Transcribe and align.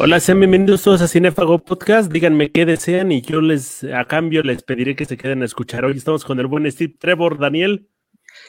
Hola, 0.00 0.20
sean 0.20 0.38
bienvenidos 0.38 0.82
todos 0.82 1.02
a 1.02 1.08
Cinefago 1.08 1.58
Podcast. 1.58 2.12
Díganme 2.12 2.52
qué 2.52 2.64
desean 2.64 3.10
y 3.10 3.20
yo 3.20 3.40
les, 3.40 3.82
a 3.82 4.04
cambio, 4.04 4.44
les 4.44 4.62
pediré 4.62 4.94
que 4.94 5.04
se 5.04 5.16
queden 5.16 5.42
a 5.42 5.44
escuchar. 5.44 5.84
Hoy 5.84 5.96
estamos 5.96 6.24
con 6.24 6.38
el 6.38 6.46
buen 6.46 6.70
Steve 6.70 6.94
Trevor, 6.96 7.36
Daniel. 7.36 7.88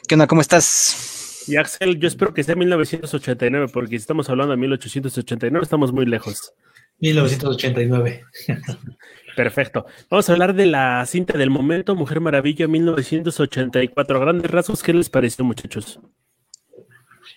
¿Qué 0.06 0.14
onda? 0.14 0.28
¿Cómo 0.28 0.42
estás? 0.42 1.42
Y 1.48 1.56
Axel, 1.56 1.98
yo 1.98 2.06
espero 2.06 2.32
que 2.32 2.44
sea 2.44 2.54
1989, 2.54 3.66
porque 3.72 3.90
si 3.90 3.96
estamos 3.96 4.30
hablando 4.30 4.52
de 4.52 4.58
1889, 4.58 5.64
estamos 5.64 5.92
muy 5.92 6.06
lejos. 6.06 6.54
1989. 7.00 8.24
Perfecto. 9.34 9.86
Vamos 10.08 10.28
a 10.28 10.32
hablar 10.32 10.54
de 10.54 10.66
la 10.66 11.04
cinta 11.04 11.36
del 11.36 11.50
momento, 11.50 11.96
Mujer 11.96 12.20
Maravilla 12.20 12.68
1984. 12.68 14.20
Grandes 14.20 14.48
rasgos, 14.48 14.84
¿qué 14.84 14.92
les 14.92 15.10
pareció, 15.10 15.44
muchachos? 15.44 15.98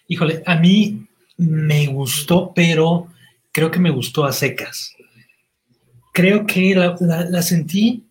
Híjole, 0.07 0.43
a 0.45 0.55
mí 0.57 1.07
me 1.38 1.88
gustó, 1.88 2.52
pero 2.54 3.07
creo 3.54 3.71
que 3.71 3.80
me 3.80 3.92
gustó 3.92 4.25
a 4.25 4.34
secas. 4.34 4.93
Creo 6.11 6.46
que 6.46 6.75
la, 6.75 7.42
sentí 7.42 8.04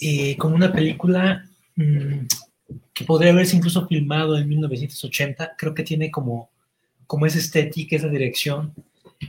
eh, 0.00 0.36
como 0.36 0.56
una 0.56 0.72
película 0.72 1.48
mm, 1.76 2.26
que 2.92 3.04
podría 3.04 3.32
haberse 3.32 3.56
incluso 3.56 3.86
filmado 3.86 4.36
en 4.36 4.48
1980. 4.48 5.54
Creo 5.56 5.74
que 5.74 5.84
tiene 5.84 6.10
como, 6.10 6.50
como 7.06 7.26
esa 7.26 7.38
estética, 7.38 7.94
esa 7.94 8.08
dirección. 8.08 8.74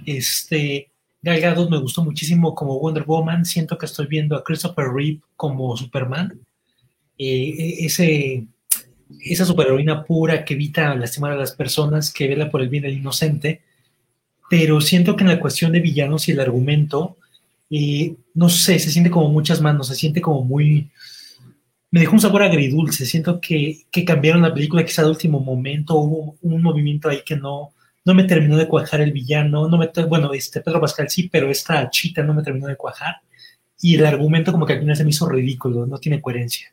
Este, 0.06 0.90
Gal 1.22 1.70
me 1.70 1.80
gustó 1.80 2.04
muchísimo 2.04 2.56
como 2.56 2.80
Wonder 2.80 3.04
Woman. 3.04 3.46
Siento 3.46 3.78
que 3.78 3.86
estoy 3.86 4.08
viendo 4.08 4.36
a 4.36 4.44
Christopher 4.44 4.88
Reeve 4.88 5.22
como 5.36 5.76
Superman. 5.76 6.40
Eh, 7.18 7.56
e, 7.58 7.86
ese, 7.86 8.46
esa 9.22 9.46
superheroína 9.46 10.06
pura 10.06 10.46
que 10.46 10.54
evita 10.54 10.96
lastimar 10.96 11.34
a 11.34 11.38
las 11.38 11.52
personas, 11.52 12.12
que 12.12 12.28
vela 12.28 12.50
por 12.50 12.62
el 12.62 12.70
bien 12.70 12.84
del 12.84 12.98
inocente 12.98 13.67
pero 14.50 14.82
siento 14.82 15.16
que 15.16 15.24
en 15.24 15.30
la 15.30 15.40
cuestión 15.40 15.72
de 15.72 15.80
villanos 15.80 16.28
y 16.28 16.32
el 16.32 16.40
argumento, 16.40 17.18
no 18.34 18.50
sé, 18.50 18.80
se 18.80 18.92
siente 18.92 19.12
como 19.12 19.30
muchas 19.30 19.62
manos, 19.62 19.88
se 19.88 19.96
siente 19.96 20.22
como 20.22 20.44
muy... 20.44 20.90
Me 21.90 22.02
dejó 22.02 22.14
un 22.14 22.22
sabor 22.22 22.44
agridulce, 22.44 23.06
siento 23.06 23.40
que, 23.40 23.86
que 23.92 24.04
cambiaron 24.04 24.42
la 24.42 24.54
película 24.54 24.84
quizá 24.84 25.04
de 25.04 25.10
último 25.10 25.40
momento, 25.40 25.96
hubo 25.96 26.36
un 26.42 26.62
movimiento 26.62 27.08
ahí 27.08 27.22
que 27.26 27.38
no, 27.38 27.72
no 28.08 28.14
me 28.14 28.24
terminó 28.24 28.56
de 28.58 28.70
cuajar 28.70 29.02
el 29.02 29.12
villano, 29.12 29.68
no 29.68 29.78
me, 29.78 29.90
bueno, 30.08 30.34
este 30.34 30.62
Pedro 30.62 30.80
Pascal 30.80 31.10
sí, 31.10 31.28
pero 31.30 31.50
esta 31.50 31.90
chita 31.90 32.24
no 32.24 32.34
me 32.34 32.42
terminó 32.42 32.68
de 32.68 32.78
cuajar, 32.78 33.18
y 33.82 33.96
el 33.96 34.06
argumento 34.06 34.54
como 34.54 34.66
que 34.66 34.74
al 34.74 34.80
final 34.80 34.96
se 34.96 35.04
me 35.04 35.10
hizo 35.10 35.28
ridículo, 35.28 35.86
no 35.86 35.98
tiene 35.98 36.22
coherencia, 36.22 36.72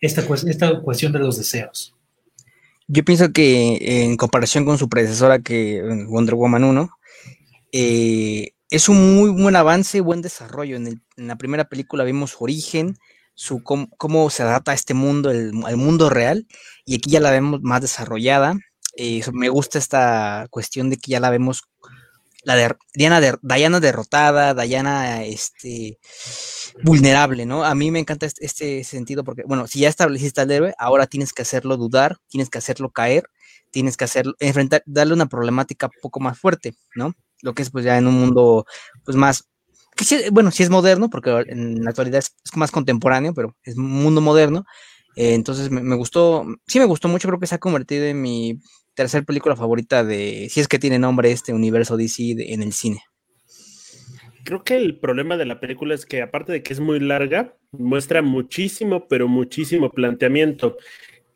esta, 0.00 0.22
esta 0.48 0.80
cuestión 0.80 1.12
de 1.12 1.18
los 1.18 1.36
deseos. 1.36 1.94
Yo 2.86 3.04
pienso 3.04 3.32
que 3.32 4.04
en 4.04 4.16
comparación 4.16 4.64
con 4.64 4.78
su 4.78 4.88
predecesora 4.88 5.40
que 5.40 5.82
Wonder 6.08 6.36
Woman 6.36 6.62
1, 6.62 6.90
eh, 7.72 8.52
es 8.70 8.88
un 8.88 9.16
muy 9.16 9.30
buen 9.30 9.56
avance, 9.56 10.00
buen 10.00 10.22
desarrollo. 10.22 10.76
En, 10.76 11.02
la 11.16 11.36
primera 11.36 11.68
película 11.68 12.04
vimos 12.04 12.32
su 12.32 12.44
origen, 12.44 12.96
su 13.34 13.62
cómo, 13.62 14.30
se 14.30 14.42
adapta 14.42 14.72
a 14.72 14.74
este 14.74 14.94
mundo, 14.94 15.30
al 15.30 15.76
mundo 15.76 16.10
real, 16.10 16.46
y 16.84 16.96
aquí 16.96 17.10
ya 17.10 17.20
la 17.20 17.30
vemos 17.30 17.60
más 17.62 17.80
desarrollada. 17.80 18.58
Eh, 18.96 19.22
me 19.32 19.48
gusta 19.48 19.78
esta 19.78 20.46
cuestión 20.50 20.90
de 20.90 20.96
que 20.96 21.12
ya 21.12 21.20
la 21.20 21.30
vemos, 21.30 21.62
la 22.42 22.56
de 22.56 22.74
Diana, 22.94 23.20
Diana 23.42 23.80
derrotada, 23.80 24.54
Diana 24.54 25.22
este, 25.24 25.98
vulnerable, 26.82 27.46
¿no? 27.46 27.64
A 27.64 27.74
mí 27.74 27.90
me 27.90 28.00
encanta 28.00 28.26
este, 28.26 28.44
este, 28.44 28.84
sentido 28.84 29.24
porque, 29.24 29.44
bueno, 29.46 29.66
si 29.66 29.80
ya 29.80 29.88
estableciste 29.88 30.40
al 30.40 30.50
héroe, 30.50 30.74
ahora 30.78 31.06
tienes 31.06 31.32
que 31.32 31.42
hacerlo 31.42 31.76
dudar, 31.76 32.18
tienes 32.28 32.50
que 32.50 32.58
hacerlo 32.58 32.90
caer, 32.90 33.30
tienes 33.70 33.96
que 33.96 34.04
hacerlo, 34.04 34.34
enfrentar, 34.40 34.82
darle 34.86 35.14
una 35.14 35.26
problemática 35.26 35.86
un 35.86 36.00
poco 36.02 36.20
más 36.20 36.38
fuerte, 36.38 36.74
¿no? 36.94 37.14
Lo 37.42 37.54
que 37.54 37.62
es 37.62 37.70
pues 37.70 37.84
ya 37.84 37.98
en 37.98 38.06
un 38.06 38.14
mundo 38.14 38.66
pues 39.04 39.16
más, 39.16 39.48
bueno, 40.32 40.50
sí 40.50 40.62
es 40.62 40.70
moderno, 40.70 41.10
porque 41.10 41.30
en 41.48 41.82
la 41.82 41.90
actualidad 41.90 42.18
es, 42.18 42.34
más 42.54 42.70
contemporáneo, 42.70 43.34
pero 43.34 43.56
es 43.62 43.76
un 43.76 43.90
mundo 43.90 44.20
moderno. 44.20 44.64
Eh, 45.16 45.34
entonces 45.34 45.70
me, 45.70 45.96
gustó, 45.96 46.46
sí 46.66 46.78
me 46.78 46.84
gustó 46.84 47.08
mucho, 47.08 47.28
creo 47.28 47.40
que 47.40 47.46
se 47.46 47.56
ha 47.56 47.58
convertido 47.58 48.04
en 48.04 48.22
mi 48.22 48.60
tercer 48.94 49.24
película 49.24 49.56
favorita 49.56 50.04
de, 50.04 50.48
si 50.50 50.60
es 50.60 50.68
que 50.68 50.78
tiene 50.78 50.98
nombre 50.98 51.30
este 51.30 51.52
universo 51.52 51.96
DC 51.96 52.36
en 52.52 52.62
el 52.62 52.72
cine. 52.72 53.02
Creo 54.44 54.62
que 54.62 54.76
el 54.76 54.98
problema 54.98 55.36
de 55.36 55.44
la 55.44 55.60
película 55.60 55.94
es 55.94 56.06
que 56.06 56.22
aparte 56.22 56.52
de 56.52 56.62
que 56.62 56.72
es 56.72 56.80
muy 56.80 57.00
larga, 57.00 57.54
muestra 57.72 58.22
muchísimo, 58.22 59.06
pero 59.08 59.28
muchísimo 59.28 59.90
planteamiento. 59.90 60.76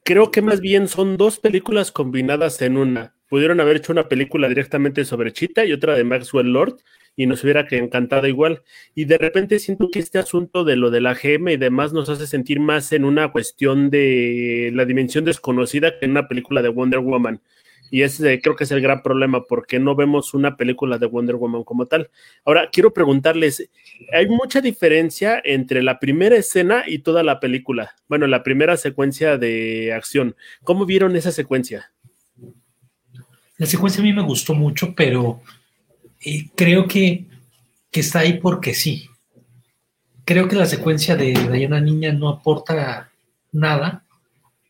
Creo 0.04 0.30
que 0.30 0.42
más 0.42 0.60
bien 0.60 0.88
son 0.88 1.16
dos 1.16 1.38
películas 1.38 1.92
combinadas 1.92 2.62
en 2.62 2.76
una 2.76 3.14
pudieron 3.32 3.60
haber 3.60 3.78
hecho 3.78 3.93
una 3.93 4.10
película 4.10 4.47
directamente 4.47 5.06
sobre 5.06 5.32
Chita 5.32 5.65
y 5.65 5.72
otra 5.72 5.97
de 5.97 6.04
Maxwell 6.04 6.53
Lord 6.53 6.76
y 7.16 7.25
nos 7.25 7.43
hubiera 7.43 7.66
encantado 7.70 8.26
igual. 8.26 8.62
Y 8.94 9.06
de 9.06 9.16
repente 9.16 9.59
siento 9.59 9.88
que 9.91 10.00
este 10.00 10.19
asunto 10.19 10.65
de 10.65 10.76
lo 10.76 10.91
de 10.91 11.00
la 11.00 11.15
GM 11.15 11.50
y 11.50 11.56
demás 11.56 11.94
nos 11.94 12.10
hace 12.10 12.26
sentir 12.26 12.60
más 12.60 12.92
en 12.92 13.06
una 13.06 13.32
cuestión 13.32 13.88
de 13.88 14.71
la 14.75 14.84
dimensión 14.84 15.25
desconocida 15.25 15.98
que 15.98 16.04
en 16.04 16.10
una 16.10 16.28
película 16.28 16.60
de 16.60 16.69
Wonder 16.69 17.00
Woman. 17.00 17.41
Y 17.91 18.03
ese 18.03 18.38
creo 18.42 18.54
que 18.54 18.65
es 18.65 18.71
el 18.71 18.82
gran 18.82 19.03
problema, 19.03 19.44
porque 19.44 19.78
no 19.78 19.97
vemos 19.97 20.34
una 20.34 20.59
película 20.59 20.98
de 20.98 21.06
Wonder 21.06 21.37
Woman 21.37 21.65
como 21.65 21.87
tal. 21.87 22.10
Ahora, 22.44 22.69
quiero 22.71 22.92
preguntarles, 22.92 23.71
¿hay 24.12 24.28
mucha 24.28 24.60
diferencia 24.60 25.41
entre 25.42 25.82
la 25.82 25.98
primera 25.98 26.37
escena 26.37 26.84
y 26.87 26.98
toda 26.98 27.22
la 27.22 27.41
película? 27.41 27.94
Bueno, 28.09 28.26
la 28.26 28.42
primera 28.42 28.76
secuencia 28.76 29.38
de 29.38 29.94
acción. 29.94 30.37
¿Cómo 30.65 30.84
vieron 30.84 31.16
esa 31.16 31.32
secuencia? 31.32 31.91
La 33.62 33.68
secuencia 33.68 34.00
a 34.00 34.04
mí 34.04 34.12
me 34.12 34.22
gustó 34.22 34.56
mucho, 34.56 34.92
pero 34.92 35.40
eh, 36.24 36.48
creo 36.56 36.88
que, 36.88 37.26
está 37.92 38.18
ahí 38.18 38.40
porque 38.40 38.74
sí. 38.74 39.08
Creo 40.24 40.48
que 40.48 40.56
la 40.56 40.66
secuencia 40.66 41.14
de 41.14 41.32
Diana 41.32 41.80
Niña 41.80 42.12
no 42.12 42.28
aporta 42.28 43.12
nada. 43.52 44.02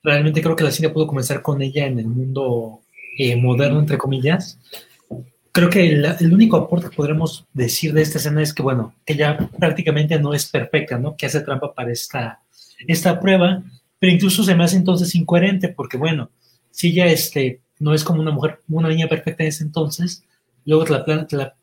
Realmente 0.02 0.42
creo 0.42 0.54
que 0.54 0.64
la 0.64 0.70
cine 0.70 0.90
pudo 0.90 1.06
comenzar 1.06 1.40
con 1.40 1.62
ella 1.62 1.86
en 1.86 2.00
el 2.00 2.06
mundo 2.06 2.80
eh, 3.16 3.34
moderno, 3.34 3.80
entre 3.80 3.96
comillas. 3.96 4.58
Creo 5.52 5.70
que 5.70 5.88
el, 5.88 6.30
único 6.30 6.58
aporte 6.58 6.90
que 6.90 6.96
podremos 6.96 7.46
decir 7.54 7.94
de 7.94 8.02
esta 8.02 8.18
escena 8.18 8.42
es 8.42 8.52
que, 8.52 8.60
bueno, 8.60 8.94
ella 9.06 9.38
prácticamente 9.58 10.20
no 10.20 10.34
es 10.34 10.44
perfecta, 10.44 10.98
¿no? 10.98 11.16
Que 11.16 11.24
hace 11.24 11.40
trampa 11.40 11.72
para 11.72 11.90
esta, 11.90 12.42
esta 12.86 13.18
prueba, 13.18 13.62
pero 13.98 14.12
incluso 14.12 14.44
se 14.44 14.54
me 14.54 14.64
hace 14.64 14.76
entonces 14.76 15.14
incoherente 15.14 15.68
porque, 15.68 15.96
bueno, 15.96 16.28
si 16.70 16.88
ella 16.88 17.06
este, 17.06 17.61
no 17.82 17.92
es 17.92 18.04
como 18.04 18.22
una 18.22 18.30
mujer, 18.30 18.60
una 18.68 18.88
niña 18.88 19.08
perfecta 19.08 19.42
en 19.42 19.48
ese 19.48 19.64
entonces, 19.64 20.22
luego 20.64 20.84
te 20.84 21.36
la, 21.36 21.56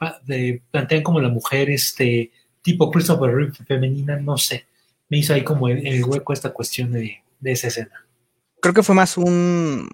plantean 0.69 1.02
como 1.02 1.22
la 1.22 1.30
mujer, 1.30 1.69
este, 1.69 2.31
tipo 2.62 2.91
Christopher 2.91 3.34
Reeve 3.34 3.53
femenina, 3.66 4.18
no 4.18 4.38
sé, 4.38 4.66
me 5.08 5.18
hizo 5.18 5.34
ahí 5.34 5.46
como 5.46 5.69
el, 5.69 6.03
hueco 6.03 6.34
esta 6.34 6.52
cuestión 6.52 6.91
de, 6.91 7.24
esa 7.44 7.68
escena. 7.68 8.06
Creo 8.62 8.74
que 8.74 8.84
fue 8.84 8.96
más 8.96 9.18
un, 9.18 9.88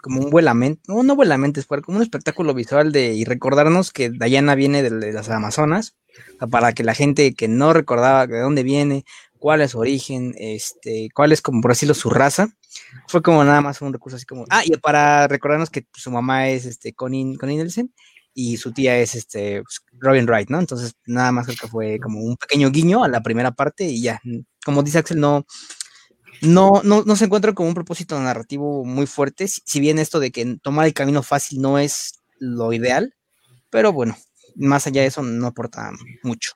como 0.00 0.22
un 0.22 0.30
vuelamente, 0.30 0.80
no, 0.88 1.02
no 1.02 1.16
vuelamente, 1.16 1.62
fue 1.62 1.82
como 1.82 1.98
un 1.98 2.02
espectáculo 2.02 2.54
visual 2.54 2.90
de, 2.90 3.12
y 3.12 3.24
recordarnos 3.24 3.92
que 3.92 4.08
Diana 4.08 4.54
viene 4.54 4.82
de, 4.82 5.12
las 5.12 5.28
Amazonas, 5.28 5.94
para 6.50 6.72
que 6.72 6.82
la 6.82 6.94
gente 6.94 7.34
que 7.34 7.48
no 7.48 7.74
recordaba 7.74 8.26
de 8.26 8.40
dónde 8.40 8.62
viene, 8.62 9.04
cuál 9.38 9.60
es 9.60 9.72
su 9.72 9.80
origen, 9.80 10.34
este, 10.38 11.10
cuál 11.14 11.32
es 11.32 11.42
como 11.42 11.60
por 11.60 11.72
decirlo 11.72 11.92
su 11.92 12.08
raza, 12.08 12.48
fue 13.08 13.22
como 13.22 13.44
nada 13.44 13.60
más 13.60 13.80
un 13.82 13.92
recurso 13.92 14.16
así 14.16 14.26
como, 14.26 14.44
ah, 14.50 14.62
y 14.64 14.76
para 14.78 15.28
recordarnos 15.28 15.70
que 15.70 15.86
su 15.94 16.10
mamá 16.10 16.48
es 16.48 16.66
este 16.66 16.92
Connie, 16.94 17.36
Connie 17.36 17.56
Nielsen 17.56 17.92
y 18.34 18.56
su 18.56 18.72
tía 18.72 18.98
es 18.98 19.14
este 19.14 19.62
pues, 19.62 19.80
Robin 19.92 20.26
Wright, 20.26 20.50
¿no? 20.50 20.58
Entonces, 20.58 20.94
nada 21.06 21.32
más 21.32 21.46
creo 21.46 21.58
que 21.60 21.68
fue 21.68 21.98
como 22.00 22.20
un 22.20 22.36
pequeño 22.36 22.70
guiño 22.70 23.04
a 23.04 23.08
la 23.08 23.22
primera 23.22 23.52
parte 23.52 23.84
y 23.84 24.02
ya, 24.02 24.20
como 24.64 24.82
dice 24.82 24.98
Axel, 24.98 25.20
no, 25.20 25.46
no, 26.42 26.82
no, 26.84 27.04
no 27.04 27.16
se 27.16 27.26
encuentra 27.26 27.52
como 27.52 27.68
un 27.68 27.74
propósito 27.74 28.18
narrativo 28.20 28.84
muy 28.84 29.06
fuerte, 29.06 29.46
si 29.48 29.80
bien 29.80 29.98
esto 29.98 30.20
de 30.20 30.30
que 30.32 30.56
tomar 30.62 30.86
el 30.86 30.94
camino 30.94 31.22
fácil 31.22 31.60
no 31.60 31.78
es 31.78 32.20
lo 32.38 32.72
ideal, 32.72 33.14
pero 33.70 33.92
bueno, 33.92 34.16
más 34.56 34.86
allá 34.86 35.02
de 35.02 35.08
eso 35.08 35.22
no 35.22 35.46
aporta 35.46 35.90
mucho. 36.22 36.52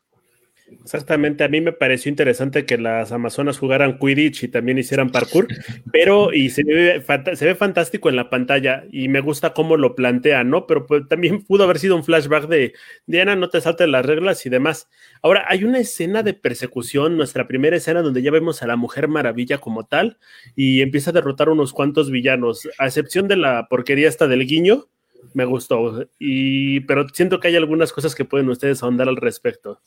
Exactamente, 0.83 1.45
a 1.45 1.49
mí 1.49 1.61
me 1.61 1.73
pareció 1.73 2.09
interesante 2.11 2.65
que 2.65 2.79
las 2.79 3.13
Amazonas 3.13 3.59
jugaran 3.59 3.99
Quidditch 3.99 4.45
y 4.45 4.49
también 4.49 4.79
hicieran 4.79 5.11
parkour, 5.11 5.47
pero 5.93 6.33
y 6.33 6.51
se 6.51 6.63
ve, 6.65 7.03
fantástico 7.03 8.09
en 8.09 8.17
la 8.17 8.31
pantalla 8.31 8.85
y 8.91 9.09
me 9.09 9.21
gusta 9.21 9.53
cómo 9.53 9.77
lo 9.77 9.95
plantea, 9.95 10.45
¿no? 10.45 10.67
Pero 10.67 10.87
pues, 10.87 11.09
también 11.09 11.43
pudo 11.43 11.65
haber 11.65 11.79
sido 11.79 11.97
un 11.97 12.05
flashback 12.05 12.49
de 12.49 12.75
Diana, 13.07 13.37
no 13.37 13.49
te 13.51 13.61
saltes 13.61 13.89
las 13.89 14.05
reglas 14.05 14.45
y 14.47 14.51
demás. 14.51 14.89
Ahora, 15.23 15.45
hay 15.49 15.65
una 15.65 15.79
escena 15.79 16.23
de 16.23 16.35
persecución, 16.35 17.17
nuestra 17.17 17.47
primera 17.49 17.77
escena 17.77 18.03
donde 18.03 18.23
ya 18.23 18.31
vemos 18.31 18.63
a 18.63 18.67
la 18.67 18.77
Mujer 18.77 19.09
Maravilla 19.09 19.59
como 19.59 19.87
tal 19.87 20.19
y 20.57 20.81
empieza 20.83 21.11
a 21.11 21.15
derrotar 21.15 21.49
unos 21.49 21.73
cuantos 21.73 22.11
villanos, 22.11 22.69
a 22.79 22.87
excepción 22.87 23.29
de 23.29 23.37
la 23.37 23.69
porquería 23.69 24.09
esta 24.09 24.27
del 24.27 24.47
guiño, 24.47 24.87
me 25.35 25.45
gustó, 25.45 26.09
y, 26.19 26.81
pero 26.81 27.07
siento 27.09 27.41
que 27.41 27.49
hay 27.49 27.57
algunas 27.57 27.93
cosas 27.93 28.15
que 28.15 28.25
pueden 28.25 28.49
ustedes 28.49 28.83
ahondar 28.83 29.09
al 29.09 29.17
respecto. 29.17 29.81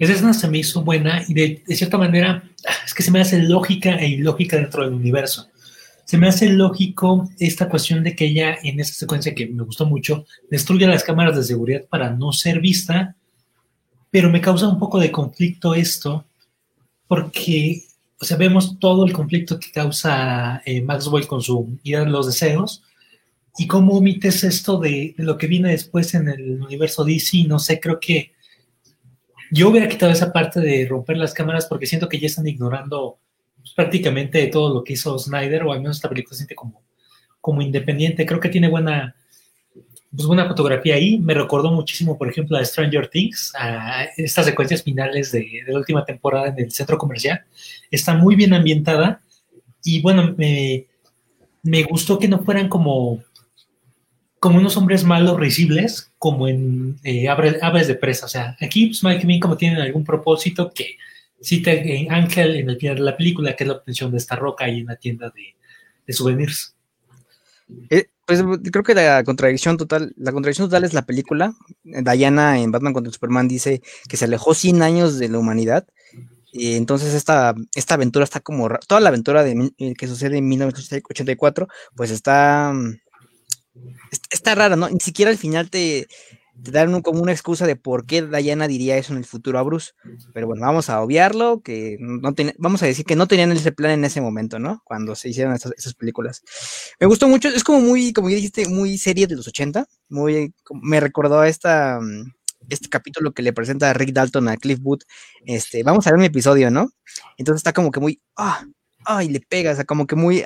Esa 0.00 0.14
escena 0.14 0.32
se 0.32 0.48
me 0.48 0.56
hizo 0.56 0.82
buena 0.82 1.22
y 1.28 1.34
de, 1.34 1.62
cierta 1.76 1.98
manera 1.98 2.42
es 2.86 2.94
que 2.94 3.02
se 3.02 3.10
me 3.10 3.20
hace 3.20 3.38
lógica 3.42 3.96
e 3.96 4.08
ilógica 4.08 4.56
dentro 4.56 4.82
del 4.82 4.94
universo. 4.94 5.48
se 6.06 6.16
me 6.16 6.26
hace 6.26 6.48
lógico 6.48 7.28
esta 7.38 7.68
cuestión 7.68 8.02
de 8.02 8.16
que 8.16 8.24
ella 8.24 8.56
en 8.62 8.80
esa 8.80 8.94
secuencia 8.94 9.34
que 9.34 9.46
me 9.46 9.62
gustó 9.62 9.84
mucho 9.84 10.24
destruye 10.50 10.86
las 10.86 11.04
cámaras 11.04 11.36
de 11.36 11.44
seguridad 11.44 11.82
para 11.88 12.10
no 12.10 12.32
ser 12.32 12.60
vista, 12.60 13.14
pero 14.10 14.30
me 14.30 14.40
causa 14.40 14.66
un 14.68 14.78
poco 14.78 14.98
de 14.98 15.12
conflicto 15.12 15.74
esto 15.74 16.24
porque, 17.06 17.82
o 18.18 18.24
sea, 18.24 18.38
vemos 18.38 18.78
todo 18.78 19.04
el 19.04 19.12
conflicto 19.12 19.60
que 19.60 19.70
causa 19.70 20.62
eh, 20.64 20.80
Maxwell 20.80 21.26
con 21.26 21.42
su 21.42 21.78
ira 21.82 22.00
de 22.06 22.10
los 22.10 22.26
deseos 22.26 22.82
y 23.58 23.66
cómo 23.66 23.98
omites 23.98 24.44
esto 24.44 24.78
de, 24.78 25.14
de, 25.14 25.24
lo 25.24 25.36
que 25.36 25.46
viene 25.46 25.72
después 25.72 26.14
en 26.14 26.28
el 26.30 26.62
universo 26.62 27.04
DC, 27.04 27.44
no 27.46 27.58
sé, 27.58 27.78
creo 27.78 28.00
que 28.00 28.32
yo 29.50 29.68
hubiera 29.68 29.88
quitado 29.88 30.12
esa 30.12 30.32
parte 30.32 30.60
de 30.60 30.86
romper 30.86 31.16
las 31.16 31.34
cámaras 31.34 31.66
porque 31.66 31.86
siento 31.86 32.08
que 32.08 32.18
ya 32.18 32.26
están 32.26 32.46
ignorando 32.46 33.18
pues, 33.60 33.72
prácticamente 33.74 34.46
todo 34.46 34.72
lo 34.74 34.84
que 34.84 34.94
hizo 34.94 35.18
Snyder, 35.18 35.64
o 35.64 35.72
al 35.72 35.80
menos 35.80 35.96
esta 35.96 36.08
película 36.08 36.34
se 36.34 36.38
siente 36.38 36.54
como, 36.54 36.82
como 37.40 37.62
independiente. 37.62 38.26
Creo 38.26 38.40
que 38.40 38.48
tiene 38.48 38.68
buena, 38.68 39.14
pues, 40.14 40.26
buena 40.26 40.46
fotografía 40.46 40.94
ahí. 40.94 41.18
Me 41.18 41.34
recordó 41.34 41.72
muchísimo, 41.72 42.16
por 42.16 42.28
ejemplo, 42.28 42.56
a 42.56 42.64
Stranger 42.64 43.08
Things, 43.08 43.52
a 43.56 44.04
estas 44.16 44.46
secuencias 44.46 44.82
finales 44.82 45.32
de, 45.32 45.62
de 45.66 45.72
la 45.72 45.78
última 45.78 46.04
temporada 46.04 46.48
en 46.48 46.58
el 46.58 46.70
centro 46.70 46.98
comercial. 46.98 47.44
Está 47.90 48.14
muy 48.14 48.36
bien 48.36 48.54
ambientada 48.54 49.22
y 49.82 50.00
bueno, 50.00 50.34
me, 50.36 50.86
me 51.62 51.82
gustó 51.84 52.18
que 52.18 52.28
no 52.28 52.42
fueran 52.42 52.68
como 52.68 53.22
como 54.40 54.58
unos 54.58 54.76
hombres 54.78 55.04
malos 55.04 55.38
risibles, 55.38 56.12
como 56.18 56.48
en 56.48 56.98
eh, 57.04 57.28
Aves 57.28 57.86
de 57.86 57.94
Presa. 57.94 58.24
O 58.24 58.28
sea, 58.28 58.56
aquí 58.58 58.86
pues, 58.86 59.04
Mike 59.04 59.26
bien 59.26 59.38
como 59.38 59.58
tienen 59.58 59.80
algún 59.80 60.02
propósito 60.02 60.72
que 60.74 60.96
cita 61.42 61.70
en 61.72 62.10
Ángel 62.10 62.56
en 62.56 62.70
el 62.70 62.78
final 62.78 62.96
de 62.96 63.02
la 63.02 63.16
película, 63.16 63.54
que 63.54 63.64
es 63.64 63.68
la 63.68 63.74
obtención 63.74 64.10
de 64.10 64.16
esta 64.16 64.36
roca 64.36 64.64
ahí 64.64 64.80
en 64.80 64.86
la 64.86 64.96
tienda 64.96 65.30
de, 65.30 66.12
souvenirs. 66.12 66.74
Eh, 67.90 68.06
pues 68.26 68.42
creo 68.72 68.82
que 68.82 68.94
la 68.94 69.22
contradicción 69.22 69.76
total, 69.76 70.12
la 70.16 70.32
contradicción 70.32 70.68
total 70.68 70.84
es 70.84 70.94
la 70.94 71.02
película. 71.02 71.54
Diana 71.84 72.58
en 72.58 72.72
Batman 72.72 72.94
contra 72.94 73.12
Superman 73.12 73.46
dice 73.46 73.80
que 74.08 74.16
se 74.16 74.24
alejó 74.24 74.54
100 74.54 74.82
años 74.82 75.18
de 75.18 75.28
la 75.28 75.38
humanidad. 75.38 75.86
Y 76.52 76.74
entonces 76.74 77.14
esta, 77.14 77.54
esta 77.76 77.94
aventura 77.94 78.24
está 78.24 78.40
como, 78.40 78.68
toda 78.88 79.00
la 79.00 79.10
aventura 79.10 79.44
de, 79.44 79.70
que 79.96 80.08
sucede 80.08 80.38
en 80.38 80.48
1984, 80.48 81.68
pues 81.94 82.10
está 82.10 82.72
está 84.30 84.54
rara, 84.54 84.76
¿no? 84.76 84.88
Ni 84.88 85.00
siquiera 85.00 85.30
al 85.30 85.38
final 85.38 85.70
te, 85.70 86.06
te 86.62 86.70
dan 86.70 87.02
como 87.02 87.20
una 87.20 87.32
excusa 87.32 87.66
de 87.66 87.76
por 87.76 88.06
qué 88.06 88.22
Diana 88.22 88.68
diría 88.68 88.96
eso 88.96 89.12
en 89.12 89.18
el 89.18 89.24
futuro 89.24 89.58
a 89.58 89.62
Bruce. 89.62 89.92
Pero 90.32 90.46
bueno, 90.46 90.62
vamos 90.64 90.90
a 90.90 91.00
obviarlo, 91.00 91.60
que 91.62 91.96
no 92.00 92.32
vamos 92.58 92.82
a 92.82 92.86
decir 92.86 93.04
que 93.04 93.16
no 93.16 93.26
tenían 93.26 93.52
ese 93.52 93.72
plan 93.72 93.92
en 93.92 94.04
ese 94.04 94.20
momento, 94.20 94.58
¿no? 94.58 94.82
Cuando 94.84 95.14
se 95.14 95.28
hicieron 95.28 95.54
esas, 95.54 95.94
películas. 95.94 96.42
Me 96.98 97.06
gustó 97.06 97.28
mucho, 97.28 97.48
es 97.48 97.64
como 97.64 97.80
muy, 97.80 98.12
como 98.12 98.30
ya 98.30 98.36
dijiste, 98.36 98.68
muy 98.68 98.98
serie 98.98 99.26
de 99.26 99.36
los 99.36 99.48
80, 99.48 99.86
muy, 100.08 100.54
me 100.82 101.00
recordó 101.00 101.40
a 101.40 101.48
esta, 101.48 102.00
este 102.68 102.88
capítulo 102.88 103.32
que 103.32 103.42
le 103.42 103.52
presenta 103.52 103.90
a 103.90 103.92
Rick 103.94 104.12
Dalton 104.12 104.48
a 104.48 104.56
Cliff 104.56 104.80
Booth. 104.80 105.02
Este, 105.44 105.82
vamos 105.82 106.06
a 106.06 106.10
ver 106.10 106.20
mi 106.20 106.26
episodio, 106.26 106.70
¿no? 106.70 106.90
Entonces 107.36 107.60
está 107.60 107.72
como 107.72 107.90
que 107.90 108.00
muy, 108.00 108.20
ah, 108.36 108.64
ay, 109.04 109.28
le 109.28 109.40
pega, 109.40 109.72
o 109.72 109.74
sea, 109.74 109.84
como 109.84 110.06
que 110.06 110.16
muy, 110.16 110.44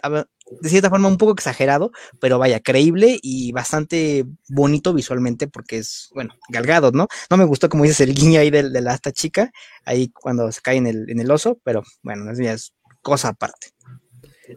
de 0.61 0.69
cierta 0.69 0.91
forma, 0.91 1.09
un 1.09 1.19
poco 1.19 1.33
exagerado, 1.33 1.91
pero 2.21 2.39
vaya, 2.39 2.61
creíble 2.61 3.19
y 3.23 3.53
bastante 3.53 4.25
bonito 4.49 4.93
visualmente 4.93 5.49
porque 5.49 5.79
es, 5.79 6.11
bueno, 6.15 6.35
galgado, 6.49 6.93
¿no? 6.93 7.09
No 7.31 7.37
me 7.37 7.45
gustó, 7.45 7.69
como 7.69 7.85
dices, 7.85 8.01
el 8.01 8.15
guiño 8.15 8.41
ahí 8.41 8.51
de, 8.51 8.71
de 8.71 8.81
la 8.81 8.95
esta 8.95 9.13
chica, 9.13 9.51
ahí 9.85 10.11
cuando 10.11 10.51
se 10.53 10.61
cae 10.61 10.77
en 10.77 10.87
el, 10.87 11.11
en 11.11 11.21
el 11.21 11.31
oso, 11.31 11.59
pero 11.65 11.83
bueno, 12.03 12.31
es, 12.31 12.39
es 12.41 12.75
cosa 13.03 13.29
aparte. 13.29 13.74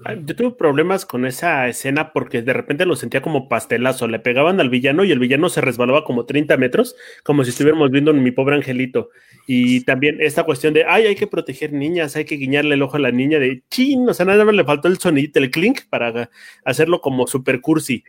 Ah, 0.04 0.16
yo 0.16 0.36
tuve 0.36 0.51
problemas 0.51 1.06
con 1.06 1.25
esa 1.25 1.68
escena 1.68 2.12
porque 2.12 2.42
de 2.42 2.54
repente 2.54 2.86
lo 2.86 2.95
sentía 2.95 3.22
como 3.22 3.48
pastelazo. 3.48 4.07
Le 4.07 4.19
pegaban 4.19 4.60
al 4.60 4.69
villano 4.69 5.04
y 5.04 5.12
el 5.12 5.19
villano 5.19 5.50
se 5.50 5.62
resbalaba 5.62 6.04
como 6.04 6.25
30 6.25 6.57
metros, 6.57 6.95
como 7.24 7.44
si 7.44 7.51
estuviéramos 7.51 7.89
viendo 7.92 8.13
mi 8.13 8.31
pobre 8.31 8.56
angelito. 8.56 9.10
Y 9.50 9.86
también 9.86 10.18
esta 10.19 10.44
cuestión 10.44 10.74
de, 10.74 10.84
ay, 10.84 11.06
hay 11.06 11.16
que 11.16 11.25
proteger 11.25 11.72
niñas, 11.72 12.18
hay 12.18 12.25
que 12.25 12.36
guiñarle 12.36 12.75
el 12.75 12.81
ojo 12.81 12.98
a 12.98 13.00
la 13.00 13.12
niña 13.12 13.39
de 13.39 13.63
chin, 13.69 14.07
o 14.10 14.13
sea, 14.13 14.25
nada 14.25 14.44
más 14.44 14.54
le 14.54 14.66
faltó 14.66 14.89
el 14.89 14.98
sonidito, 14.98 15.39
el 15.39 15.51
clink 15.51 15.84
para 15.90 16.30
hacerlo 16.66 17.00
como 17.00 17.28
super 17.28 17.62
cursi. 17.62 18.04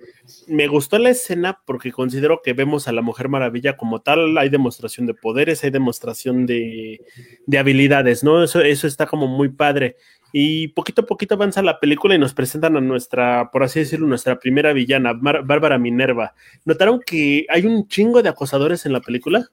Me 0.48 0.66
gustó 0.66 0.98
la 0.98 1.10
escena 1.10 1.60
porque 1.64 1.92
considero 1.92 2.40
que 2.42 2.54
vemos 2.54 2.88
a 2.88 2.92
la 2.92 3.02
Mujer 3.02 3.28
Maravilla 3.28 3.76
como 3.76 4.00
tal, 4.00 4.36
hay 4.36 4.48
demostración 4.48 5.06
de 5.06 5.14
poderes, 5.14 5.62
hay 5.62 5.70
demostración 5.70 6.44
de, 6.44 7.02
de 7.46 7.58
habilidades, 7.58 8.24
¿no? 8.24 8.42
Eso 8.42 8.60
está 8.60 9.06
como 9.06 9.28
muy 9.28 9.48
padre. 9.50 9.96
Y 10.32 10.68
poquito 10.68 11.02
a 11.02 11.06
poquito 11.06 11.34
avanza 11.34 11.62
la 11.62 11.80
película 11.80 12.14
y 12.14 12.18
nos 12.18 12.34
presentan 12.34 12.76
a 12.76 12.80
nuestra, 12.80 13.50
por 13.50 13.62
así 13.62 13.80
decirlo, 13.80 14.06
nuestra 14.06 14.38
primera 14.38 14.72
villana, 14.72 15.12
Bárbara 15.14 15.78
Minerva. 15.78 16.34
¿Notaron 16.64 17.00
que 17.04 17.46
hay 17.48 17.64
un 17.64 17.88
chingo 17.88 18.22
de 18.22 18.28
acosadores 18.28 18.84
en 18.84 18.92
la 18.92 19.00
película? 19.00 19.48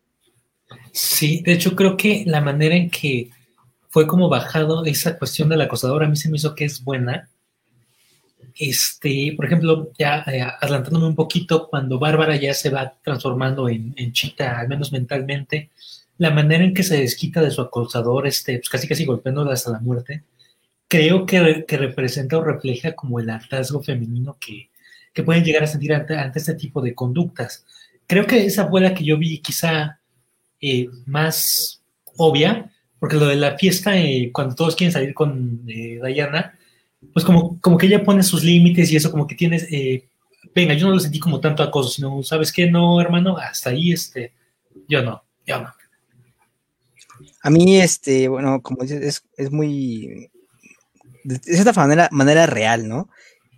Sí, 0.92 1.42
de 1.44 1.54
hecho 1.54 1.76
creo 1.76 1.96
que 1.96 2.24
la 2.26 2.42
manera 2.42 2.76
en 2.76 2.90
que 2.90 3.30
fue 3.90 4.08
como 4.08 4.28
bajado 4.28 4.84
esa 4.86 5.18
cuestión 5.18 5.48
del 5.48 5.62
acosador 5.62 6.04
a 6.04 6.08
mí 6.08 6.18
se 6.18 6.30
me 6.30 6.38
hizo 6.38 6.56
que 6.56 6.66
es 6.66 6.84
buena. 6.84 7.30
Este, 8.58 9.34
por 9.36 9.46
ejemplo, 9.46 9.92
ya 9.98 10.24
eh, 10.28 10.42
adelantándome 10.42 11.08
un 11.08 11.16
poquito, 11.16 11.68
cuando 11.70 12.00
Bárbara 12.00 12.36
ya 12.36 12.54
se 12.54 12.70
va 12.70 12.94
transformando 13.04 13.70
en, 13.70 13.94
en, 13.98 14.14
chita, 14.14 14.60
al 14.60 14.70
menos 14.70 14.92
mentalmente, 14.92 15.70
la 16.18 16.32
manera 16.32 16.64
en 16.64 16.74
que 16.74 16.84
se 16.84 16.98
desquita 16.98 17.42
de 17.42 17.52
su 17.52 17.62
acosador, 17.62 18.28
este, 18.28 18.58
pues 18.58 18.70
casi 18.70 18.88
casi 18.88 19.06
golpeándola 19.06 19.54
hasta 19.54 19.72
la 19.72 19.80
muerte, 19.80 20.24
creo 20.96 21.26
que, 21.26 21.66
que, 21.68 21.78
representa 21.78 22.38
o 22.38 22.44
refleja 22.44 22.94
como 22.94 23.20
el 23.20 23.30
hartazgo 23.30 23.84
femenino 23.84 24.38
que, 24.40 24.70
que 25.14 25.24
pueden 25.24 25.44
llegar 25.44 25.64
a 25.64 25.68
sentir 25.68 25.94
ante, 25.94 26.16
este 26.36 26.56
tipo 26.56 26.82
de 26.82 26.96
conductas. 26.96 27.66
Creo 28.08 28.26
que 28.26 28.46
esa 28.46 28.68
fue 28.70 28.94
que 28.94 29.04
yo 29.04 29.18
vi 29.18 29.40
quizá 29.40 30.00
eh, 30.62 30.88
más 31.06 31.82
obvia, 32.16 32.72
porque 33.00 33.18
lo 33.18 33.28
de 33.28 33.36
la 33.36 33.58
fiesta, 33.58 33.98
eh, 33.98 34.30
cuando 34.32 34.56
todos 34.56 34.76
quieren 34.76 34.94
salir 34.94 35.14
con 35.14 35.64
eh, 35.68 36.00
Diana, 36.06 36.58
pues 37.14 37.26
como, 37.26 37.60
como 37.60 37.78
que 37.78 37.88
ella 37.88 38.04
pone 38.04 38.24
sus 38.24 38.44
límites 38.44 38.90
y 38.92 38.96
eso 38.96 39.12
como 39.12 39.28
que 39.28 39.36
tienes, 39.36 39.68
eh, 39.72 40.08
venga, 40.54 40.74
yo 40.76 40.88
no 40.88 40.94
lo 40.94 41.00
sentí 41.00 41.20
como 41.20 41.42
tanto 41.42 41.62
acoso, 41.62 41.90
sino, 41.90 42.24
¿sabes 42.24 42.54
qué? 42.54 42.72
No, 42.72 43.02
hermano, 43.02 43.38
hasta 43.38 43.72
ahí, 43.72 43.92
este, 43.92 44.32
yo 44.88 45.04
no, 45.04 45.24
yo 45.46 45.62
no. 45.62 45.74
A 47.42 47.50
mí, 47.50 47.78
este, 47.78 48.28
bueno, 48.28 48.62
como 48.62 48.84
dices, 48.84 49.02
es, 49.02 49.24
es 49.38 49.52
muy, 49.52 50.30
de 51.26 51.40
cierta 51.40 51.74
manera, 51.74 52.08
manera 52.12 52.46
real, 52.46 52.88
¿no? 52.88 53.10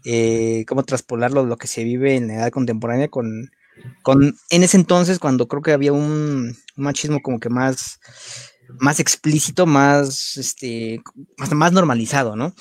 Eh, 0.06 0.64
cómo 0.68 0.84
traspolarlo 0.84 1.46
lo 1.46 1.58
que 1.58 1.68
se 1.68 1.84
vive 1.84 2.16
en 2.16 2.28
la 2.28 2.36
edad 2.36 2.52
contemporánea 2.52 3.10
con, 3.10 3.52
con 4.04 4.38
en 4.50 4.64
ese 4.64 4.78
entonces 4.78 5.19
cuando 5.19 5.48
creo 5.48 5.62
que 5.62 5.74
había 5.74 5.91
un, 5.91 6.56
machismo 6.77 7.22
como 7.22 7.39
que 7.39 7.50
más, 7.50 8.00
más 8.80 9.00
explícito, 9.01 9.65
más, 9.65 10.38
este, 10.38 11.01
más, 11.38 11.51
más 11.53 11.74
normalizado, 11.74 12.36
¿no? 12.38 12.53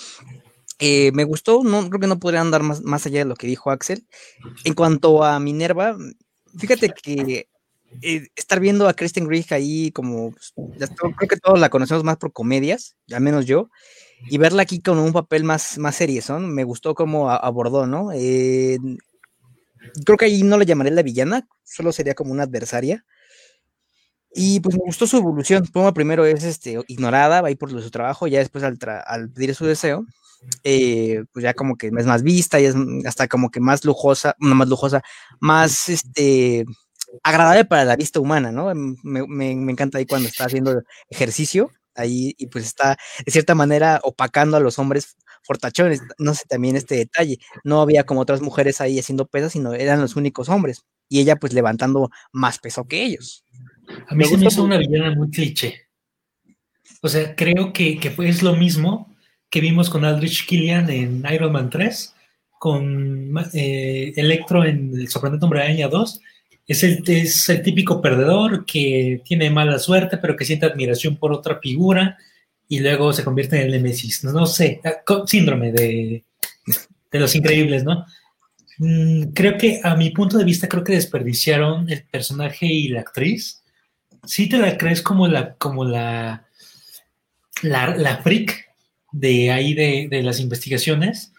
Eh, 0.78 1.12
me 1.12 1.24
gustó, 1.24 1.62
no 1.62 1.88
creo 1.88 2.00
que 2.00 2.06
no 2.08 2.18
podría 2.18 2.40
andar 2.40 2.62
más, 2.62 2.82
más 2.82 3.06
allá 3.06 3.20
de 3.20 3.24
lo 3.26 3.36
que 3.36 3.46
dijo 3.46 3.70
Axel. 3.70 4.06
En 4.64 4.74
cuanto 4.74 5.22
a 5.22 5.38
Minerva, 5.38 5.96
fíjate 6.58 6.90
que 6.90 7.48
eh, 8.02 8.28
estar 8.36 8.60
viendo 8.60 8.88
a 8.88 8.94
Kristen 8.94 9.26
Grieg 9.26 9.46
ahí 9.50 9.90
como, 9.92 10.32
pues, 10.32 10.52
creo 10.54 11.28
que 11.28 11.36
todos 11.36 11.58
la 11.60 11.70
conocemos 11.70 12.04
más 12.04 12.16
por 12.16 12.32
comedias, 12.32 12.96
al 13.12 13.20
menos 13.20 13.46
yo, 13.46 13.70
y 14.30 14.38
verla 14.38 14.62
aquí 14.62 14.80
con 14.80 14.98
un 14.98 15.12
papel 15.12 15.44
más, 15.44 15.78
más 15.78 15.96
serio, 15.96 16.22
¿no? 16.28 16.40
Me 16.40 16.64
gustó 16.64 16.94
cómo 16.94 17.30
abordó, 17.30 17.86
¿no? 17.86 18.10
Eh, 18.12 18.78
creo 20.04 20.16
que 20.18 20.26
ahí 20.26 20.42
no 20.42 20.58
la 20.58 20.64
llamaré 20.64 20.90
la 20.90 21.02
villana, 21.02 21.46
solo 21.64 21.92
sería 21.92 22.14
como 22.14 22.32
una 22.32 22.44
adversaria. 22.44 23.04
Y 24.34 24.60
pues 24.60 24.76
me 24.76 24.82
gustó 24.84 25.06
su 25.06 25.16
evolución. 25.16 25.64
Como 25.72 25.92
primero 25.94 26.26
es 26.26 26.44
este, 26.44 26.78
ignorada, 26.88 27.40
va 27.40 27.48
ahí 27.48 27.54
por 27.56 27.70
su 27.70 27.90
trabajo, 27.90 28.26
ya 28.26 28.40
después 28.40 28.64
al, 28.64 28.78
al 29.06 29.30
pedir 29.30 29.54
su 29.54 29.64
deseo, 29.64 30.04
eh, 30.64 31.24
pues 31.32 31.42
ya 31.44 31.54
como 31.54 31.76
que 31.76 31.88
es 31.88 32.06
más 32.06 32.22
vista 32.22 32.60
y 32.60 32.66
es 32.66 32.74
hasta 33.06 33.28
como 33.28 33.50
que 33.50 33.60
más 33.60 33.84
lujosa, 33.84 34.36
no 34.38 34.54
más 34.54 34.68
lujosa, 34.68 35.02
más 35.40 35.88
este 35.88 36.64
agradable 37.22 37.64
para 37.64 37.84
la 37.84 37.96
vista 37.96 38.20
humana, 38.20 38.52
¿no? 38.52 38.72
Me, 38.74 39.26
me, 39.26 39.54
me 39.56 39.72
encanta 39.72 39.98
ahí 39.98 40.06
cuando 40.06 40.28
está 40.28 40.44
haciendo 40.44 40.82
ejercicio 41.08 41.70
ahí 41.96 42.34
y 42.38 42.46
pues 42.46 42.64
está 42.64 42.96
de 43.24 43.32
cierta 43.32 43.54
manera 43.54 44.00
opacando 44.02 44.56
a 44.56 44.60
los 44.60 44.78
hombres 44.78 45.16
fortachones. 45.42 46.02
No 46.18 46.34
sé 46.34 46.44
también 46.48 46.76
este 46.76 46.96
detalle. 46.96 47.38
No 47.64 47.80
había 47.80 48.04
como 48.04 48.20
otras 48.20 48.40
mujeres 48.40 48.80
ahí 48.80 48.98
haciendo 48.98 49.26
pesas, 49.26 49.52
sino 49.52 49.72
eran 49.74 50.00
los 50.00 50.16
únicos 50.16 50.48
hombres. 50.48 50.84
Y 51.08 51.20
ella 51.20 51.36
pues 51.36 51.52
levantando 51.52 52.10
más 52.32 52.58
peso 52.58 52.84
que 52.86 53.04
ellos. 53.04 53.44
A 54.08 54.14
mí 54.14 54.24
me 54.24 54.26
se 54.26 54.36
me 54.36 54.46
hizo 54.46 54.64
una 54.64 54.78
villana 54.78 55.14
muy 55.14 55.30
cliché. 55.30 55.86
O 57.02 57.08
sea, 57.08 57.34
creo 57.36 57.72
que, 57.72 57.98
que 57.98 58.14
es 58.18 58.42
lo 58.42 58.56
mismo 58.56 59.14
que 59.48 59.60
vimos 59.60 59.88
con 59.88 60.04
Aldrich 60.04 60.46
Killian 60.46 60.90
en 60.90 61.24
Iron 61.32 61.52
Man 61.52 61.70
3, 61.70 62.14
con 62.58 63.32
eh, 63.54 64.12
Electro 64.16 64.64
en 64.64 64.92
El 64.92 65.08
sorprendente 65.08 65.44
hombre 65.44 65.62
araña 65.62 65.88
2 65.88 66.20
es 66.66 66.82
el, 66.82 67.02
es 67.06 67.48
el 67.48 67.62
típico 67.62 68.02
perdedor 68.02 68.64
que 68.66 69.22
tiene 69.24 69.50
mala 69.50 69.78
suerte, 69.78 70.18
pero 70.18 70.36
que 70.36 70.44
siente 70.44 70.66
admiración 70.66 71.16
por 71.16 71.32
otra 71.32 71.58
figura 71.60 72.18
y 72.68 72.80
luego 72.80 73.12
se 73.12 73.24
convierte 73.24 73.56
en 73.56 73.66
el 73.66 73.72
Nemesis. 73.72 74.24
No, 74.24 74.46
sé, 74.46 74.80
ah, 74.84 75.02
síndrome 75.26 75.72
de, 75.72 76.24
de 77.12 77.20
los 77.20 77.34
increíbles, 77.34 77.84
¿no? 77.84 78.04
Mm, 78.78 79.32
creo 79.32 79.56
que 79.56 79.80
a 79.82 79.94
mi 79.96 80.10
punto 80.10 80.38
de 80.38 80.44
vista, 80.44 80.68
creo 80.68 80.84
que 80.84 80.94
desperdiciaron 80.94 81.88
el 81.90 82.04
personaje 82.04 82.66
y 82.66 82.88
la 82.88 83.00
actriz. 83.00 83.62
Sí 84.24 84.48
te 84.48 84.58
la 84.58 84.76
crees 84.76 85.02
como 85.02 85.28
la, 85.28 85.54
como 85.54 85.84
la, 85.84 86.46
la, 87.62 87.96
la 87.96 88.16
freak 88.18 88.66
de 89.12 89.50
ahí 89.52 89.72
de, 89.74 90.08
de 90.10 90.22
las 90.22 90.40
investigaciones, 90.40 91.32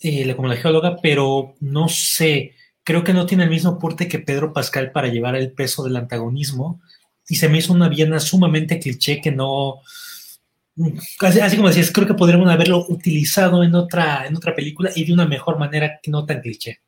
eh, 0.00 0.34
como 0.34 0.48
la 0.48 0.56
geóloga, 0.56 0.96
pero 1.02 1.54
no 1.60 1.88
sé, 1.88 2.54
creo 2.84 3.02
que 3.02 3.12
no 3.14 3.26
tiene 3.26 3.44
el 3.44 3.50
mismo 3.50 3.78
porte 3.78 4.08
que 4.08 4.20
Pedro 4.20 4.52
Pascal 4.52 4.92
para 4.92 5.08
llevar 5.08 5.34
el 5.34 5.52
peso 5.52 5.82
del 5.84 5.96
antagonismo. 5.96 6.80
Y 7.28 7.36
se 7.36 7.48
me 7.48 7.58
hizo 7.58 7.72
una 7.72 7.88
Viena 7.88 8.20
sumamente 8.20 8.78
cliché 8.78 9.20
que 9.20 9.32
no, 9.32 9.80
Así, 11.20 11.56
como 11.56 11.68
decías, 11.68 11.92
creo 11.92 12.06
que 12.06 12.14
podríamos 12.14 12.48
haberlo 12.48 12.84
utilizado 12.88 13.62
en 13.62 13.74
otra, 13.74 14.26
en 14.26 14.36
otra 14.36 14.54
película 14.54 14.90
y 14.94 15.04
de 15.04 15.12
una 15.12 15.26
mejor 15.26 15.58
manera 15.58 16.00
que 16.02 16.10
no 16.10 16.26
tan 16.26 16.40
cliché. 16.40 16.80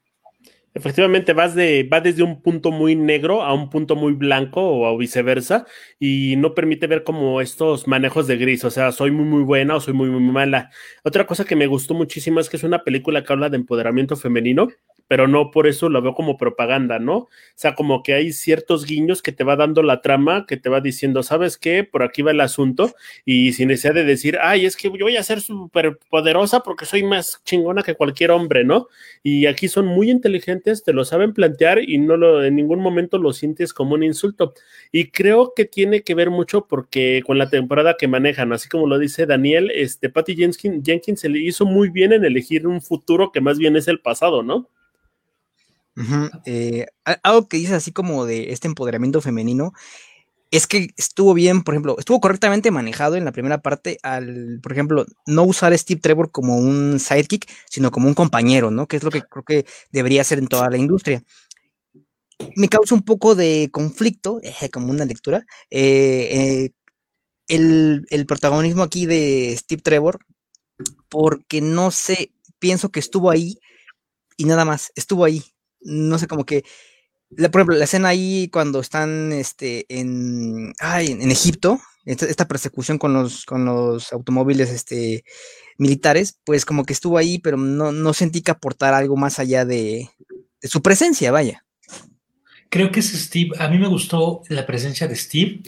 Efectivamente, 0.75 1.33
vas 1.33 1.55
de, 1.55 1.88
va 1.91 2.03
desde 2.03 2.23
un 2.23 2.43
punto 2.43 2.71
muy 2.71 2.97
negro 2.97 3.43
a 3.43 3.55
un 3.55 3.71
punto 3.71 3.97
muy 3.97 4.12
blanco 4.12 4.61
o 4.61 4.99
viceversa, 4.99 5.65
y 5.99 6.35
no 6.37 6.53
permite 6.53 6.87
ver 6.87 7.03
como 7.03 7.41
estos 7.41 7.87
manejos 7.87 8.26
de 8.26 8.37
gris, 8.37 8.62
o 8.62 8.71
sea, 8.71 8.93
soy 8.93 9.11
muy 9.11 9.25
muy 9.25 9.43
buena 9.43 9.76
o 9.76 9.81
soy 9.81 9.95
muy 9.95 10.11
muy 10.11 10.21
mala. 10.21 10.71
Otra 11.03 11.26
cosa 11.26 11.47
que 11.47 11.57
me 11.57 11.67
gustó 11.67 11.95
muchísimo 11.95 12.41
es 12.41 12.50
que 12.50 12.59
es 12.59 12.62
una 12.62 12.85
película 12.85 13.25
que 13.25 13.33
habla 13.33 13.49
de 13.49 13.57
empoderamiento 13.57 14.17
femenino, 14.17 14.69
pero 15.08 15.28
no 15.28 15.50
por 15.50 15.66
eso 15.66 15.88
lo 15.88 16.02
veo 16.02 16.14
como 16.14 16.36
propaganda, 16.36 16.98
¿no? 16.98 17.16
O 17.16 17.28
sea, 17.54 17.75
como 17.75 18.02
que 18.02 18.14
hay 18.14 18.32
ciertos 18.32 18.86
guiños 18.86 19.22
que 19.22 19.32
te 19.32 19.44
va 19.44 19.56
dando 19.56 19.82
la 19.82 20.00
trama, 20.02 20.46
que 20.46 20.56
te 20.56 20.68
va 20.68 20.80
diciendo, 20.80 21.22
¿sabes 21.22 21.58
qué? 21.58 21.84
Por 21.84 22.02
aquí 22.02 22.22
va 22.22 22.32
el 22.32 22.40
asunto, 22.40 22.94
y 23.25 23.52
sin 23.52 23.68
necesidad 23.68 23.94
de 23.94 24.04
decir, 24.04 24.38
ay, 24.40 24.66
es 24.66 24.76
que 24.76 24.90
yo 24.90 25.04
voy 25.04 25.16
a 25.16 25.22
ser 25.22 25.40
súper 25.40 25.98
poderosa 26.10 26.60
porque 26.60 26.86
soy 26.86 27.02
más 27.02 27.40
chingona 27.44 27.82
que 27.82 27.94
cualquier 27.94 28.30
hombre, 28.30 28.64
¿no? 28.64 28.88
Y 29.22 29.46
aquí 29.46 29.68
son 29.68 29.86
muy 29.86 30.10
inteligentes, 30.10 30.82
te 30.84 30.92
lo 30.92 31.04
saben 31.04 31.32
plantear 31.32 31.78
y 31.78 31.98
no 31.98 32.16
lo, 32.16 32.44
en 32.44 32.56
ningún 32.56 32.80
momento 32.80 33.18
lo 33.18 33.32
sientes 33.32 33.72
como 33.72 33.94
un 33.94 34.02
insulto. 34.02 34.54
Y 34.92 35.10
creo 35.10 35.52
que 35.54 35.64
tiene 35.64 36.02
que 36.02 36.14
ver 36.14 36.30
mucho 36.30 36.66
porque 36.66 37.22
con 37.26 37.38
la 37.38 37.50
temporada 37.50 37.96
que 37.98 38.08
manejan, 38.08 38.52
así 38.52 38.68
como 38.68 38.86
lo 38.86 38.98
dice 38.98 39.26
Daniel, 39.26 39.70
este 39.75 40.10
Patty 40.10 40.36
Jenkins, 40.36 40.84
Jenkins 40.84 41.20
se 41.20 41.28
le 41.28 41.40
hizo 41.40 41.66
muy 41.66 41.90
bien 41.90 42.12
en 42.12 42.25
elegir 42.25 42.66
un 42.66 42.80
futuro 42.82 43.32
que 43.32 43.40
más 43.40 43.58
bien 43.58 43.76
es 43.76 43.88
el 43.88 44.00
pasado, 44.00 44.42
¿no? 44.42 44.68
Eh, 46.45 46.87
algo 47.23 47.49
que 47.49 47.57
dice 47.57 47.75
así 47.75 47.93
como 47.93 48.26
de 48.26 48.53
este 48.53 48.69
empoderamiento 48.69 49.21
femenino 49.23 49.73
es 50.50 50.67
que 50.67 50.91
estuvo 50.97 51.35
bien, 51.35 51.62
por 51.62 51.75
ejemplo, 51.75 51.97
estuvo 51.99 52.21
correctamente 52.21 52.71
manejado 52.71 53.17
en 53.17 53.25
la 53.25 53.33
primera 53.33 53.59
parte 53.62 53.99
al, 54.03 54.61
por 54.62 54.73
ejemplo, 54.73 55.05
no 55.26 55.43
usar 55.43 55.73
a 55.73 55.79
Steve 55.79 56.00
Trevor 56.00 56.31
como 56.31 56.57
un 56.57 57.00
sidekick, 57.00 57.50
sino 57.69 57.91
como 57.91 58.09
un 58.09 58.15
compañero, 58.15 58.71
¿no? 58.71 58.87
Que 58.87 58.97
es 58.97 59.03
lo 59.03 59.11
que 59.11 59.23
creo 59.23 59.45
que 59.45 59.67
debería 59.91 60.25
ser 60.25 60.38
en 60.38 60.47
toda 60.47 60.71
la 60.71 60.76
industria. 60.76 61.23
Me 62.55 62.69
causa 62.69 62.95
un 62.95 63.03
poco 63.03 63.35
de 63.35 63.71
conflicto, 63.73 64.41
como 64.73 64.91
una 64.91 65.05
lectura, 65.05 65.45
eh, 65.71 66.29
eh, 66.33 66.71
el, 67.49 68.07
el 68.11 68.26
protagonismo 68.26 68.83
aquí 68.83 69.07
de 69.07 69.57
Steve 69.59 69.83
Trevor, 69.83 70.21
porque 71.09 71.61
no 71.61 71.91
sé, 71.91 72.33
pienso 72.59 72.91
que 72.91 73.00
estuvo 73.00 73.31
ahí 73.31 73.59
y 74.37 74.47
nada 74.47 74.65
más, 74.65 74.93
estuvo 74.97 75.25
ahí, 75.25 75.45
no 75.87 76.19
sé, 76.19 76.26
como 76.26 76.45
que, 76.45 76.64
la, 77.31 77.50
por 77.50 77.61
ejemplo, 77.61 77.76
la 77.76 77.85
escena 77.85 78.09
ahí 78.09 78.49
cuando 78.52 78.81
están 78.81 79.33
este, 79.33 79.87
en, 79.88 80.73
ay, 80.78 81.09
en, 81.11 81.31
Egipto, 81.31 81.81
esta, 82.05 82.47
persecución 82.47 82.99
con 82.99 83.12
los, 83.12 83.45
con 83.45 83.64
los 83.64 84.12
automóviles 84.12 84.71
este, 84.71 85.25
militares, 85.78 86.38
pues 86.45 86.64
como 86.64 86.85
que 86.85 86.93
estuvo 86.93 87.19
ahí, 87.19 87.38
pero 87.38 87.57
no, 87.57 87.93
no 87.93 88.12
sentí 88.12 88.43
que 88.43 88.52
aportara 88.52 88.99
algo 88.99 89.16
más 89.16 89.38
allá 89.38 89.64
de, 89.64 90.11
su 90.62 90.83
presencia, 90.83 91.33
vaya. 91.33 91.64
Creo 92.69 92.90
que 92.90 93.00
es 93.00 93.12
Steve, 93.12 93.50
a 93.59 93.69
mí 93.69 93.78
me 93.78 93.88
gustó 93.88 94.43
la 94.49 94.66
presencia 94.66 95.07
de 95.07 95.16
Steve 95.16 95.62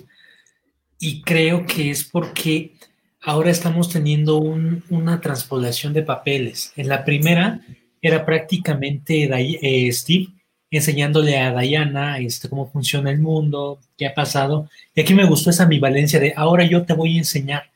y 0.98 1.22
creo 1.22 1.64
que 1.64 1.90
es 1.90 2.04
porque 2.04 2.74
ahora 3.20 3.50
estamos 3.50 3.88
teniendo 3.88 4.38
un, 4.38 4.84
una 4.90 5.20
transpolación 5.20 5.92
de 5.92 6.02
papeles. 6.02 6.72
En 6.76 6.88
la 6.88 7.04
primera 7.04 7.60
era 8.02 8.24
prácticamente 8.24 9.28
eh, 9.32 9.92
Steve 9.92 10.28
enseñándole 10.70 11.38
a 11.38 11.58
Diana 11.58 12.18
este, 12.18 12.48
cómo 12.48 12.70
funciona 12.70 13.10
el 13.10 13.20
mundo, 13.20 13.80
qué 13.96 14.06
ha 14.06 14.14
pasado. 14.14 14.68
Y 14.94 15.00
aquí 15.00 15.14
me 15.14 15.26
gustó 15.26 15.50
esa 15.50 15.64
ambivalencia 15.64 16.20
de 16.20 16.34
ahora 16.36 16.64
yo 16.64 16.84
te 16.84 16.92
voy 16.92 17.16
a 17.16 17.18
enseñar. 17.18 17.70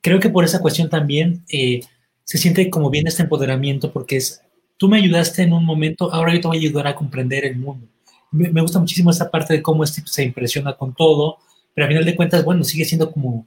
Creo 0.00 0.20
que 0.20 0.30
por 0.30 0.44
esa 0.44 0.60
cuestión 0.60 0.88
también 0.88 1.44
eh, 1.50 1.80
se 2.24 2.38
siente 2.38 2.70
como 2.70 2.90
bien 2.90 3.06
este 3.06 3.22
empoderamiento 3.22 3.92
porque 3.92 4.16
es, 4.16 4.42
tú 4.76 4.88
me 4.88 4.98
ayudaste 4.98 5.42
en 5.42 5.52
un 5.52 5.64
momento, 5.64 6.12
ahora 6.12 6.34
yo 6.34 6.40
te 6.40 6.48
voy 6.48 6.58
a 6.58 6.60
ayudar 6.60 6.86
a 6.86 6.94
comprender 6.94 7.44
el 7.44 7.56
mundo. 7.56 7.88
Me, 8.30 8.48
me 8.50 8.60
gusta 8.60 8.78
muchísimo 8.78 9.10
esta 9.10 9.30
parte 9.30 9.54
de 9.54 9.62
cómo 9.62 9.84
Steve 9.86 10.06
se 10.08 10.22
impresiona 10.22 10.74
con 10.74 10.94
todo, 10.94 11.38
pero 11.74 11.86
a 11.86 11.88
final 11.88 12.04
de 12.04 12.16
cuentas, 12.16 12.44
bueno, 12.44 12.64
sigue 12.64 12.84
siendo 12.84 13.10
como 13.10 13.46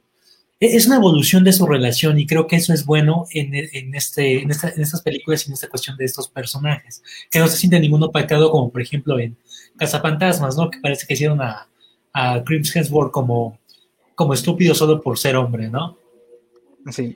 es 0.60 0.86
una 0.86 0.96
evolución 0.96 1.42
de 1.42 1.54
su 1.54 1.66
relación 1.66 2.18
y 2.18 2.26
creo 2.26 2.46
que 2.46 2.56
eso 2.56 2.74
es 2.74 2.84
bueno 2.84 3.24
en, 3.32 3.54
este, 3.94 4.42
en, 4.42 4.50
estas 4.50 5.00
películas 5.02 5.44
y 5.44 5.48
en 5.48 5.54
esta 5.54 5.68
cuestión 5.68 5.96
de 5.96 6.04
estos 6.04 6.28
personajes, 6.28 7.02
que 7.30 7.38
no 7.38 7.48
se 7.48 7.56
siente 7.56 7.80
ninguno 7.80 8.06
opacado 8.06 8.50
como 8.50 8.70
por 8.70 8.82
ejemplo 8.82 9.18
en 9.18 9.36
Cazafantasmas, 9.78 10.58
¿no? 10.58 10.70
Que 10.70 10.78
parece 10.78 11.06
que 11.06 11.14
hicieron 11.14 11.40
a, 11.40 11.66
a 12.12 12.44
Crims 12.44 12.74
como, 13.10 13.58
como 14.14 14.34
estúpido 14.34 14.74
solo 14.74 15.00
por 15.00 15.18
ser 15.18 15.36
hombre, 15.36 15.70
¿no? 15.70 15.96
Sí. 16.90 17.14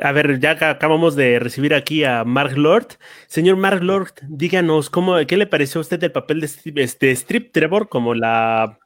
A 0.00 0.12
ver, 0.12 0.38
ya 0.38 0.52
acabamos 0.52 1.16
de 1.16 1.40
recibir 1.40 1.74
aquí 1.74 2.04
a 2.04 2.22
Mark 2.22 2.56
Lord. 2.56 2.86
Señor 3.26 3.56
Mark 3.56 3.82
Lord, 3.82 4.12
díganos, 4.28 4.88
¿cómo, 4.88 5.16
¿qué 5.26 5.36
le 5.36 5.48
pareció 5.48 5.80
a 5.80 5.82
usted 5.82 6.02
el 6.04 6.12
papel 6.12 6.40
de, 6.40 6.82
este, 6.82 7.10
Strip 7.10 7.50
Trevor 7.50 7.88
como 7.88 8.14
la 8.14 8.78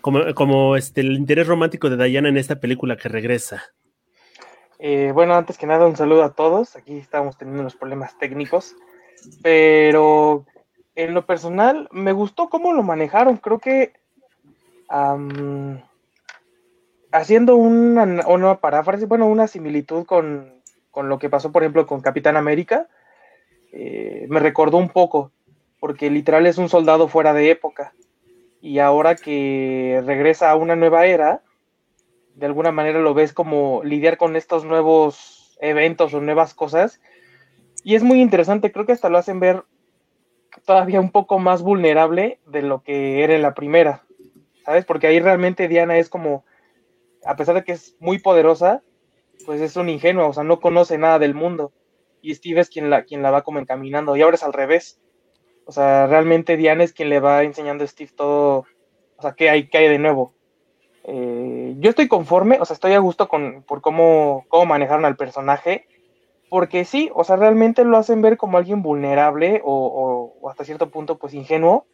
como, 0.00 0.76
este, 0.76 1.00
el 1.00 1.12
interés 1.12 1.46
romántico 1.46 1.90
de 1.90 2.04
Diana 2.04 2.28
en 2.28 2.36
esta 2.36 2.56
película 2.56 2.96
que 2.96 3.08
regresa. 3.08 3.62
Eh, 4.78 5.10
bueno, 5.12 5.34
antes 5.34 5.58
que 5.58 5.66
nada, 5.66 5.86
un 5.86 5.96
saludo 5.96 6.22
a 6.22 6.32
todos. 6.32 6.76
Aquí 6.76 6.96
estamos 6.96 7.36
teniendo 7.36 7.62
unos 7.62 7.74
problemas 7.74 8.16
técnicos, 8.18 8.76
pero 9.42 10.46
en 10.94 11.14
lo 11.14 11.26
personal 11.26 11.88
me 11.90 12.12
gustó 12.12 12.48
cómo 12.48 12.72
lo 12.72 12.82
manejaron. 12.82 13.36
Creo 13.38 13.58
que 13.58 13.92
haciendo 17.10 17.56
una, 17.56 18.26
una, 18.26 18.54
paráfrasis, 18.60 19.06
bueno, 19.06 19.26
una 19.26 19.46
similitud 19.48 20.06
con, 20.06 20.62
lo 20.94 21.18
que 21.18 21.28
pasó, 21.28 21.52
por 21.52 21.62
ejemplo, 21.62 21.86
con 21.86 22.00
Capitán 22.00 22.36
América, 22.36 22.88
eh, 23.72 24.26
me 24.30 24.40
recordó 24.40 24.78
un 24.78 24.88
poco, 24.88 25.30
porque 25.78 26.08
literal 26.10 26.46
es 26.46 26.56
un 26.56 26.68
soldado 26.68 27.08
fuera 27.08 27.34
de 27.34 27.50
época 27.50 27.92
y 28.60 28.78
ahora 28.78 29.14
que 29.14 30.02
regresa 30.04 30.50
a 30.50 30.56
una 30.56 30.76
nueva 30.76 31.06
era, 31.06 31.42
de 32.34 32.46
alguna 32.46 32.72
manera 32.72 33.00
lo 33.00 33.14
ves 33.14 33.32
como 33.32 33.82
lidiar 33.84 34.16
con 34.16 34.36
estos 34.36 34.64
nuevos 34.64 35.56
eventos 35.60 36.14
o 36.14 36.20
nuevas 36.20 36.54
cosas. 36.54 37.00
Y 37.84 37.94
es 37.94 38.02
muy 38.02 38.20
interesante, 38.20 38.72
creo 38.72 38.86
que 38.86 38.92
hasta 38.92 39.08
lo 39.08 39.18
hacen 39.18 39.40
ver 39.40 39.64
todavía 40.64 41.00
un 41.00 41.10
poco 41.10 41.38
más 41.38 41.62
vulnerable 41.62 42.40
de 42.46 42.62
lo 42.62 42.82
que 42.82 43.22
era 43.22 43.34
en 43.34 43.42
la 43.42 43.54
primera, 43.54 44.04
¿sabes? 44.64 44.84
Porque 44.84 45.06
ahí 45.06 45.20
realmente 45.20 45.68
Diana 45.68 45.98
es 45.98 46.08
como, 46.08 46.44
a 47.24 47.36
pesar 47.36 47.54
de 47.54 47.64
que 47.64 47.72
es 47.72 47.96
muy 48.00 48.18
poderosa, 48.18 48.82
pues 49.46 49.60
es 49.60 49.76
un 49.76 49.88
ingenuo, 49.88 50.28
o 50.28 50.32
sea, 50.32 50.44
no 50.44 50.60
conoce 50.60 50.98
nada 50.98 51.18
del 51.18 51.34
mundo. 51.34 51.72
Y 52.20 52.34
Steve 52.34 52.60
es 52.60 52.68
quien 52.68 52.90
la, 52.90 53.04
quien 53.04 53.22
la 53.22 53.30
va 53.30 53.42
como 53.42 53.58
encaminando. 53.58 54.16
Y 54.16 54.22
ahora 54.22 54.34
es 54.34 54.42
al 54.42 54.52
revés. 54.52 55.00
O 55.68 55.72
sea, 55.72 56.06
realmente 56.06 56.56
Diana 56.56 56.82
es 56.82 56.94
quien 56.94 57.10
le 57.10 57.20
va 57.20 57.42
enseñando 57.42 57.84
a 57.84 57.86
Steve 57.86 58.10
todo, 58.16 58.64
o 59.18 59.20
sea, 59.22 59.34
qué 59.34 59.50
hay, 59.50 59.68
qué 59.68 59.76
hay 59.76 59.88
de 59.90 59.98
nuevo. 59.98 60.32
Eh, 61.04 61.74
yo 61.78 61.90
estoy 61.90 62.08
conforme, 62.08 62.58
o 62.58 62.64
sea, 62.64 62.72
estoy 62.72 62.94
a 62.94 62.98
gusto 63.00 63.28
con, 63.28 63.64
por 63.64 63.82
cómo, 63.82 64.46
cómo 64.48 64.64
manejaron 64.64 65.04
al 65.04 65.16
personaje, 65.16 65.86
porque 66.48 66.86
sí, 66.86 67.10
o 67.14 67.22
sea, 67.22 67.36
realmente 67.36 67.84
lo 67.84 67.98
hacen 67.98 68.22
ver 68.22 68.38
como 68.38 68.56
alguien 68.56 68.80
vulnerable 68.80 69.60
o, 69.62 70.40
hasta 70.48 70.64
cierto 70.64 70.88
punto, 70.88 71.18
pues 71.18 71.34
ingenuo, 71.34 71.84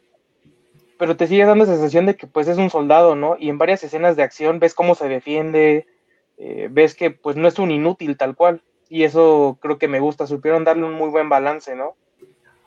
pero 0.97 1.16
te 1.16 1.26
sigue 1.26 1.45
dando 1.45 1.64
esa 1.64 1.73
sensación 1.73 2.07
de 2.07 2.14
que 2.14 2.28
pues 2.28 2.47
es 2.47 2.59
un 2.59 2.71
soldado, 2.71 3.16
¿no? 3.16 3.35
Y 3.40 3.49
en 3.49 3.59
varias 3.59 3.83
escenas 3.83 4.14
de 4.14 4.23
acción 4.23 4.61
ves 4.61 4.75
cómo 4.75 4.95
se 4.95 5.09
defiende, 5.09 5.88
eh, 6.38 6.69
ves 6.71 6.95
que 6.95 7.11
pues 7.11 7.35
no 7.35 7.49
es 7.49 7.59
un 7.59 7.73
inútil 7.73 8.16
tal 8.16 8.37
cual, 8.37 8.62
y 8.88 9.02
eso 9.02 9.59
creo 9.61 9.78
que 9.78 9.88
me 9.88 9.99
gusta, 9.99 10.28
supieron 10.28 10.62
darle 10.62 10.85
un 10.85 10.95
muy 10.95 11.09
buen 11.09 11.28
balance, 11.28 11.75
¿no? 11.75 11.97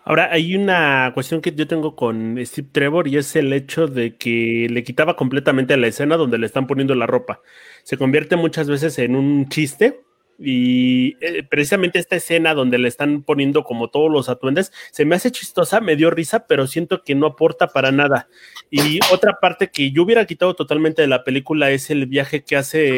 Ahora, 0.07 0.29
hay 0.31 0.55
una 0.55 1.11
cuestión 1.13 1.41
que 1.41 1.53
yo 1.53 1.67
tengo 1.67 1.97
con 1.97 2.37
Steve 2.45 2.69
Trevor 2.71 3.09
y 3.09 3.17
es 3.17 3.35
el 3.35 3.51
hecho 3.51 3.87
de 3.87 4.15
que 4.15 4.67
le 4.69 4.81
quitaba 4.85 5.17
completamente 5.17 5.75
la 5.75 5.87
escena 5.87 6.15
donde 6.15 6.37
le 6.37 6.45
están 6.45 6.65
poniendo 6.65 6.95
la 6.95 7.07
ropa. 7.07 7.41
Se 7.83 7.97
convierte 7.97 8.37
muchas 8.37 8.69
veces 8.69 8.99
en 8.99 9.17
un 9.17 9.49
chiste 9.49 9.99
y 10.39 11.17
eh, 11.19 11.43
precisamente 11.43 11.99
esta 11.99 12.15
escena 12.15 12.53
donde 12.53 12.77
le 12.77 12.87
están 12.87 13.21
poniendo 13.21 13.65
como 13.65 13.89
todos 13.89 14.09
los 14.09 14.29
atuendes 14.29 14.71
se 14.91 15.03
me 15.03 15.15
hace 15.15 15.29
chistosa, 15.29 15.81
me 15.81 15.97
dio 15.97 16.09
risa, 16.09 16.47
pero 16.47 16.67
siento 16.67 17.03
que 17.03 17.13
no 17.13 17.27
aporta 17.27 17.67
para 17.67 17.91
nada. 17.91 18.29
Y 18.71 19.01
otra 19.11 19.39
parte 19.41 19.67
que 19.67 19.91
yo 19.91 20.03
hubiera 20.03 20.23
quitado 20.23 20.55
totalmente 20.55 21.01
de 21.01 21.09
la 21.09 21.25
película 21.25 21.69
es 21.71 21.89
el 21.89 22.05
viaje 22.05 22.45
que 22.45 22.55
hace 22.55 22.97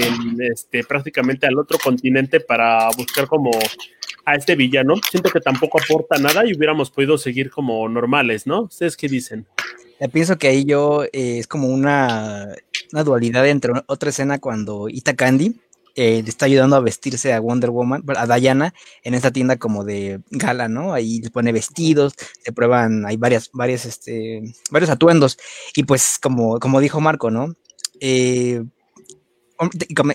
este, 0.52 0.84
prácticamente 0.84 1.48
al 1.48 1.58
otro 1.58 1.80
continente 1.84 2.40
para 2.40 2.88
buscar 2.96 3.26
como 3.26 3.50
a 4.32 4.36
este 4.36 4.56
villano, 4.56 4.96
siento 5.10 5.30
que 5.30 5.40
tampoco 5.40 5.80
aporta 5.82 6.18
nada 6.18 6.46
y 6.46 6.56
hubiéramos 6.56 6.92
podido 6.92 7.18
seguir 7.18 7.50
como 7.50 7.88
normales, 7.90 8.46
¿no? 8.46 8.64
¿Ustedes 8.64 8.96
qué 8.96 9.08
dicen? 9.08 9.48
pienso 10.14 10.38
que 10.38 10.48
ahí 10.48 10.64
yo 10.64 11.04
eh, 11.04 11.40
es 11.40 11.48
como 11.48 11.68
una, 11.68 12.56
una, 12.94 13.04
dualidad 13.04 13.46
entre 13.48 13.74
otra 13.88 14.12
escena 14.12 14.40
cuando 14.40 14.88
Ita 14.88 15.14
Candy 15.14 15.60
eh, 15.96 16.22
le 16.24 16.30
está 16.30 16.46
ayudando 16.46 16.78
a 16.78 16.80
vestirse 16.80 17.34
a 17.34 17.42
Wonder 17.42 17.72
Woman, 17.72 18.04
a 18.16 18.38
Diana, 18.38 18.74
en 19.04 19.14
esta 19.14 19.32
tienda 19.32 19.58
como 19.58 19.84
de 19.84 20.22
gala, 20.30 20.70
¿no? 20.70 20.94
Ahí 20.94 21.20
le 21.20 21.30
pone 21.32 21.52
vestidos, 21.52 22.14
se 22.42 22.54
prueban, 22.54 23.06
hay 23.06 23.18
varias, 23.18 23.50
varias, 23.52 23.86
este, 23.86 24.42
varios 24.72 24.90
atuendos. 24.90 25.38
Y 25.76 25.84
pues, 25.84 26.18
como, 26.22 26.60
como 26.60 26.80
dijo 26.80 27.02
Marco, 27.02 27.32
¿no? 27.32 27.54
Eh, 28.00 28.64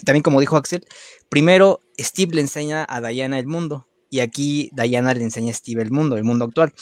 también 0.04 0.23
como 0.23 0.40
dijo 0.40 0.56
Axel, 0.56 0.87
primero 1.28 1.83
Steve 1.99 2.37
le 2.37 2.40
enseña 2.40 2.87
a 2.88 3.02
Diana 3.02 3.38
el 3.38 3.47
mundo 3.47 3.87
y 4.14 4.21
aquí 4.21 4.71
Diana 4.73 5.12
le 5.12 5.25
enseña 5.25 5.50
a 5.50 5.54
Steve 5.54 5.83
el 5.83 5.90
mundo, 5.90 6.16
el 6.16 6.23
mundo 6.23 6.44
actual. 6.44 6.73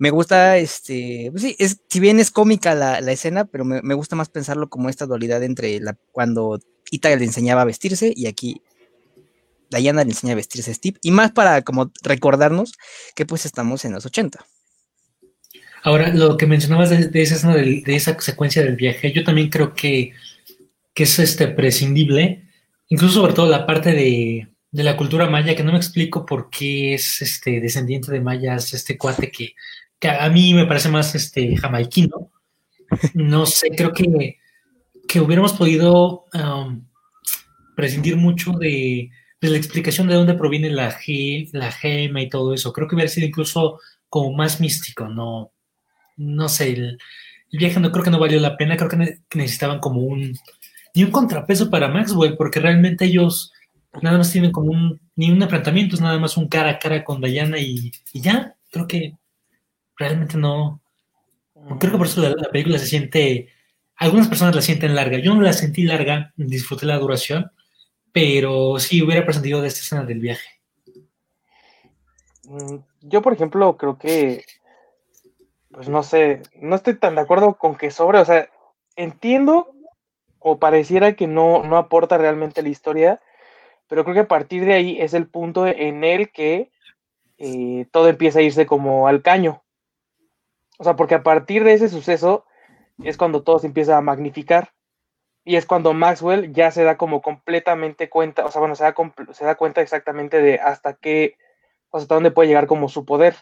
Me 0.00 0.10
gusta, 0.10 0.58
este, 0.58 1.28
pues 1.30 1.44
sí, 1.44 1.54
es, 1.60 1.82
si 1.88 2.00
bien 2.00 2.18
es 2.18 2.32
cómica 2.32 2.74
la, 2.74 2.98
escena, 3.12 3.44
pero 3.44 3.64
me, 3.64 3.94
gusta 3.94 4.16
más 4.16 4.28
pensarlo 4.28 4.68
como 4.68 4.88
esta 4.88 5.06
dualidad 5.06 5.44
entre 5.44 5.80
cuando 6.10 6.58
Ita 6.90 7.14
le 7.14 7.24
enseñaba 7.24 7.62
a 7.62 7.64
vestirse 7.64 8.12
y 8.14 8.26
aquí 8.26 8.60
Diana 9.70 10.02
le 10.02 10.10
enseña 10.10 10.32
a 10.32 10.36
vestirse 10.36 10.72
a 10.72 10.74
Steve. 10.74 10.98
Y 11.00 11.12
más 11.12 11.30
para 11.30 11.62
como 11.62 11.92
recordarnos 12.02 12.72
que 13.14 13.24
pues 13.24 13.46
estamos 13.46 13.84
en 13.84 13.92
los 13.92 14.04
80. 14.04 14.44
Ahora, 15.84 16.12
lo 16.12 16.36
que 16.36 16.48
mencionabas 16.48 16.90
de, 16.90 17.22
esa, 17.22 17.54
de, 17.54 17.84
esa 17.86 18.20
secuencia 18.20 18.64
del 18.64 18.74
viaje, 18.74 19.12
yo 19.12 19.22
también 19.22 19.48
creo 19.48 19.74
que, 19.74 20.12
es 20.96 21.18
este, 21.20 21.46
prescindible, 21.46 22.48
incluso 22.88 23.20
sobre 23.20 23.34
todo 23.34 23.48
la 23.48 23.64
parte 23.64 23.92
de, 23.92 24.48
la 24.72 24.96
cultura 24.96 25.28
maya, 25.28 25.54
que 25.56 25.64
no 25.64 25.72
me 25.72 25.78
explico 25.78 26.26
por 26.26 26.50
qué 26.50 26.94
es 26.94 27.22
este 27.22 27.60
descendiente 27.60 28.12
de 28.12 28.20
mayas, 28.20 28.74
este 28.74 28.98
cuate 28.98 29.30
que, 29.30 29.54
a 30.06 30.28
mí 30.28 30.54
me 30.54 30.66
parece 30.66 30.88
más 30.88 31.14
este 31.14 31.56
jamaiquino. 31.56 32.30
No 33.14 33.46
sé, 33.46 33.68
creo 33.70 33.92
que, 33.92 34.38
que 35.08 35.20
hubiéramos 35.20 35.52
podido 35.52 36.26
um, 36.32 36.86
prescindir 37.74 38.16
mucho 38.16 38.52
de, 38.52 39.10
la 39.40 39.56
explicación 39.56 40.08
de 40.08 40.14
dónde 40.14 40.34
proviene 40.34 40.70
la, 40.70 40.96
la 41.52 41.72
gema 41.72 42.22
y 42.22 42.28
todo 42.28 42.54
eso. 42.54 42.72
Creo 42.72 42.88
que 42.88 42.94
hubiera 42.94 43.10
sido 43.10 43.26
incluso 43.26 43.80
como 44.08 44.32
más 44.32 44.60
místico, 44.60 45.08
no, 45.08 45.52
no 46.16 46.48
sé, 46.48 46.70
el, 46.70 46.98
viaje 47.52 47.80
no 47.80 47.90
creo 47.90 48.04
que 48.04 48.10
no 48.10 48.18
valió 48.18 48.40
la 48.40 48.56
pena, 48.56 48.76
creo 48.76 48.90
que 48.90 49.20
necesitaban 49.34 49.80
como 49.80 50.00
un, 50.00 50.34
ni 50.94 51.04
un 51.04 51.10
contrapeso 51.10 51.70
para 51.70 51.88
Maxwell, 51.88 52.36
porque 52.36 52.60
realmente 52.60 53.06
ellos 53.06 53.52
nada 54.02 54.18
más 54.18 54.32
tienen 54.32 54.52
como 54.52 54.70
un, 54.72 55.00
ni 55.16 55.30
un 55.30 55.42
enfrentamiento, 55.42 55.94
es 55.94 56.00
nada 56.00 56.18
más 56.18 56.36
un 56.36 56.48
cara 56.48 56.70
a 56.70 56.78
cara 56.78 57.04
con 57.04 57.20
Diana 57.20 57.58
y, 57.58 57.92
ya, 58.12 58.56
creo 58.70 58.86
que 58.86 59.16
realmente 59.96 60.36
no, 60.36 60.80
creo 61.78 61.92
que 61.92 61.98
por 61.98 62.06
eso 62.06 62.22
la, 62.22 62.50
película 62.50 62.78
se 62.78 62.86
siente, 62.86 63.48
algunas 63.96 64.28
personas 64.28 64.54
la 64.54 64.62
sienten 64.62 64.94
larga, 64.94 65.18
yo 65.18 65.34
no 65.34 65.42
la 65.42 65.52
sentí 65.52 65.82
larga, 65.82 66.32
disfruté 66.36 66.86
la 66.86 66.98
duración, 66.98 67.50
pero 68.12 68.78
sí 68.78 69.02
hubiera 69.02 69.24
presentido 69.24 69.60
de 69.60 69.68
esta 69.68 69.80
escena 69.80 70.04
del 70.04 70.20
viaje. 70.20 70.60
Mm, 72.44 72.76
yo, 73.02 73.22
por 73.22 73.32
ejemplo, 73.32 73.76
creo 73.76 73.98
que 73.98 74.44
pues 75.78 75.88
no 75.88 76.02
sé, 76.02 76.42
no 76.60 76.74
estoy 76.74 76.94
tan 76.94 77.14
de 77.14 77.20
acuerdo 77.20 77.54
con 77.54 77.76
que 77.76 77.92
sobre, 77.92 78.18
o 78.18 78.24
sea, 78.24 78.48
entiendo 78.96 79.72
o 80.40 80.58
pareciera 80.58 81.14
que 81.14 81.28
no, 81.28 81.62
no 81.62 81.76
aporta 81.76 82.18
realmente 82.18 82.62
la 82.62 82.68
historia, 82.68 83.20
pero 83.88 84.04
creo 84.04 84.14
que 84.14 84.20
a 84.20 84.28
partir 84.28 84.64
de 84.64 84.74
ahí 84.74 85.00
es 85.00 85.14
el 85.14 85.26
punto 85.26 85.66
en 85.66 86.04
el 86.04 86.30
que 86.30 86.70
eh, 87.38 87.86
todo 87.90 88.08
empieza 88.08 88.40
a 88.40 88.42
irse 88.42 88.66
como 88.66 89.08
al 89.08 89.22
caño. 89.22 89.62
O 90.78 90.84
sea, 90.84 90.96
porque 90.96 91.14
a 91.14 91.22
partir 91.22 91.64
de 91.64 91.72
ese 91.72 91.88
suceso 91.88 92.44
es 93.02 93.16
cuando 93.16 93.42
todo 93.42 93.58
se 93.58 93.66
empieza 93.66 93.96
a 93.96 94.02
magnificar. 94.02 94.72
Y 95.44 95.56
es 95.56 95.66
cuando 95.66 95.94
Maxwell 95.94 96.52
ya 96.52 96.70
se 96.70 96.84
da 96.84 96.98
como 96.98 97.22
completamente 97.22 98.10
cuenta, 98.10 98.44
o 98.44 98.50
sea, 98.50 98.60
bueno, 98.60 98.74
se 98.74 98.84
da, 98.84 98.94
se 99.32 99.44
da 99.44 99.54
cuenta 99.54 99.80
exactamente 99.80 100.42
de 100.42 100.56
hasta 100.56 100.94
qué, 100.94 101.36
hasta 101.90 102.14
dónde 102.14 102.30
puede 102.30 102.48
llegar 102.48 102.66
como 102.66 102.88
su 102.88 103.06
poder. 103.06 103.36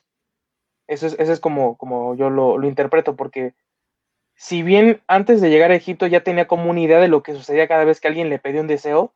Eso 0.86 1.06
es, 1.08 1.18
es 1.18 1.40
como, 1.40 1.76
como 1.76 2.14
yo 2.14 2.30
lo, 2.30 2.62
interpreto, 2.64 3.16
porque 3.16 3.54
si 4.36 4.62
bien 4.62 5.02
antes 5.08 5.40
de 5.40 5.50
llegar 5.50 5.72
a 5.72 5.74
Egipto 5.76 6.06
ya 6.06 6.22
tenía 6.22 6.46
como 6.46 6.70
una 6.70 6.80
idea 6.80 7.00
de 7.00 7.08
lo 7.08 7.24
que 7.24 7.34
sucedía 7.34 7.66
cada 7.66 7.84
vez 7.84 8.00
que 8.00 8.06
alguien 8.08 8.28
le 8.28 8.38
pedía 8.38 8.60
un 8.60 8.68
deseo, 8.68 9.12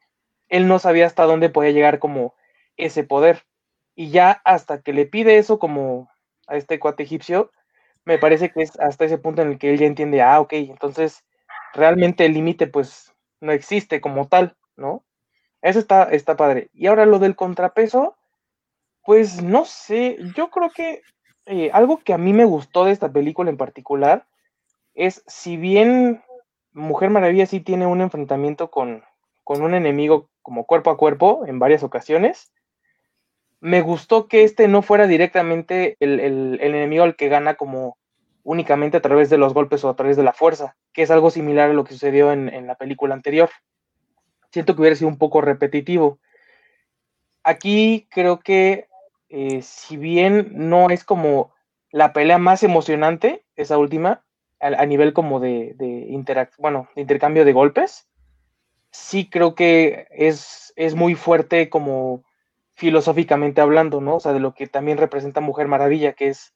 él 0.50 0.68
no 0.68 0.78
sabía 0.78 1.06
hasta 1.06 1.24
dónde 1.24 1.48
podía 1.48 1.70
llegar 1.70 1.98
como 1.98 2.34
ese 2.76 3.04
poder. 3.04 3.44
Y 3.94 4.10
ya 4.10 4.42
hasta 4.44 4.82
que 4.82 4.92
le 4.92 5.06
pide 5.06 5.38
eso 5.38 5.58
como 5.58 6.10
a 6.46 6.56
este 6.56 6.78
cuate 6.78 7.04
egipcio, 7.04 7.50
me 8.04 8.18
parece 8.18 8.50
que 8.50 8.62
es 8.62 8.78
hasta 8.80 9.04
ese 9.04 9.18
punto 9.18 9.42
en 9.42 9.48
el 9.52 9.58
que 9.58 9.70
él 9.70 9.78
ya 9.78 9.86
entiende, 9.86 10.22
ah, 10.22 10.40
ok, 10.40 10.52
entonces 10.54 11.24
realmente 11.74 12.26
el 12.26 12.34
límite 12.34 12.66
pues 12.66 13.14
no 13.40 13.52
existe 13.52 14.00
como 14.00 14.28
tal, 14.28 14.56
¿no? 14.76 15.04
Eso 15.62 15.78
está, 15.78 16.04
está 16.04 16.36
padre. 16.36 16.70
Y 16.72 16.86
ahora 16.86 17.06
lo 17.06 17.18
del 17.18 17.36
contrapeso, 17.36 18.16
pues 19.04 19.42
no 19.42 19.64
sé, 19.64 20.18
yo 20.36 20.50
creo 20.50 20.70
que 20.70 21.02
eh, 21.46 21.70
algo 21.72 21.98
que 21.98 22.12
a 22.12 22.18
mí 22.18 22.32
me 22.32 22.44
gustó 22.44 22.84
de 22.84 22.92
esta 22.92 23.12
película 23.12 23.50
en 23.50 23.56
particular 23.56 24.26
es, 24.94 25.22
si 25.26 25.56
bien 25.56 26.22
Mujer 26.72 27.10
Maravilla 27.10 27.46
sí 27.46 27.60
tiene 27.60 27.86
un 27.86 28.00
enfrentamiento 28.00 28.70
con, 28.70 29.02
un 29.44 29.74
enemigo 29.74 30.29
como 30.50 30.64
cuerpo 30.64 30.90
a 30.90 30.96
cuerpo 30.96 31.44
en 31.46 31.60
varias 31.60 31.84
ocasiones, 31.84 32.52
me 33.60 33.82
gustó 33.82 34.26
que 34.26 34.42
este 34.42 34.66
no 34.66 34.82
fuera 34.82 35.06
directamente 35.06 35.96
el, 36.00 36.58
enemigo 36.60 37.04
al 37.04 37.14
que 37.14 37.28
gana 37.28 37.54
como 37.54 37.96
únicamente 38.42 38.96
a 38.96 39.00
través 39.00 39.30
de 39.30 39.38
los 39.38 39.54
golpes 39.54 39.84
o 39.84 39.88
a 39.88 39.94
través 39.94 40.16
de 40.16 40.24
la 40.24 40.32
fuerza, 40.32 40.76
que 40.92 41.02
es 41.02 41.10
algo 41.12 41.30
similar 41.30 41.70
a 41.70 41.72
lo 41.72 41.84
que 41.84 41.92
sucedió 41.92 42.32
en, 42.32 42.66
la 42.66 42.74
película 42.74 43.14
anterior. 43.14 43.48
Siento 44.50 44.74
que 44.74 44.80
hubiera 44.80 44.96
sido 44.96 45.06
un 45.06 45.18
poco 45.18 45.40
repetitivo. 45.40 46.18
Aquí 47.44 48.08
creo 48.10 48.40
que 48.40 48.88
eh, 49.28 49.62
si 49.62 49.96
bien 49.96 50.50
no 50.52 50.90
es 50.90 51.04
como 51.04 51.54
la 51.92 52.12
pelea 52.12 52.38
más 52.38 52.64
emocionante, 52.64 53.44
esa 53.54 53.78
última, 53.78 54.24
a, 54.58 54.84
nivel 54.84 55.12
como 55.12 55.38
de, 55.38 55.76
bueno, 56.58 56.88
intercambio 56.96 57.44
de 57.44 57.52
golpes, 57.52 58.09
sí 58.90 59.28
creo 59.28 59.54
que 59.54 60.06
es, 60.10 60.72
es 60.76 60.94
muy 60.94 61.14
fuerte 61.14 61.68
como 61.70 62.24
filosóficamente 62.74 63.60
hablando, 63.60 64.00
¿no? 64.00 64.16
O 64.16 64.20
sea, 64.20 64.32
de 64.32 64.40
lo 64.40 64.54
que 64.54 64.66
también 64.66 64.98
representa 64.98 65.40
Mujer 65.40 65.68
Maravilla, 65.68 66.14
que 66.14 66.28
es, 66.28 66.54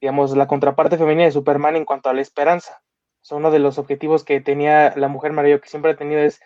digamos, 0.00 0.36
la 0.36 0.46
contraparte 0.46 0.98
femenina 0.98 1.24
de 1.24 1.32
Superman 1.32 1.76
en 1.76 1.84
cuanto 1.84 2.08
a 2.08 2.14
la 2.14 2.22
esperanza. 2.22 2.82
O 3.30 3.36
uno 3.36 3.50
de 3.50 3.58
los 3.58 3.78
objetivos 3.78 4.24
que 4.24 4.40
tenía 4.40 4.94
la 4.96 5.08
Mujer 5.08 5.32
Maravilla, 5.32 5.60
que 5.60 5.68
siempre 5.68 5.92
ha 5.92 5.96
tenido, 5.96 6.20
es 6.20 6.40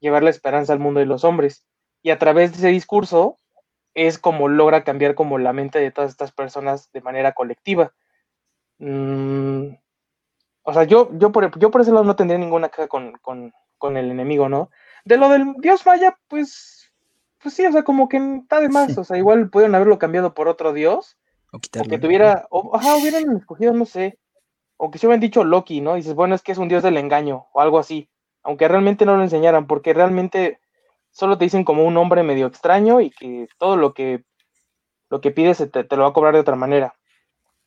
llevar 0.00 0.22
la 0.22 0.30
esperanza 0.30 0.72
al 0.72 0.78
mundo 0.78 1.00
de 1.00 1.06
los 1.06 1.24
hombres. 1.24 1.66
Y 2.02 2.10
a 2.10 2.18
través 2.18 2.52
de 2.52 2.58
ese 2.58 2.68
discurso, 2.68 3.38
es 3.94 4.18
como 4.18 4.48
logra 4.48 4.82
cambiar 4.84 5.14
como 5.14 5.38
la 5.38 5.52
mente 5.52 5.78
de 5.78 5.92
todas 5.92 6.10
estas 6.10 6.32
personas 6.32 6.90
de 6.92 7.00
manera 7.00 7.32
colectiva. 7.32 7.92
Mm, 8.78 9.74
o 10.62 10.72
sea, 10.72 10.84
yo, 10.84 11.10
yo, 11.12 11.30
por, 11.30 11.58
yo 11.58 11.70
por 11.70 11.80
ese 11.80 11.92
lado 11.92 12.04
no 12.04 12.16
tendría 12.16 12.38
ninguna 12.38 12.68
queja 12.68 12.88
con, 12.88 13.52
el 13.90 14.10
enemigo, 14.10 14.48
¿no? 14.48 14.70
De 15.04 15.16
lo 15.16 15.28
del 15.28 15.54
dios 15.58 15.84
maya, 15.86 16.18
pues, 16.28 16.92
pues 17.42 17.54
sí, 17.54 17.64
o 17.66 17.72
sea, 17.72 17.82
como 17.82 18.08
que 18.08 18.16
está 18.16 18.60
de 18.60 18.68
más, 18.68 18.96
o 18.96 19.04
sea, 19.04 19.18
igual 19.18 19.50
pudieron 19.50 19.74
haberlo 19.74 19.98
cambiado 19.98 20.34
por 20.34 20.48
otro 20.48 20.72
dios, 20.72 21.18
o, 21.52 21.60
que 21.60 21.98
tuviera, 21.98 22.46
o, 22.50 22.74
ajá, 22.74 22.96
hubieran 22.96 23.36
escogido, 23.36 23.72
no 23.72 23.84
sé, 23.84 24.18
o 24.76 24.90
que 24.90 24.98
se 24.98 25.06
hubieran 25.06 25.20
dicho 25.20 25.44
Loki, 25.44 25.80
¿no? 25.80 25.94
dices, 25.94 26.14
bueno, 26.14 26.34
es 26.34 26.42
que 26.42 26.52
es 26.52 26.58
un 26.58 26.68
dios 26.68 26.82
del 26.82 26.96
engaño, 26.96 27.46
o 27.52 27.60
algo 27.60 27.78
así, 27.78 28.08
aunque 28.42 28.68
realmente 28.68 29.04
no 29.06 29.16
lo 29.16 29.22
enseñaran, 29.22 29.66
porque 29.66 29.92
realmente 29.94 30.60
solo 31.10 31.38
te 31.38 31.44
dicen 31.44 31.64
como 31.64 31.84
un 31.84 31.96
hombre 31.96 32.22
medio 32.22 32.46
extraño 32.46 33.00
y 33.00 33.10
que 33.10 33.48
todo 33.58 33.76
lo 33.76 33.94
que, 33.94 34.24
lo 35.10 35.20
que 35.20 35.30
pides 35.30 35.58
te, 35.58 35.84
te, 35.84 35.96
lo 35.96 36.02
va 36.02 36.08
a 36.08 36.12
cobrar 36.12 36.34
de 36.34 36.40
otra 36.40 36.56
manera. 36.56 36.94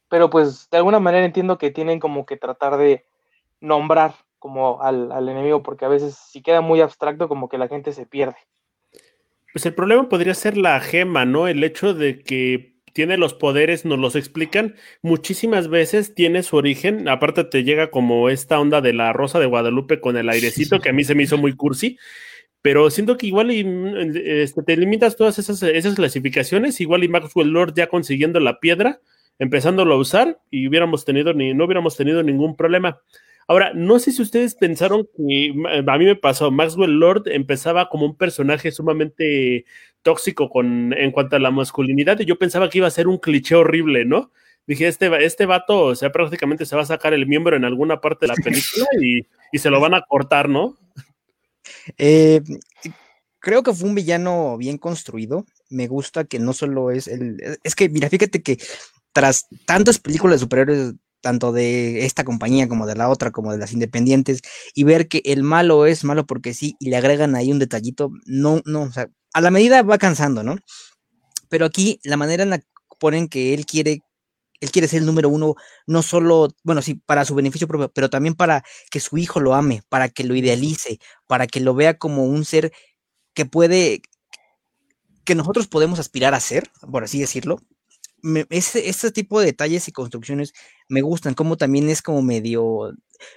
Pero 0.09 0.29
pues 0.29 0.69
de 0.69 0.77
alguna 0.77 0.99
manera 0.99 1.25
entiendo 1.25 1.57
que 1.57 1.71
tienen 1.71 1.99
como 1.99 2.25
que 2.25 2.37
tratar 2.37 2.77
de 2.77 3.05
nombrar 3.59 4.15
como 4.39 4.81
al, 4.81 5.11
al 5.11 5.29
enemigo, 5.29 5.63
porque 5.63 5.85
a 5.85 5.89
veces 5.89 6.15
si 6.15 6.41
queda 6.41 6.61
muy 6.61 6.81
abstracto 6.81 7.27
como 7.27 7.49
que 7.49 7.57
la 7.57 7.67
gente 7.67 7.93
se 7.93 8.05
pierde. 8.05 8.37
Pues 9.53 9.65
el 9.65 9.73
problema 9.73 10.07
podría 10.09 10.33
ser 10.33 10.57
la 10.57 10.79
gema, 10.79 11.25
¿no? 11.25 11.47
El 11.47 11.63
hecho 11.63 11.93
de 11.93 12.19
que 12.19 12.77
tiene 12.97 13.17
los 13.17 13.35
poderes, 13.35 13.85
nos 13.85 13.99
los 13.99 14.15
explican, 14.15 14.75
muchísimas 15.03 15.67
veces 15.67 16.15
tiene 16.15 16.41
su 16.41 16.57
origen, 16.57 17.07
aparte 17.07 17.43
te 17.43 17.63
llega 17.63 17.91
como 17.91 18.27
esta 18.27 18.59
onda 18.59 18.81
de 18.81 18.91
la 18.91 19.13
rosa 19.13 19.39
de 19.39 19.45
Guadalupe 19.45 19.99
con 19.99 20.17
el 20.17 20.29
airecito, 20.29 20.79
que 20.79 20.89
a 20.89 20.93
mí 20.93 21.03
se 21.03 21.13
me 21.13 21.21
hizo 21.21 21.37
muy 21.37 21.55
cursi, 21.55 21.99
pero 22.63 22.89
siento 22.89 23.15
que 23.15 23.27
igual 23.27 23.51
este, 23.51 24.63
te 24.63 24.77
limitas 24.77 25.15
todas 25.15 25.37
esas, 25.37 25.61
esas 25.61 25.93
clasificaciones, 25.93 26.81
igual 26.81 27.03
y 27.03 27.07
Maxwell 27.07 27.49
Lord 27.49 27.75
ya 27.75 27.85
consiguiendo 27.85 28.39
la 28.39 28.59
piedra, 28.59 28.99
empezándolo 29.37 29.93
a 29.93 29.97
usar 29.97 30.39
y 30.49 30.67
hubiéramos 30.67 31.05
tenido 31.05 31.35
ni, 31.35 31.53
no 31.53 31.65
hubiéramos 31.65 31.97
tenido 31.97 32.23
ningún 32.23 32.55
problema. 32.55 32.99
Ahora, 33.47 33.71
no 33.73 33.97
sé 33.99 34.11
si 34.11 34.21
ustedes 34.21 34.55
pensaron 34.55 35.07
que 35.15 35.53
a 35.87 35.97
mí 35.97 36.05
me 36.05 36.15
pasó, 36.15 36.51
Maxwell 36.51 36.99
Lord 36.99 37.23
empezaba 37.27 37.87
como 37.89 38.05
un 38.05 38.17
personaje 38.17 38.71
sumamente 38.71 39.65
tóxico 40.01 40.49
con, 40.49 40.93
en 40.93 41.11
cuanto 41.11 41.37
a 41.37 41.39
la 41.39 41.51
masculinidad 41.51 42.19
y 42.19 42.25
yo 42.25 42.37
pensaba 42.37 42.69
que 42.69 42.79
iba 42.79 42.87
a 42.87 42.91
ser 42.91 43.07
un 43.07 43.17
cliché 43.17 43.55
horrible, 43.55 44.05
¿no? 44.05 44.31
Dije, 44.67 44.87
este, 44.87 45.25
este 45.25 45.45
vato, 45.45 45.85
o 45.85 45.95
sea, 45.95 46.11
prácticamente 46.11 46.65
se 46.65 46.75
va 46.75 46.81
a 46.81 46.85
sacar 46.85 47.13
el 47.13 47.25
miembro 47.25 47.55
en 47.55 47.63
alguna 47.63 48.01
parte 48.01 48.25
de 48.25 48.33
la 48.33 48.35
película 48.35 48.85
y, 49.01 49.25
y 49.53 49.59
se 49.59 49.69
lo 49.69 49.79
van 49.79 49.93
a 49.93 50.01
cortar, 50.01 50.49
¿no? 50.49 50.77
Eh, 51.97 52.41
creo 53.39 53.63
que 53.63 53.73
fue 53.73 53.87
un 53.87 53.95
villano 53.95 54.57
bien 54.57 54.77
construido. 54.77 55.45
Me 55.69 55.87
gusta 55.87 56.25
que 56.25 56.39
no 56.39 56.53
solo 56.53 56.91
es 56.91 57.07
el. 57.07 57.37
Es 57.63 57.75
que, 57.75 57.87
mira, 57.89 58.09
fíjate 58.09 58.41
que 58.41 58.57
tras 59.13 59.47
tantas 59.65 59.99
películas 59.99 60.35
de 60.35 60.39
superhéroes, 60.39 60.93
tanto 61.21 61.51
de 61.51 62.05
esta 62.05 62.23
compañía 62.23 62.67
como 62.67 62.85
de 62.87 62.95
la 62.95 63.09
otra, 63.09 63.31
como 63.31 63.51
de 63.51 63.57
las 63.57 63.73
independientes, 63.73 64.41
y 64.73 64.83
ver 64.83 65.07
que 65.07 65.21
el 65.25 65.43
malo 65.43 65.85
es 65.85 66.03
malo 66.03 66.25
porque 66.25 66.53
sí, 66.53 66.75
y 66.79 66.89
le 66.89 66.97
agregan 66.97 67.35
ahí 67.35 67.51
un 67.51 67.59
detallito, 67.59 68.11
no, 68.25 68.61
no, 68.65 68.83
o 68.83 68.91
sea, 68.91 69.07
a 69.33 69.41
la 69.41 69.51
medida 69.51 69.83
va 69.83 69.97
cansando, 69.97 70.43
¿no? 70.43 70.57
Pero 71.49 71.65
aquí 71.65 71.99
la 72.03 72.17
manera 72.17 72.43
en 72.43 72.51
la 72.51 72.59
que 72.59 72.65
ponen 72.99 73.27
que 73.29 73.53
él 73.53 73.65
quiere 73.65 74.01
él 74.59 74.71
quiere 74.71 74.87
ser 74.87 74.99
el 75.01 75.05
número 75.05 75.29
uno, 75.29 75.55
no 75.85 76.01
solo, 76.01 76.49
bueno, 76.63 76.81
sí, 76.81 76.95
para 76.95 77.25
su 77.25 77.35
beneficio 77.35 77.67
propio, 77.67 77.91
pero 77.93 78.09
también 78.09 78.35
para 78.35 78.63
que 78.89 78.99
su 78.99 79.17
hijo 79.17 79.39
lo 79.39 79.53
ame, 79.53 79.83
para 79.89 80.09
que 80.09 80.23
lo 80.23 80.35
idealice, 80.35 80.99
para 81.27 81.47
que 81.47 81.59
lo 81.59 81.75
vea 81.75 81.97
como 81.97 82.25
un 82.25 82.45
ser 82.45 82.71
que 83.33 83.45
puede, 83.45 84.01
que 85.25 85.35
nosotros 85.35 85.67
podemos 85.67 85.99
aspirar 85.99 86.33
a 86.33 86.39
ser, 86.39 86.71
por 86.91 87.03
así 87.03 87.19
decirlo. 87.19 87.59
Este 88.49 89.11
tipo 89.11 89.39
de 89.39 89.47
detalles 89.47 89.87
y 89.87 89.91
construcciones 89.91 90.53
me 90.89 91.01
gustan, 91.01 91.33
como 91.33 91.57
también 91.57 91.89
es 91.89 92.01
como 92.01 92.21
medio, 92.21 92.93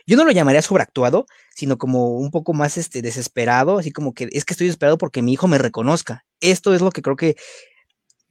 yo 0.07 0.17
no 0.17 0.25
lo 0.25 0.33
llamaría 0.33 0.63
sobreactuado, 0.63 1.27
sino 1.55 1.79
como 1.79 2.17
un 2.17 2.31
poco 2.31 2.53
más 2.53 2.79
este, 2.79 3.03
desesperado, 3.03 3.79
así 3.79 3.93
como 3.93 4.15
que 4.15 4.29
es 4.33 4.45
que 4.45 4.55
estoy 4.55 4.67
desesperado 4.67 4.99
porque 4.99 5.23
mi 5.23 5.33
hijo 5.33 5.49
me 5.49 5.59
reconozca. 5.59 6.25
Esto 6.41 6.75
es 6.75 6.81
lo 6.81 6.91
que 6.91 7.03
creo 7.03 7.17
que 7.17 7.37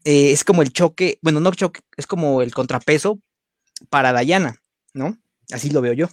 eh, 0.06 0.32
es 0.32 0.44
como 0.44 0.62
el 0.62 0.72
choque, 0.72 1.20
bueno, 1.22 1.40
no 1.40 1.52
choque, 1.54 1.82
es 1.98 2.08
como 2.08 2.42
el 2.42 2.54
contrapeso 2.54 3.20
para 3.90 4.14
Dayana, 4.14 4.56
¿no? 4.94 5.18
Así 5.52 5.70
lo 5.70 5.82
veo 5.82 5.94
yo. 5.94 6.10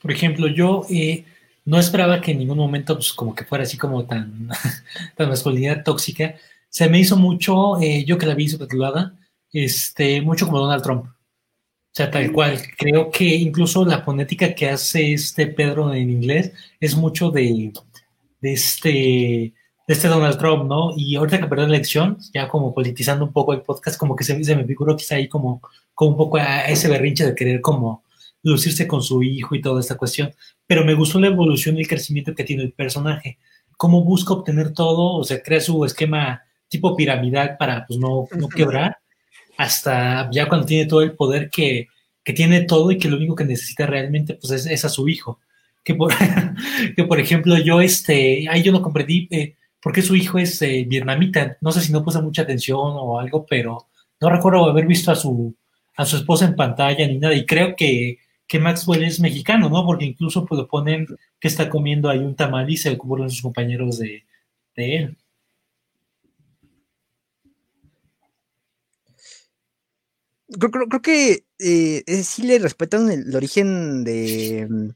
Por 0.00 0.12
ejemplo, 0.12 0.46
yo 0.48 0.84
eh, 0.90 1.24
no 1.64 1.78
esperaba 1.78 2.20
que 2.20 2.32
en 2.32 2.38
ningún 2.38 2.58
momento, 2.58 2.94
pues, 2.94 3.12
como 3.12 3.34
que 3.34 3.44
fuera 3.44 3.64
así 3.64 3.76
como 3.76 4.04
tan, 4.06 4.48
tan 5.16 5.28
masculinidad 5.28 5.84
tóxica. 5.84 6.36
Se 6.68 6.88
me 6.88 7.00
hizo 7.00 7.16
mucho, 7.16 7.80
eh, 7.80 8.04
yo 8.04 8.18
que 8.18 8.26
la 8.26 8.34
vi 8.34 8.48
subtitulada, 8.48 9.17
este, 9.52 10.20
mucho 10.20 10.46
como 10.46 10.60
Donald 10.60 10.82
Trump. 10.82 11.06
O 11.06 11.90
sea, 11.92 12.10
tal 12.10 12.32
cual. 12.32 12.60
Creo 12.76 13.10
que 13.10 13.24
incluso 13.24 13.84
la 13.84 14.02
fonética 14.02 14.54
que 14.54 14.68
hace 14.68 15.12
este 15.12 15.46
Pedro 15.48 15.92
en 15.92 16.10
inglés 16.10 16.52
es 16.80 16.96
mucho 16.96 17.30
de, 17.30 17.72
de 18.40 18.52
este 18.52 19.54
de 19.88 19.94
este 19.94 20.06
Donald 20.06 20.38
Trump, 20.38 20.66
¿no? 20.66 20.92
Y 20.94 21.16
ahorita 21.16 21.40
que 21.40 21.46
perdió 21.46 21.66
la 21.66 21.74
elección, 21.74 22.18
ya 22.34 22.46
como 22.46 22.74
politizando 22.74 23.24
un 23.24 23.32
poco 23.32 23.54
el 23.54 23.62
podcast, 23.62 23.98
como 23.98 24.14
que 24.14 24.22
se, 24.22 24.36
me 24.36 24.64
figuró 24.66 24.94
quizá 24.94 25.14
ahí 25.14 25.28
como, 25.28 25.62
como 25.94 26.10
un 26.10 26.16
poco 26.18 26.36
a 26.36 26.66
ese 26.66 26.88
berrinche 26.88 27.24
de 27.24 27.34
querer 27.34 27.62
como 27.62 28.04
lucirse 28.42 28.86
con 28.86 29.02
su 29.02 29.22
hijo 29.22 29.54
y 29.54 29.62
toda 29.62 29.80
esta 29.80 29.96
cuestión. 29.96 30.30
Pero 30.66 30.84
me 30.84 30.92
gustó 30.92 31.18
la 31.18 31.28
evolución 31.28 31.78
y 31.78 31.80
el 31.80 31.88
crecimiento 31.88 32.34
que 32.34 32.44
tiene 32.44 32.64
el 32.64 32.72
personaje. 32.72 33.38
Cómo 33.78 34.04
busca 34.04 34.34
obtener 34.34 34.74
todo, 34.74 35.14
o 35.14 35.24
sea, 35.24 35.42
crea 35.42 35.60
su 35.60 35.82
esquema 35.86 36.42
tipo 36.68 36.94
piramidal 36.94 37.56
para 37.56 37.86
pues 37.86 37.98
no, 37.98 38.28
no 38.36 38.48
quebrar, 38.48 38.98
hasta 39.58 40.30
ya 40.32 40.48
cuando 40.48 40.66
tiene 40.66 40.86
todo 40.86 41.02
el 41.02 41.12
poder 41.12 41.50
que, 41.50 41.88
que 42.24 42.32
tiene 42.32 42.62
todo 42.62 42.90
y 42.90 42.96
que 42.96 43.10
lo 43.10 43.16
único 43.16 43.34
que 43.34 43.44
necesita 43.44 43.86
realmente 43.86 44.34
pues 44.34 44.52
es, 44.52 44.66
es 44.66 44.84
a 44.86 44.88
su 44.88 45.08
hijo. 45.08 45.40
Que 45.84 45.94
por, 45.94 46.14
que 46.96 47.04
por 47.04 47.20
ejemplo 47.20 47.58
yo, 47.58 47.80
este, 47.82 48.48
ahí 48.48 48.62
yo 48.62 48.72
no 48.72 48.80
comprendí, 48.80 49.28
eh, 49.30 49.56
porque 49.82 50.00
su 50.00 50.16
hijo 50.16 50.38
es 50.38 50.62
eh, 50.62 50.84
vietnamita. 50.88 51.58
No 51.60 51.72
sé 51.72 51.80
si 51.82 51.92
no 51.92 52.04
puse 52.04 52.22
mucha 52.22 52.42
atención 52.42 52.78
o 52.80 53.18
algo, 53.18 53.44
pero 53.44 53.88
no 54.20 54.30
recuerdo 54.30 54.64
haber 54.64 54.86
visto 54.86 55.10
a 55.10 55.16
su, 55.16 55.54
a 55.96 56.06
su 56.06 56.16
esposa 56.16 56.46
en 56.46 56.56
pantalla 56.56 57.06
ni 57.06 57.18
nada. 57.18 57.34
Y 57.34 57.44
creo 57.44 57.74
que, 57.76 58.18
que 58.46 58.60
Maxwell 58.60 59.04
es 59.04 59.20
mexicano, 59.20 59.68
¿no? 59.68 59.84
Porque 59.84 60.04
incluso 60.04 60.46
pues, 60.46 60.58
lo 60.58 60.68
ponen 60.68 61.06
que 61.40 61.48
está 61.48 61.68
comiendo 61.68 62.08
ahí 62.08 62.20
un 62.20 62.36
tamal 62.36 62.70
y 62.70 62.76
se 62.76 62.90
a 62.90 63.28
sus 63.28 63.42
compañeros 63.42 63.98
de, 63.98 64.24
él. 64.76 65.16
Creo, 70.48 71.02
que 71.02 71.44
eh, 71.58 72.22
sí 72.24 72.42
le 72.42 72.58
respetan 72.58 73.10
el, 73.10 73.34
origen 73.36 74.04
de, 74.04 74.94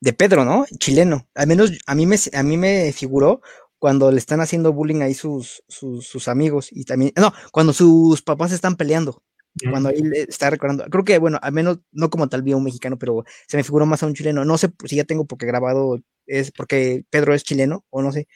de 0.00 0.12
Pedro, 0.12 0.44
¿no? 0.44 0.66
Chileno. 0.78 1.26
Al 1.34 1.48
menos 1.48 1.72
a 1.86 1.94
mí 1.94 2.06
me, 2.06 2.16
a 2.32 2.42
mí 2.42 2.56
me 2.56 2.92
figuró 2.92 3.40
cuando 3.78 4.10
le 4.10 4.18
están 4.18 4.40
haciendo 4.40 4.72
bullying 4.72 5.02
ahí 5.02 5.14
sus, 5.14 5.62
sus, 5.68 6.28
amigos 6.28 6.68
y 6.70 6.84
también, 6.84 7.12
no, 7.16 7.32
cuando 7.52 7.72
sus 7.72 8.22
papás 8.22 8.52
están 8.52 8.76
peleando, 8.76 9.22
cuando 9.70 9.90
él 9.90 10.12
está 10.14 10.50
recordando, 10.50 10.84
creo 10.86 11.04
que, 11.04 11.18
bueno, 11.18 11.38
al 11.42 11.52
menos 11.52 11.78
no 11.92 12.10
como 12.10 12.28
tal 12.28 12.42
vía 12.42 12.56
un 12.56 12.64
mexicano, 12.64 12.98
pero 12.98 13.24
se 13.46 13.56
me 13.56 13.64
figuró 13.64 13.86
más 13.86 14.02
a 14.02 14.06
un 14.06 14.14
chileno, 14.14 14.44
no 14.44 14.58
sé 14.58 14.70
si 14.84 14.96
ya 14.96 15.04
tengo 15.04 15.26
porque 15.26 15.46
grabado, 15.46 16.00
es 16.26 16.50
porque 16.52 17.04
Pedro 17.10 17.34
es 17.34 17.44
chileno, 17.44 17.84
o 17.90 18.02
no 18.02 18.12
sé, 18.12 18.28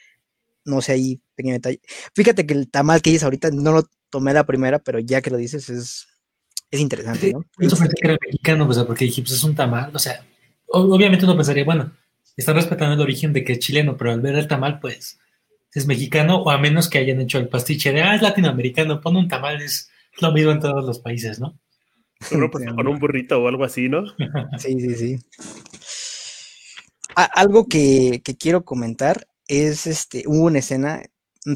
no 0.65 0.81
sé 0.81 0.93
ahí, 0.93 1.21
pequeño 1.35 1.55
detalle. 1.55 1.81
Fíjate 2.15 2.45
que 2.45 2.53
el 2.53 2.69
tamal 2.69 3.01
que 3.01 3.11
dices 3.11 3.23
ahorita 3.23 3.51
no 3.51 3.73
lo 3.73 3.89
tomé 4.09 4.33
la 4.33 4.45
primera, 4.45 4.79
pero 4.79 4.99
ya 4.99 5.21
que 5.21 5.29
lo 5.29 5.37
dices 5.37 5.69
es, 5.69 6.07
es 6.73 6.81
interesante, 6.81 7.31
¿no? 7.31 7.45
Eso 7.59 7.77
pensé 7.77 7.93
que 7.93 8.07
era 8.07 8.17
mexicano, 8.19 8.65
pues, 8.65 8.79
porque 8.79 9.05
dije, 9.05 9.21
pues 9.21 9.33
es 9.33 9.43
un 9.43 9.53
tamal, 9.53 9.91
o 9.93 9.99
sea, 9.99 10.25
obviamente 10.65 11.25
uno 11.25 11.35
pensaría, 11.35 11.63
bueno, 11.63 11.91
están 12.35 12.55
respetando 12.55 12.95
el 12.95 13.01
origen 13.01 13.31
de 13.31 13.43
que 13.43 13.53
es 13.53 13.59
chileno, 13.59 13.95
pero 13.95 14.11
al 14.11 14.21
ver 14.21 14.35
el 14.35 14.47
tamal, 14.47 14.79
pues 14.79 15.19
es 15.71 15.85
mexicano, 15.85 16.41
o 16.41 16.49
a 16.49 16.57
menos 16.57 16.89
que 16.89 16.97
hayan 16.97 17.21
hecho 17.21 17.37
el 17.37 17.47
pastiche 17.47 17.91
de, 17.91 18.01
ah, 18.01 18.15
es 18.15 18.23
latinoamericano, 18.23 19.01
pon 19.01 19.17
un 19.17 19.27
tamal, 19.27 19.61
es 19.61 19.91
lo 20.19 20.31
mismo 20.31 20.49
en 20.49 20.61
todos 20.61 20.83
los 20.83 20.97
países, 20.97 21.39
¿no? 21.39 21.59
Pues, 22.17 22.65
con 22.75 22.87
un 22.87 22.97
burrito 22.97 23.39
o 23.39 23.47
algo 23.47 23.65
así, 23.65 23.87
¿no? 23.87 24.03
Sí, 24.57 24.79
sí, 24.79 24.95
sí. 24.95 25.19
algo 27.15 27.67
que, 27.67 28.23
quiero 28.39 28.65
comentar 28.65 29.27
es, 29.47 29.85
este, 29.85 30.23
hubo 30.25 30.45
una 30.45 30.59
escena, 30.59 31.03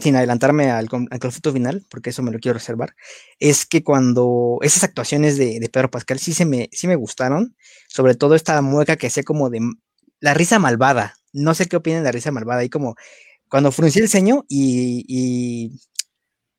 sin 0.01 0.15
adelantarme 0.15 0.71
al, 0.71 0.89
conflicto 0.89 1.53
final, 1.53 1.85
porque 1.89 2.09
eso 2.09 2.21
me 2.23 2.31
lo 2.31 2.39
quiero 2.39 2.57
reservar, 2.57 2.95
es 3.39 3.65
que 3.65 3.83
cuando 3.83 4.59
esas 4.61 4.83
actuaciones 4.83 5.37
de, 5.37 5.59
de, 5.59 5.69
Pedro 5.69 5.89
Pascal 5.89 6.19
sí, 6.19 6.33
se 6.33 6.45
me, 6.45 6.69
sí 6.71 6.87
me 6.87 6.95
gustaron, 6.95 7.55
sobre 7.87 8.15
todo 8.15 8.35
esta 8.35 8.61
mueca 8.61 8.97
que 8.97 9.07
hacía 9.07 9.23
como 9.23 9.49
de 9.49 9.61
la 10.19 10.33
risa 10.33 10.59
malvada, 10.59 11.15
no 11.33 11.53
sé 11.53 11.67
qué 11.67 11.77
opinan 11.77 12.01
de 12.01 12.05
la 12.05 12.11
risa 12.11 12.31
malvada, 12.31 12.61
ahí 12.61 12.69
como 12.69 12.95
cuando 13.49 13.71
fruncía 13.71 14.01
el 14.01 14.09
ceño 14.09 14.45
y, 14.49 15.05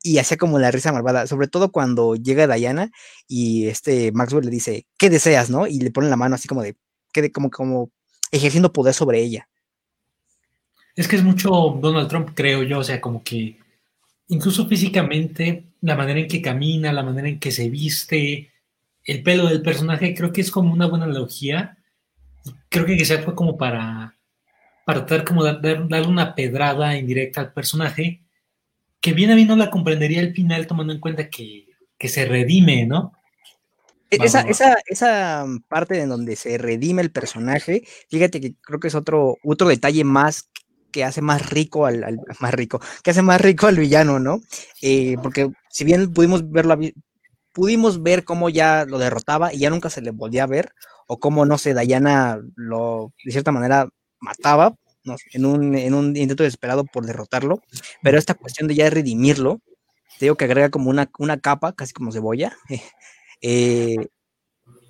y, 0.03 0.19
hacía 0.19 0.39
como 0.39 0.59
la 0.59 0.71
risa 0.71 0.91
malvada, 0.91 1.27
sobre 1.27 1.49
todo 1.49 1.71
cuando 1.71 2.15
llega 2.17 2.47
Diana 2.47 2.91
y 3.27 3.67
este 3.67 4.11
Maxwell 4.13 4.47
le 4.47 4.51
dice, 4.51 4.87
¿qué 4.97 5.11
deseas, 5.11 5.51
no? 5.51 5.67
Y 5.67 5.81
le 5.81 5.91
pone 5.91 6.09
la 6.09 6.17
mano 6.17 6.35
así 6.35 6.49
como 6.49 6.63
de, 6.63 6.77
como, 7.33 7.51
como 7.51 7.91
ejerciendo 8.33 8.73
poder 8.73 8.95
sobre 8.95 9.21
ella. 9.21 9.49
Es 10.99 11.07
que 11.07 11.15
es 11.15 11.23
mucho 11.23 11.79
Donald 11.81 12.09
Trump, 12.09 12.31
creo 12.35 12.65
yo, 12.65 12.81
o 12.81 12.85
sea, 12.85 13.01
como 13.01 13.23
que 13.23 13.57
incluso 14.27 14.67
físicamente, 14.67 15.67
la 15.81 15.95
manera 15.95 16.19
en 16.19 16.27
que 16.27 16.43
camina, 16.43 16.93
la 16.93 17.05
manera 17.05 17.29
en 17.29 17.39
que 17.39 17.53
se 17.53 17.71
viste, 17.71 18.51
el 19.05 19.23
pelo 19.23 19.47
del 19.47 19.63
personaje, 19.63 20.13
creo 20.13 20.33
que 20.33 20.41
es 20.41 20.51
como 20.51 20.73
una 20.73 20.89
buena 20.89 21.05
analogía. 21.05 21.79
Creo 22.69 22.85
que 22.85 22.97
quizás 22.97 23.25
fue 23.25 23.37
como 23.37 23.57
para 23.57 24.19
para 24.85 25.07
tratar 25.07 25.25
como 25.25 25.45
de, 25.45 25.53
darle 25.87 26.09
una 26.09 26.35
pedrada 26.35 26.97
indirecta 26.97 27.43
al 27.43 27.53
personaje, 27.53 28.23
que 29.01 29.13
bien 29.13 29.31
a 29.31 29.37
mí 29.37 29.45
no 29.45 29.55
la 29.55 29.71
comprendería 29.71 30.21
al 30.21 30.33
final 30.33 30.67
tomando 30.67 30.93
en 30.93 30.99
cuenta 30.99 31.29
que, 31.29 31.69
se 32.09 32.25
redime, 32.25 32.87
¿no? 32.87 33.13
E, 34.11 34.17
esa, 34.25 34.45
esa, 34.89 35.47
parte 35.69 36.01
en 36.01 36.09
donde 36.09 36.35
se 36.35 36.59
redime 36.59 37.03
el 37.03 37.13
personaje, 37.13 37.85
fíjate 38.09 38.41
que 38.41 38.55
creo 38.61 38.81
que 38.81 38.89
es 38.89 38.97
otro, 38.97 39.37
otro 39.45 39.69
detalle 39.69 40.03
más 40.03 40.51
que 40.91 41.05
hace 41.05 41.23
más 41.23 41.51
rico 41.51 41.87
al, 41.87 42.21
más 42.41 42.55
rico, 42.55 42.81
que 43.03 43.11
hace 43.11 43.23
más 43.23 43.41
rico 43.41 43.67
al 43.67 43.77
villano, 43.77 44.19
¿no? 44.19 44.41
Eh, 44.83 45.17
porque 45.23 45.51
si 45.71 45.85
bien 45.85 46.13
pudimos 46.13 46.51
verlo, 46.51 46.79
pudimos 47.53 48.03
ver 48.03 48.25
cómo 48.25 48.49
ya 48.49 48.85
lo 48.85 48.99
derrotaba 48.99 49.53
y 49.53 49.59
ya 49.59 49.71
nunca 49.71 49.91
se 49.91 50.01
le 50.01 50.11
volvía 50.11 50.45
a 50.45 50.47
ver, 50.47 50.73
o 51.07 51.19
cómo, 51.19 51.45
no 51.45 51.59
sé, 51.59 51.75
Dayana 51.75 52.41
lo, 52.55 53.13
de 53.25 53.33
cierta 53.33 53.53
manera, 53.53 53.89
mataba 54.21 54.75
en, 55.33 55.45
un, 55.45 55.75
en, 55.75 55.95
un, 55.95 56.17
intento 56.17 56.43
desesperado 56.43 56.85
por 56.85 57.07
derrotarlo, 57.07 57.63
pero 58.03 58.19
esta 58.19 58.35
cuestión 58.35 58.69
de 58.69 58.75
ya 58.75 58.91
redimirlo, 58.91 59.61
te 60.19 60.27
digo 60.27 60.37
que 60.37 60.45
agrega 60.45 60.71
como 60.71 60.91
una, 60.91 61.11
una 61.19 61.39
capa, 61.39 61.73
casi 61.73 61.93
como 61.93 62.13
cebolla, 62.13 62.57
eh, 63.41 64.09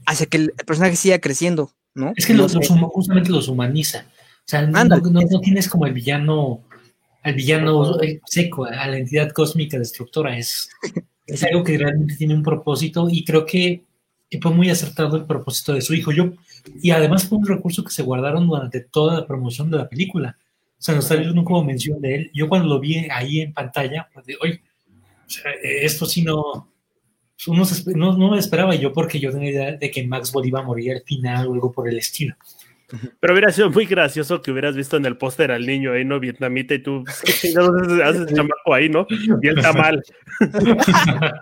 hace 0.07 0.27
que 0.27 0.39
el, 0.39 0.53
personaje 0.67 0.97
siga 0.97 1.19
creciendo, 1.21 1.73
¿no? 1.95 2.13
Es 2.17 2.27
que 2.27 2.35
los, 2.35 2.55
justamente 2.55 3.31
los 3.31 3.49
humaniza. 3.49 4.07
O 4.49 4.51
sea, 4.51 4.63
no, 4.63 4.83
no, 4.83 5.41
tienes 5.43 5.69
como 5.69 5.85
el 5.85 5.93
villano, 5.93 6.63
al 7.23 7.35
villano 7.35 7.99
seco, 8.25 8.65
a 8.65 8.87
la 8.87 8.97
entidad 8.97 9.31
cósmica 9.33 9.79
destructora. 9.79 10.39
Es, 10.39 10.71
es 11.27 11.45
algo 11.45 11.63
que 11.63 11.77
realmente 11.77 12.17
tiene 12.17 12.35
un 12.35 12.43
propósito 12.43 13.09
y 13.11 13.27
creo 13.27 13.45
que 13.45 13.83
fue 14.41 14.51
muy 14.51 14.71
acertado 14.71 15.19
el 15.19 15.27
propósito 15.27 15.75
de 15.75 15.83
su 15.83 15.93
hijo. 15.93 16.13
Yo 16.13 16.33
y 16.81 16.93
además 16.93 17.27
fue 17.27 17.37
un 17.37 17.47
recurso 17.47 17.85
que 17.85 17.91
se 17.91 18.03
guardaron 18.03 18.47
durante 18.47 18.81
toda 18.81 19.21
la 19.21 19.27
promoción 19.27 19.71
de 19.71 19.77
la 19.77 19.87
película. 19.87 20.39
O 20.79 20.83
sea, 20.83 20.95
nos 20.95 21.05
salieron 21.05 21.45
como 21.45 21.63
mención 21.63 22.01
de 22.01 22.15
él. 22.15 22.31
Yo 22.33 22.49
cuando 22.49 22.69
lo 22.69 22.81
vi 22.81 23.07
ahí 23.11 23.41
en 23.41 23.53
pantalla, 23.53 24.09
pues 24.15 24.25
de, 24.25 24.39
oye, 24.41 24.63
o 25.27 25.31
sea, 25.31 25.53
esto 25.63 26.07
sí 26.07 26.23
no, 26.23 26.71
no, 27.49 28.17
no 28.17 28.31
me 28.31 28.39
esperaba 28.39 28.75
yo 28.75 28.95
porque 28.95 29.21
yo 29.21 29.31
tenía 29.31 29.51
idea 29.51 29.73
de 29.73 29.91
que 29.91 30.07
Maxwell 30.07 30.47
iba 30.47 30.61
a 30.61 30.65
morir 30.65 30.93
al 30.93 31.03
final 31.03 31.49
o 31.49 31.53
algo 31.53 31.71
por 31.71 31.87
el 31.87 31.99
estilo. 31.99 32.35
Pero 33.21 33.35
hubiera 33.35 33.53
sido 33.53 33.71
muy 33.71 33.85
gracioso 33.87 34.41
que 34.41 34.51
hubieras 34.51 34.75
visto 34.75 34.97
en 34.97 35.05
el 35.05 35.19
póster 35.19 35.51
al 35.51 35.67
niño 35.67 35.93
ahí, 35.93 36.05
¿no? 36.05 36.21
Vietnamita 36.21 36.75
y 36.75 36.83
tú, 36.83 37.05
¿qué 37.43 37.55
haces 38.03 38.35
chamaco 38.35 38.75
ahí, 38.75 38.89
no? 38.89 39.07
Y 39.43 39.49
él 39.49 39.59
está 39.59 39.73
mal. 39.73 40.03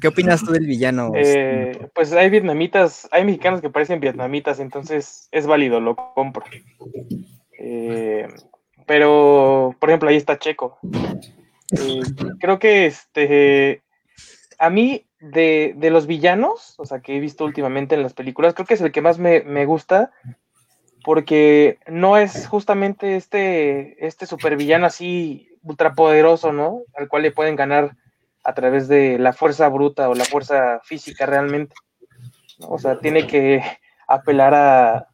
¿Qué 0.00 0.08
opinas 0.08 0.44
tú 0.44 0.52
del 0.52 0.66
villano? 0.66 1.12
Eh, 1.14 1.88
pues 1.94 2.12
hay 2.12 2.28
vietnamitas, 2.28 3.08
hay 3.10 3.24
mexicanos 3.24 3.60
que 3.60 3.70
parecen 3.70 4.00
vietnamitas, 4.00 4.60
entonces 4.60 5.28
es 5.30 5.46
válido, 5.46 5.80
lo 5.80 5.96
compro. 5.96 6.44
Eh, 7.58 8.26
pero, 8.86 9.74
por 9.78 9.88
ejemplo, 9.88 10.08
ahí 10.08 10.16
está 10.16 10.38
Checo. 10.38 10.78
Eh, 11.70 12.02
creo 12.38 12.58
que 12.58 12.86
este, 12.86 13.82
a 14.58 14.68
mí 14.68 15.06
de, 15.30 15.90
los 15.90 16.06
villanos, 16.06 16.74
o 16.78 16.84
sea, 16.84 17.00
que 17.00 17.16
he 17.16 17.20
visto 17.20 17.44
últimamente 17.44 17.94
en 17.94 18.02
las 18.02 18.12
películas, 18.12 18.54
creo 18.54 18.66
que 18.66 18.74
es 18.74 18.80
el 18.80 18.92
que 18.92 19.00
más 19.00 19.18
me, 19.18 19.64
gusta, 19.64 20.12
porque 21.02 21.78
no 21.86 22.16
es 22.16 22.46
justamente 22.46 23.16
este, 23.16 24.06
este 24.06 24.26
supervillano 24.26 24.86
así 24.86 25.48
ultrapoderoso, 25.62 26.52
¿no? 26.52 26.82
Al 26.94 27.08
cual 27.08 27.22
le 27.22 27.30
pueden 27.30 27.56
ganar 27.56 27.96
a 28.42 28.54
través 28.54 28.88
de 28.88 29.18
la 29.18 29.32
fuerza 29.32 29.68
bruta 29.68 30.10
o 30.10 30.14
la 30.14 30.24
fuerza 30.24 30.80
física 30.84 31.24
realmente. 31.24 31.74
O 32.60 32.78
sea, 32.78 32.98
tiene 32.98 33.26
que 33.26 33.62
apelar 34.06 34.54
a, 34.54 35.08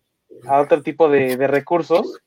otro 0.61 0.83
tipo 0.83 1.09
de, 1.09 1.46
recursos. 1.46 2.20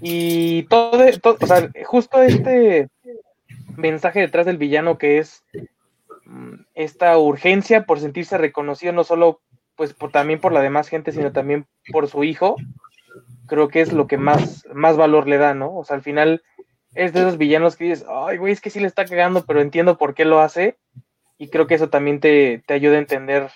Y 0.00 0.64
todo, 0.64 1.04
todo, 1.20 1.36
o 1.40 1.46
sea, 1.46 1.70
justo 1.84 2.20
este 2.22 2.88
mensaje 3.76 4.18
detrás 4.18 4.46
del 4.46 4.58
villano 4.58 4.98
que 4.98 5.18
es 5.18 5.44
esta 6.74 7.18
urgencia 7.18 7.84
por 7.84 8.00
sentirse 8.00 8.38
reconocido 8.38 8.92
no 8.92 9.04
solo 9.04 9.40
pues 9.76 9.94
por, 9.94 10.10
también 10.10 10.40
por 10.40 10.52
la 10.52 10.60
demás 10.60 10.88
gente, 10.88 11.12
sino 11.12 11.32
también 11.32 11.66
por 11.90 12.08
su 12.08 12.24
hijo, 12.24 12.56
creo 13.46 13.68
que 13.68 13.80
es 13.80 13.92
lo 13.92 14.06
que 14.06 14.18
más, 14.18 14.64
más 14.72 14.96
valor 14.96 15.28
le 15.28 15.38
da, 15.38 15.54
¿no? 15.54 15.76
O 15.76 15.84
sea, 15.84 15.96
al 15.96 16.02
final 16.02 16.42
es 16.94 17.12
de 17.12 17.20
esos 17.20 17.38
villanos 17.38 17.76
que 17.76 17.84
dices, 17.84 18.06
ay, 18.08 18.36
güey, 18.36 18.52
es 18.52 18.60
que 18.60 18.70
sí 18.70 18.80
le 18.80 18.86
está 18.86 19.04
cagando, 19.04 19.44
pero 19.46 19.60
entiendo 19.60 19.96
por 19.96 20.14
qué 20.14 20.24
lo 20.24 20.40
hace. 20.40 20.78
Y 21.38 21.48
creo 21.48 21.66
que 21.66 21.74
eso 21.74 21.88
también 21.88 22.20
te, 22.20 22.62
ayuda 22.68 22.96
a 22.96 23.00
entender 23.00 23.50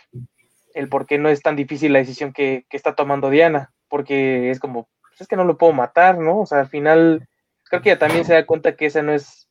el 0.74 0.88
por 0.88 1.06
qué 1.06 1.18
no 1.18 1.28
es 1.28 1.42
tan 1.42 1.56
difícil 1.56 1.92
la 1.92 1.98
decisión 1.98 2.32
que, 2.32 2.64
está 2.70 2.94
tomando 2.94 3.30
Diana. 3.30 3.72
Porque 3.88 4.50
es 4.50 4.58
como, 4.58 4.88
pues 5.02 5.20
es 5.20 5.28
que 5.28 5.36
no 5.36 5.44
lo 5.44 5.58
puedo 5.58 5.72
matar, 5.72 6.18
¿no? 6.18 6.40
O 6.40 6.46
sea, 6.46 6.60
al 6.60 6.68
final, 6.68 7.28
creo 7.64 7.82
que 7.82 7.90
ella 7.90 7.98
también 7.98 8.24
se 8.24 8.32
da 8.32 8.46
cuenta 8.46 8.74
que 8.74 8.86
esa 8.86 9.02
no 9.02 9.12
es, 9.12 9.48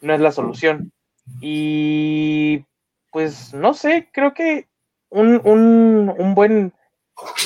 no 0.00 0.14
es 0.14 0.20
la 0.20 0.32
solución. 0.32 0.92
Y 1.40 2.64
pues 3.12 3.54
no 3.54 3.74
sé, 3.74 4.08
creo 4.12 4.34
que 4.34 4.68
un, 5.10 6.34
buen 6.34 6.72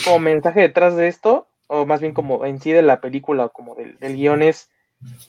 como 0.04 0.18
mensaje 0.18 0.60
detrás 0.60 0.96
de 0.96 1.08
esto, 1.08 1.48
o 1.68 1.86
más 1.86 2.00
bien 2.00 2.12
como 2.12 2.44
en 2.44 2.60
sí 2.60 2.72
de 2.72 2.82
la 2.82 3.00
película, 3.00 3.48
como 3.48 3.74
del, 3.74 3.98
del 3.98 4.16
guion, 4.16 4.42
es 4.42 4.70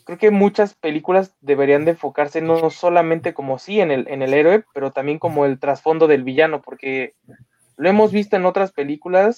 creo 0.03 0.17
que 0.17 0.31
muchas 0.31 0.73
películas 0.75 1.35
deberían 1.41 1.85
de 1.85 1.91
enfocarse 1.91 2.41
no 2.41 2.69
solamente 2.69 3.33
como 3.33 3.59
sí 3.59 3.79
en 3.79 3.91
el, 3.91 4.07
en 4.07 4.21
el 4.21 4.33
héroe, 4.33 4.63
pero 4.73 4.91
también 4.91 5.19
como 5.19 5.45
el 5.45 5.59
trasfondo 5.59 6.07
del 6.07 6.23
villano, 6.23 6.61
porque 6.61 7.15
lo 7.77 7.89
hemos 7.89 8.11
visto 8.11 8.35
en 8.35 8.45
otras 8.45 8.71
películas 8.71 9.37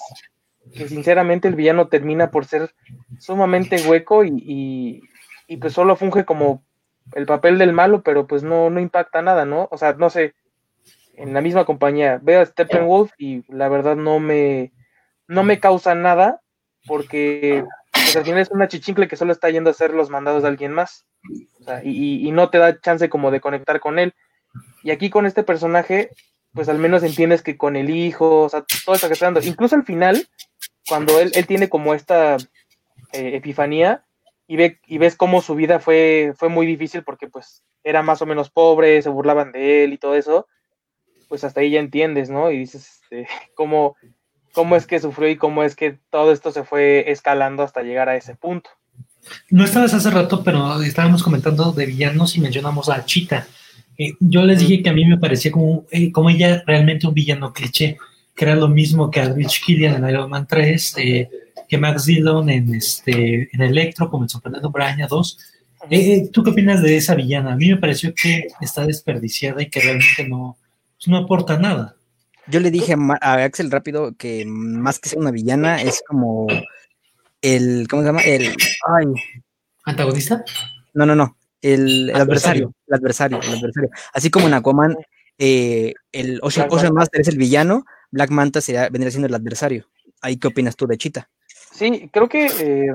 que 0.73 0.88
sinceramente 0.88 1.47
el 1.47 1.56
villano 1.56 1.88
termina 1.88 2.32
por 2.32 2.45
ser 2.45 2.73
sumamente 3.19 3.88
hueco 3.88 4.23
y, 4.23 5.01
y, 5.47 5.58
pues 5.58 5.73
solo 5.73 5.95
funge 5.95 6.25
como 6.25 6.63
el 7.13 7.26
papel 7.26 7.58
del 7.58 7.74
malo, 7.74 8.02
pero 8.02 8.28
pues 8.28 8.44
no, 8.44 8.70
no 8.70 8.80
impacta 8.80 9.22
nada, 9.22 9.46
¿no? 9.46 9.68
O 9.72 9.78
sea, 9.78 9.94
no 9.94 10.10
sé, 10.10 10.34
en 11.18 11.34
la 11.34 11.41
misma 11.41 11.65
compañía 11.65 12.20
veo 12.22 12.41
a 12.41 12.46
Steppenwolf 12.46 13.12
y 13.18 13.44
la 13.52 13.70
verdad 13.70 13.96
no 13.96 14.20
me, 14.20 14.74
no 15.28 15.44
me 15.44 15.60
causa 15.60 15.96
nada 15.96 16.41
porque 16.86 17.63
pues 17.91 18.15
al 18.15 18.24
final 18.24 18.41
es 18.41 18.52
una 18.52 18.68
chichincle 18.68 19.08
que 19.08 19.15
solo 19.15 19.32
está 19.32 19.50
yendo 19.50 19.70
a 19.70 19.72
hacer 19.72 19.94
los 19.94 20.10
mandados 20.10 20.44
de 20.44 20.50
alguien 20.50 20.74
más. 20.74 21.06
y, 21.84 22.32
no 22.32 22.50
te 22.50 22.58
da 22.58 22.80
chance 22.80 23.10
como 23.10 23.32
de 23.32 23.41
conectar 23.41 23.80
con 23.80 24.00
él. 24.00 24.13
Y 24.84 24.91
aquí 24.91 25.10
con 25.10 25.26
este 25.26 25.44
personaje, 25.44 26.10
pues 26.54 26.70
al 26.70 26.78
menos 26.78 27.04
entiendes 27.04 27.41
que 27.41 27.58
con 27.58 27.76
el 27.76 27.89
hijo, 27.89 28.44
o 28.44 28.50
sea, 28.50 28.63
todo 28.86 28.96
está 28.96 29.08
que 29.08 29.13
está 29.13 29.26
dando. 29.26 29.41
Incluso 29.41 29.76
al 29.76 29.84
final, 29.84 30.28
cuando 30.88 31.20
él, 31.20 31.32
tiene 31.48 31.70
como 31.70 31.94
esta 31.94 32.38
eh, 33.13 33.36
epifanía 33.36 34.04
y, 34.47 34.55
ve, 34.55 34.79
y 34.86 34.97
ves 34.97 35.15
cómo 35.15 35.41
su 35.41 35.55
vida 35.55 35.79
fue, 35.79 36.34
fue 36.38 36.49
muy 36.49 36.65
difícil 36.65 37.03
porque 37.03 37.27
pues 37.27 37.63
era 37.84 38.03
más 38.03 38.21
o 38.21 38.25
menos 38.25 38.49
pobre, 38.49 39.01
se 39.01 39.10
burlaban 39.10 39.51
de 39.51 39.84
él 39.84 39.93
y 39.93 39.97
todo 39.97 40.15
eso, 40.15 40.47
pues 41.27 41.43
hasta 41.43 41.62
ahí 41.62 41.71
ya 41.71 41.79
entiendes, 41.79 42.29
¿no? 42.29 42.51
Y 42.51 42.60
dices, 42.60 43.01
este, 43.03 43.27
cómo 43.55 43.95
cómo 44.55 44.75
es 44.75 44.88
que 44.88 44.99
sufrió 44.99 45.29
y 45.29 45.36
cómo 45.36 45.62
es 45.63 45.75
que 45.75 45.99
todo 46.10 46.31
esto 46.31 46.51
se 46.51 46.63
fue 46.63 47.12
escalando 47.12 47.62
hasta 47.62 47.84
llegar 47.84 48.10
a 48.10 48.15
ese 48.15 48.36
punto. 48.36 48.69
No 49.49 49.65
estabas 49.65 49.93
hace 49.93 50.10
rato, 50.10 50.43
pero 50.43 50.81
estábamos 50.81 51.21
comentando 51.21 51.71
de 51.73 51.86
villanos 51.86 52.36
y 52.38 52.41
mencionamos 52.41 52.89
a 52.89 53.05
Chita. 53.05 53.47
Eh, 53.97 54.13
yo 54.19 54.43
les 54.43 54.60
dije 54.60 54.81
que 54.81 54.89
a 54.89 54.93
mí 54.93 55.05
me 55.05 55.17
parecía 55.17 55.51
como, 55.51 55.86
eh, 55.91 56.12
como 56.12 56.29
ella 56.29 56.63
realmente 56.65 57.05
un 57.05 57.13
villano 57.13 57.53
cliché, 57.53 57.97
que 58.34 58.45
era 58.45 58.55
lo 58.55 58.67
mismo 58.67 59.12
que 59.12 59.23
Rich 59.25 59.63
Killian 59.65 60.03
en 60.03 60.10
Iron 60.10 60.29
Man 60.29 60.47
3, 60.47 60.95
eh, 60.97 61.29
que 61.67 61.78
Max 61.78 62.06
Dillon 62.06 62.49
en, 62.49 62.73
este, 62.73 63.49
en 63.51 63.62
Electro, 63.62 64.10
como 64.10 64.23
el 64.23 64.30
sorprendente 64.30 64.67
Braña 64.71 65.08
2. 65.08 65.38
¿Tú 66.32 66.43
qué 66.43 66.49
opinas 66.49 66.82
de 66.82 66.97
esa 66.97 67.15
villana? 67.15 67.54
A 67.54 67.56
mí 67.56 67.69
me 67.69 67.78
pareció 67.78 68.13
que 68.13 68.47
está 68.62 68.86
desperdiciada 68.86 69.62
y 69.62 69.69
que 69.69 69.82
realmente 69.82 70.28
no, 70.28 70.58
pues, 70.97 71.08
no 71.08 71.17
aporta 71.17 71.58
nada. 71.58 71.95
Yo 72.47 72.60
le 72.60 72.71
dije 72.71 72.95
a, 73.21 73.34
Axel 73.43 73.71
rápido 73.71 74.15
que 74.15 74.45
más 74.45 74.99
que 74.99 75.10
ser 75.10 75.19
una 75.19 75.32
villana 75.32 75.82
es 75.82 76.04
como 76.08 76.47
el, 77.41 77.88
¿cómo 77.89 78.01
se 78.01 78.08
llama? 78.08 78.21
El, 78.21 78.56
¿Antagonista? 79.84 80.43
No, 80.93 81.06
no, 81.06 81.15
no. 81.15 81.38
El, 81.62 82.12
adversario. 82.13 82.73
El 82.88 82.95
adversario, 82.95 83.39
el 83.41 83.58
adversario. 83.58 83.89
Así 84.13 84.30
como 84.30 84.47
en 84.47 84.54
Aquaman, 84.54 84.95
eh, 85.38 85.93
el 86.12 86.39
Ocean, 86.41 86.93
Master 86.93 87.21
es 87.21 87.28
el 87.28 87.38
villano, 87.38 87.86
Black 88.12 88.30
Manta 88.30 88.62
sería, 88.62 88.89
vendría 88.89 89.12
siendo 89.12 89.28
el 89.28 89.36
adversario. 89.36 89.88
¿Ahí 90.21 90.38
qué 90.38 90.47
opinas 90.47 90.75
tú 90.75 90.88
de 90.88 90.97
Chita? 90.97 91.30
Sí, 91.75 92.09
creo 92.09 92.29
que 92.29 92.45
eh, 92.45 92.93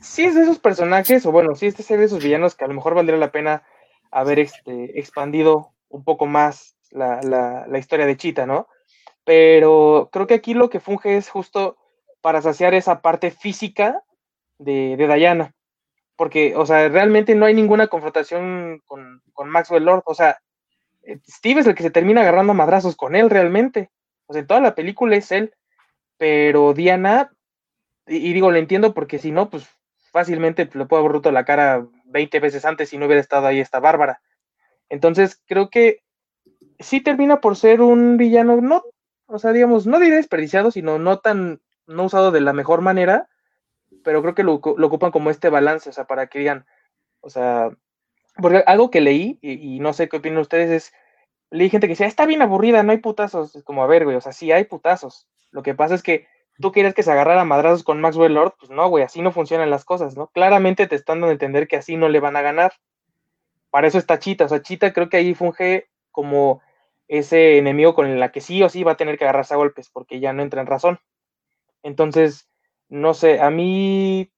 sí 0.00 0.24
es 0.24 0.34
de 0.34 0.42
esos 0.42 0.58
personajes, 0.58 1.24
o 1.24 1.30
bueno, 1.30 1.54
sí 1.54 1.66
es 1.66 1.76
de 1.76 2.04
esos 2.04 2.24
villanos 2.24 2.56
que 2.56 2.64
a 2.64 2.66
lo 2.68 2.74
mejor 2.74 2.94
valdría 2.96 3.18
la 3.18 3.30
pena 3.30 3.62
haber 4.10 4.40
este, 4.40 4.98
expandido 4.98 5.70
un 5.90 6.02
poco 6.02 6.26
más 6.26 6.74
la, 6.90 7.64
historia 7.78 8.04
de 8.04 8.16
Chita, 8.16 8.46
¿no? 8.46 8.66
Pero 9.22 10.10
creo 10.12 10.26
que 10.26 10.34
aquí 10.34 10.54
lo 10.54 10.70
que 10.70 10.80
funge 10.80 11.16
es 11.16 11.28
justo 11.28 11.76
para 12.20 12.42
saciar 12.42 12.74
esa 12.74 13.00
parte 13.00 13.30
física 13.30 14.02
de, 14.58 14.96
de 14.96 15.14
Diana. 15.14 15.54
Porque, 16.16 16.56
o 16.56 16.66
sea, 16.66 16.88
realmente 16.88 17.36
no 17.36 17.46
hay 17.46 17.54
ninguna 17.54 17.86
confrontación 17.86 18.82
con, 18.86 19.22
Maxwell 19.44 19.84
Lord. 19.84 20.02
O 20.06 20.14
sea, 20.14 20.38
eh, 21.04 21.20
Steve 21.30 21.60
es 21.60 21.66
el 21.68 21.76
que 21.76 21.84
se 21.84 21.90
termina 21.90 22.22
agarrando 22.22 22.54
madrazos 22.54 22.96
con 22.96 23.14
él 23.14 23.30
realmente. 23.30 23.90
O 24.26 24.32
sea, 24.32 24.40
en 24.40 24.48
toda 24.48 24.60
la 24.60 24.74
película 24.74 25.14
es 25.14 25.30
él. 25.30 25.54
Pero 26.22 26.72
Diana, 26.72 27.32
y, 28.06 28.32
digo, 28.32 28.52
lo 28.52 28.56
entiendo 28.56 28.94
porque 28.94 29.18
si 29.18 29.32
no, 29.32 29.50
pues 29.50 29.66
fácilmente 30.12 30.70
le 30.72 30.86
puedo 30.86 31.00
haber 31.00 31.10
roto 31.10 31.32
la 31.32 31.44
cara 31.44 31.84
20 32.04 32.38
veces 32.38 32.64
antes 32.64 32.90
si 32.90 32.96
no 32.96 33.06
hubiera 33.06 33.20
estado 33.20 33.48
ahí 33.48 33.58
esta 33.58 33.80
Bárbara. 33.80 34.22
Entonces, 34.88 35.42
creo 35.46 35.68
que 35.68 36.04
sí 36.78 37.00
termina 37.00 37.40
por 37.40 37.56
ser 37.56 37.80
un 37.80 38.18
villano, 38.18 38.60
no, 38.60 38.84
o 39.26 39.40
sea, 39.40 39.50
digamos, 39.50 39.88
no 39.88 39.98
diré 39.98 40.14
desperdiciado, 40.14 40.70
sino 40.70 41.00
no 41.00 41.18
tan, 41.18 41.60
no 41.88 42.04
usado 42.04 42.30
de 42.30 42.40
la 42.40 42.52
mejor 42.52 42.82
manera, 42.82 43.28
pero 44.04 44.22
creo 44.22 44.36
que 44.36 44.44
lo, 44.44 44.52
ocupan 44.52 45.10
como 45.10 45.28
este 45.28 45.48
balance, 45.48 45.90
o 45.90 45.92
sea, 45.92 46.04
para 46.04 46.28
que 46.28 46.38
digan, 46.38 46.66
o 47.20 47.30
sea, 47.30 47.70
porque 48.36 48.62
algo 48.68 48.92
que 48.92 49.00
leí, 49.00 49.40
y, 49.42 49.80
no 49.80 49.92
sé 49.92 50.08
qué 50.08 50.18
opinan 50.18 50.38
ustedes, 50.38 50.70
es, 50.70 50.92
leí 51.50 51.68
gente 51.68 51.88
que 51.88 51.94
decía, 51.94 52.06
está 52.06 52.26
bien 52.26 52.42
aburrida, 52.42 52.84
no 52.84 52.92
hay 52.92 52.98
putazos, 52.98 53.56
es 53.56 53.64
como, 53.64 53.82
a 53.82 53.88
ver, 53.88 54.04
güey, 54.04 54.16
o 54.16 54.20
sea, 54.20 54.30
sí 54.30 54.52
hay 54.52 54.66
putazos, 54.66 55.26
lo 55.52 55.62
que 55.62 55.74
pasa 55.74 55.94
es 55.94 56.02
que 56.02 56.26
tú 56.58 56.72
quieres 56.72 56.94
que 56.94 57.02
se 57.02 57.12
agarrara 57.12 57.42
a 57.42 57.46
madrazos 57.46 57.84
con 57.84 58.00
Maxwell 58.00 58.34
Lord, 58.34 58.54
pues 58.58 58.70
no, 58.70 58.88
güey, 58.88 59.04
así 59.04 59.22
no 59.22 59.32
funcionan 59.32 59.70
las 59.70 59.84
cosas, 59.84 60.16
¿no? 60.16 60.28
Claramente 60.28 60.86
te 60.86 60.96
están 60.96 61.20
dando 61.20 61.28
a 61.28 61.32
entender 61.32 61.68
que 61.68 61.76
así 61.76 61.96
no 61.96 62.08
le 62.08 62.20
van 62.20 62.36
a 62.36 62.42
ganar. 62.42 62.72
Para 63.70 63.86
eso 63.86 63.98
está 63.98 64.18
Chita, 64.18 64.46
o 64.46 64.48
sea, 64.48 64.62
Chita 64.62 64.92
creo 64.92 65.08
que 65.08 65.16
ahí 65.18 65.34
funge 65.34 65.88
como 66.10 66.60
ese 67.08 67.58
enemigo 67.58 67.94
con 67.94 68.06
el 68.06 68.30
que 68.30 68.40
sí 68.40 68.62
o 68.62 68.68
sí 68.68 68.84
va 68.84 68.92
a 68.92 68.96
tener 68.96 69.18
que 69.18 69.24
agarrarse 69.24 69.54
a 69.54 69.58
golpes 69.58 69.90
porque 69.90 70.20
ya 70.20 70.32
no 70.32 70.42
entra 70.42 70.60
en 70.60 70.66
razón. 70.66 70.98
Entonces, 71.82 72.48
no 72.88 73.14
sé, 73.14 73.40
a 73.40 73.50
mí, 73.50 74.30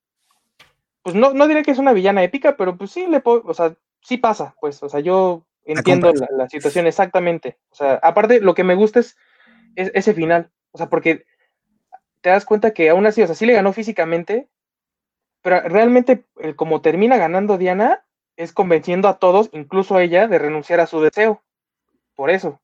pues 1.03 1.14
no, 1.14 1.35
no 1.35 1.46
diré 1.46 1.62
que 1.62 1.70
es 1.70 1.79
una 1.79 1.92
villana 1.92 2.22
épica, 2.22 2.57
pero 2.57 2.77
pues 2.77 2.90
sí 2.90 3.07
le 3.07 3.20
puedo, 3.20 3.42
o 3.44 3.55
sea, 3.55 3.77
sí 4.00 4.16
pasa, 4.16 4.55
pues, 4.61 4.83
o 4.83 4.88
sea, 4.88 5.00
yo 5.00 5.44
entiendo 5.64 6.12
la, 6.31 6.48
situación 6.48 6.87
exactamente. 6.87 7.59
O 7.70 7.74
sea, 7.74 7.94
aparte, 8.03 8.40
lo 8.40 8.55
que 8.55 8.64
me 8.64 8.74
gusta 8.74 9.00
es, 9.00 9.16
ese 9.77 10.14
final, 10.14 10.50
o 10.75 10.79
sea, 10.79 10.89
porque 10.89 11.25
te 12.21 12.31
das 12.31 12.45
cuenta 12.45 12.73
que 12.73 12.91
aún 12.91 13.07
así, 13.07 13.23
o 13.23 13.27
sea, 13.27 13.37
sí 13.37 13.47
le 13.47 13.55
ganó 13.55 13.73
físicamente, 13.73 14.49
pero 15.41 15.61
realmente 15.69 16.25
como 16.57 16.81
termina 16.81 17.17
ganando 17.17 17.59
Diana, 17.59 18.05
es 18.37 18.53
convenciendo 18.53 19.07
a 19.07 19.19
todos, 19.19 19.51
incluso 19.53 19.95
a 19.95 20.03
ella, 20.03 20.27
de 20.27 20.39
renunciar 20.39 20.81
a 20.81 20.89
su 20.89 21.01
deseo. 21.01 21.43
Por 22.17 22.31
eso. 22.31 22.61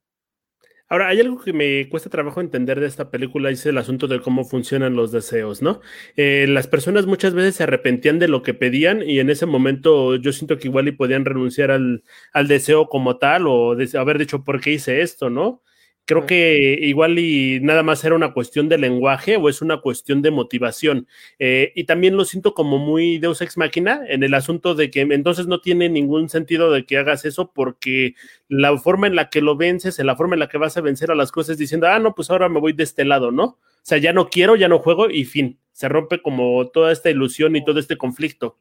Ahora, 0.88 1.06
hay 1.06 1.20
algo 1.20 1.40
que 1.40 1.52
me 1.52 1.88
cuesta 1.88 2.10
trabajo 2.10 2.40
entender 2.40 2.80
de 2.80 2.88
esta 2.88 3.12
película, 3.12 3.50
es 3.50 3.64
el 3.64 3.78
asunto 3.78 4.08
de 4.08 4.20
cómo 4.20 4.44
funcionan 4.44 4.96
los 4.96 5.12
deseos, 5.12 5.62
¿no? 5.62 5.80
Eh, 6.16 6.46
las 6.48 6.66
personas 6.66 7.06
muchas 7.06 7.32
veces 7.32 7.54
se 7.54 7.62
arrepentían 7.62 8.18
de 8.18 8.26
lo 8.26 8.42
que 8.42 8.54
pedían 8.54 9.08
y 9.08 9.20
en 9.20 9.30
ese 9.30 9.46
momento 9.46 10.16
yo 10.16 10.32
siento 10.32 10.58
que 10.58 10.66
igual 10.66 10.88
y 10.88 10.92
podían 10.92 11.24
renunciar 11.24 11.70
al, 11.70 12.02
al 12.32 12.48
deseo 12.48 12.88
como 12.88 13.18
tal 13.18 13.46
o 13.46 13.76
haber 13.96 14.18
dicho, 14.18 14.42
¿por 14.42 14.60
qué 14.60 14.72
hice 14.72 15.00
esto, 15.02 15.30
no? 15.30 15.62
Creo 16.04 16.26
que 16.26 16.76
igual 16.80 17.20
y 17.20 17.60
nada 17.60 17.84
más 17.84 18.02
era 18.02 18.16
una 18.16 18.32
cuestión 18.32 18.68
de 18.68 18.78
lenguaje 18.78 19.36
o 19.36 19.48
es 19.48 19.62
una 19.62 19.80
cuestión 19.80 20.22
de 20.22 20.32
motivación. 20.32 21.06
Eh, 21.38 21.72
y 21.76 21.84
también 21.84 22.16
lo 22.16 22.24
siento 22.24 22.52
como 22.52 22.78
muy 22.78 23.18
Deus 23.18 23.40
Ex 23.40 23.56
Máquina 23.56 24.02
en 24.08 24.24
el 24.24 24.34
asunto 24.34 24.74
de 24.74 24.90
que 24.90 25.02
entonces 25.02 25.46
no 25.46 25.60
tiene 25.60 25.88
ningún 25.88 26.28
sentido 26.28 26.72
de 26.72 26.84
que 26.84 26.98
hagas 26.98 27.24
eso 27.24 27.52
porque 27.52 28.14
la 28.48 28.76
forma 28.76 29.06
en 29.06 29.14
la 29.14 29.30
que 29.30 29.40
lo 29.40 29.56
vences, 29.56 30.00
en 30.00 30.06
la 30.06 30.16
forma 30.16 30.34
en 30.34 30.40
la 30.40 30.48
que 30.48 30.58
vas 30.58 30.76
a 30.76 30.80
vencer 30.80 31.12
a 31.12 31.14
las 31.14 31.30
cosas 31.30 31.58
diciendo, 31.58 31.86
ah, 31.86 32.00
no, 32.00 32.14
pues 32.14 32.28
ahora 32.30 32.48
me 32.48 32.58
voy 32.58 32.72
de 32.72 32.82
este 32.82 33.04
lado, 33.04 33.30
¿no? 33.30 33.44
O 33.44 33.58
sea, 33.82 33.98
ya 33.98 34.12
no 34.12 34.28
quiero, 34.28 34.56
ya 34.56 34.68
no 34.68 34.80
juego 34.80 35.08
y 35.10 35.24
fin. 35.24 35.58
Se 35.72 35.88
rompe 35.88 36.20
como 36.20 36.68
toda 36.68 36.92
esta 36.92 37.08
ilusión 37.08 37.56
y 37.56 37.64
todo 37.64 37.78
este 37.78 37.96
conflicto. 37.96 38.58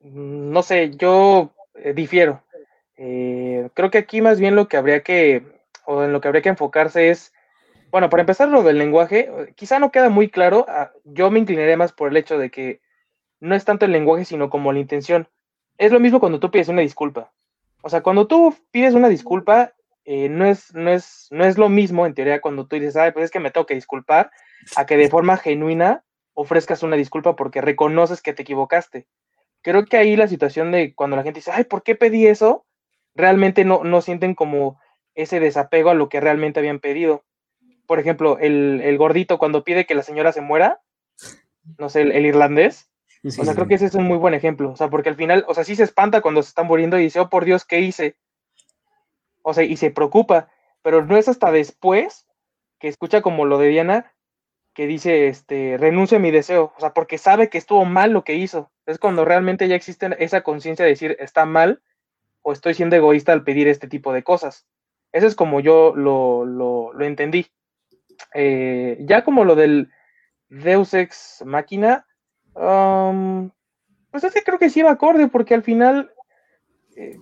Mm, 0.00 0.52
no 0.52 0.62
sé, 0.62 0.92
yo 0.96 1.52
eh, 1.74 1.92
difiero. 1.94 2.42
Eh, 3.02 3.70
creo 3.72 3.90
que 3.90 3.96
aquí 3.96 4.20
más 4.20 4.38
bien 4.38 4.54
lo 4.54 4.68
que 4.68 4.76
habría 4.76 5.02
que, 5.02 5.42
o 5.86 6.02
en 6.02 6.12
lo 6.12 6.20
que 6.20 6.28
habría 6.28 6.42
que 6.42 6.50
enfocarse 6.50 7.08
es, 7.08 7.32
bueno, 7.90 8.10
para 8.10 8.20
empezar 8.20 8.48
lo 8.48 8.62
del 8.62 8.76
lenguaje, 8.76 9.30
quizá 9.56 9.78
no 9.78 9.90
queda 9.90 10.10
muy 10.10 10.28
claro, 10.28 10.66
ah, 10.68 10.92
yo 11.04 11.30
me 11.30 11.38
inclinaría 11.38 11.78
más 11.78 11.92
por 11.92 12.10
el 12.10 12.18
hecho 12.18 12.36
de 12.36 12.50
que 12.50 12.82
no 13.40 13.54
es 13.54 13.64
tanto 13.64 13.86
el 13.86 13.92
lenguaje, 13.92 14.26
sino 14.26 14.50
como 14.50 14.70
la 14.70 14.80
intención. 14.80 15.28
Es 15.78 15.92
lo 15.92 15.98
mismo 15.98 16.20
cuando 16.20 16.40
tú 16.40 16.50
pides 16.50 16.68
una 16.68 16.82
disculpa. 16.82 17.32
O 17.80 17.88
sea, 17.88 18.02
cuando 18.02 18.26
tú 18.26 18.54
pides 18.70 18.92
una 18.92 19.08
disculpa, 19.08 19.72
eh, 20.04 20.28
no, 20.28 20.44
es, 20.44 20.74
no, 20.74 20.90
es, 20.90 21.28
no 21.30 21.46
es 21.46 21.56
lo 21.56 21.70
mismo, 21.70 22.04
en 22.04 22.12
teoría, 22.12 22.42
cuando 22.42 22.66
tú 22.66 22.76
dices, 22.76 22.96
ay, 22.96 23.12
pues 23.12 23.24
es 23.24 23.30
que 23.30 23.40
me 23.40 23.50
tengo 23.50 23.64
que 23.64 23.74
disculpar, 23.74 24.30
a 24.76 24.84
que 24.84 24.98
de 24.98 25.08
forma 25.08 25.38
genuina 25.38 26.04
ofrezcas 26.34 26.82
una 26.82 26.96
disculpa 26.96 27.34
porque 27.34 27.62
reconoces 27.62 28.20
que 28.20 28.34
te 28.34 28.42
equivocaste. 28.42 29.06
Creo 29.62 29.86
que 29.86 29.96
ahí 29.96 30.16
la 30.16 30.28
situación 30.28 30.70
de 30.70 30.94
cuando 30.94 31.16
la 31.16 31.22
gente 31.22 31.38
dice, 31.38 31.52
ay, 31.54 31.64
¿por 31.64 31.82
qué 31.82 31.94
pedí 31.94 32.26
eso? 32.26 32.66
Realmente 33.14 33.64
no, 33.64 33.84
no 33.84 34.00
sienten 34.00 34.34
como 34.34 34.78
ese 35.14 35.40
desapego 35.40 35.90
a 35.90 35.94
lo 35.94 36.08
que 36.08 36.20
realmente 36.20 36.60
habían 36.60 36.80
pedido. 36.80 37.24
Por 37.86 37.98
ejemplo, 37.98 38.38
el, 38.38 38.96
gordito 38.98 39.38
cuando 39.38 39.64
pide 39.64 39.86
que 39.86 39.94
la 39.94 40.02
señora 40.02 40.32
se 40.32 40.40
muera, 40.40 40.80
no 41.78 41.88
sé, 41.88 42.02
el, 42.02 42.26
irlandés, 42.26 42.90
o 43.24 43.44
sea, 43.44 43.54
creo 43.54 43.66
que 43.66 43.74
ese 43.74 43.86
es 43.86 43.94
un 43.94 44.04
muy 44.04 44.16
buen 44.16 44.34
ejemplo, 44.34 44.70
o 44.70 44.76
sea, 44.76 44.88
porque 44.88 45.08
al 45.08 45.16
final, 45.16 45.44
o 45.48 45.54
sea, 45.54 45.64
sí 45.64 45.76
se 45.76 45.82
espanta 45.82 46.20
cuando 46.20 46.42
se 46.42 46.48
están 46.50 46.66
muriendo 46.66 46.98
y 46.98 47.02
dice, 47.02 47.20
oh, 47.20 47.28
por 47.28 47.44
Dios, 47.44 47.64
¿qué 47.64 47.80
hice? 47.80 48.16
O 49.42 49.52
sea, 49.52 49.64
y 49.64 49.76
se 49.76 49.90
preocupa, 49.90 50.48
pero 50.82 51.04
no 51.04 51.16
es 51.16 51.28
hasta 51.28 51.50
después 51.50 52.26
que 52.78 52.88
escucha 52.88 53.20
como 53.20 53.44
lo 53.44 53.58
de 53.58 53.68
Diana, 53.68 54.14
que 54.72 54.86
dice, 54.86 55.28
este, 55.28 55.76
renuncia 55.76 56.16
a 56.16 56.20
mi 56.20 56.30
deseo, 56.30 56.72
o 56.76 56.80
sea, 56.80 56.94
porque 56.94 57.18
sabe 57.18 57.50
que 57.50 57.58
estuvo 57.58 57.84
mal 57.84 58.12
lo 58.12 58.24
que 58.24 58.36
hizo. 58.36 58.70
Es 58.86 58.98
cuando 58.98 59.24
realmente 59.24 59.68
ya 59.68 59.74
existe 59.74 60.08
esa 60.18 60.42
conciencia 60.42 60.84
de 60.84 60.92
decir, 60.92 61.16
está 61.20 61.44
mal, 61.44 61.82
o 62.50 62.52
estoy 62.52 62.74
siendo 62.74 62.96
egoísta 62.96 63.32
al 63.32 63.44
pedir 63.44 63.68
este 63.68 63.86
tipo 63.86 64.12
de 64.12 64.24
cosas. 64.24 64.66
Eso 65.12 65.26
es 65.26 65.36
como 65.36 65.60
yo 65.60 65.94
lo, 65.94 66.44
lo, 66.44 67.00
entendí. 67.00 67.46
Eh, 68.34 68.98
ya 69.00 69.22
como 69.24 69.44
lo 69.44 69.54
del 69.54 69.90
Deus 70.48 70.92
Ex 70.94 71.44
Máquina, 71.46 72.06
pues 72.52 74.24
ese 74.24 74.42
creo 74.42 74.58
que 74.58 74.68
sí 74.68 74.82
va 74.82 74.90
acorde, 74.90 75.28
porque 75.28 75.54
al 75.54 75.62
final, 75.62 76.12
eh, 76.96 77.16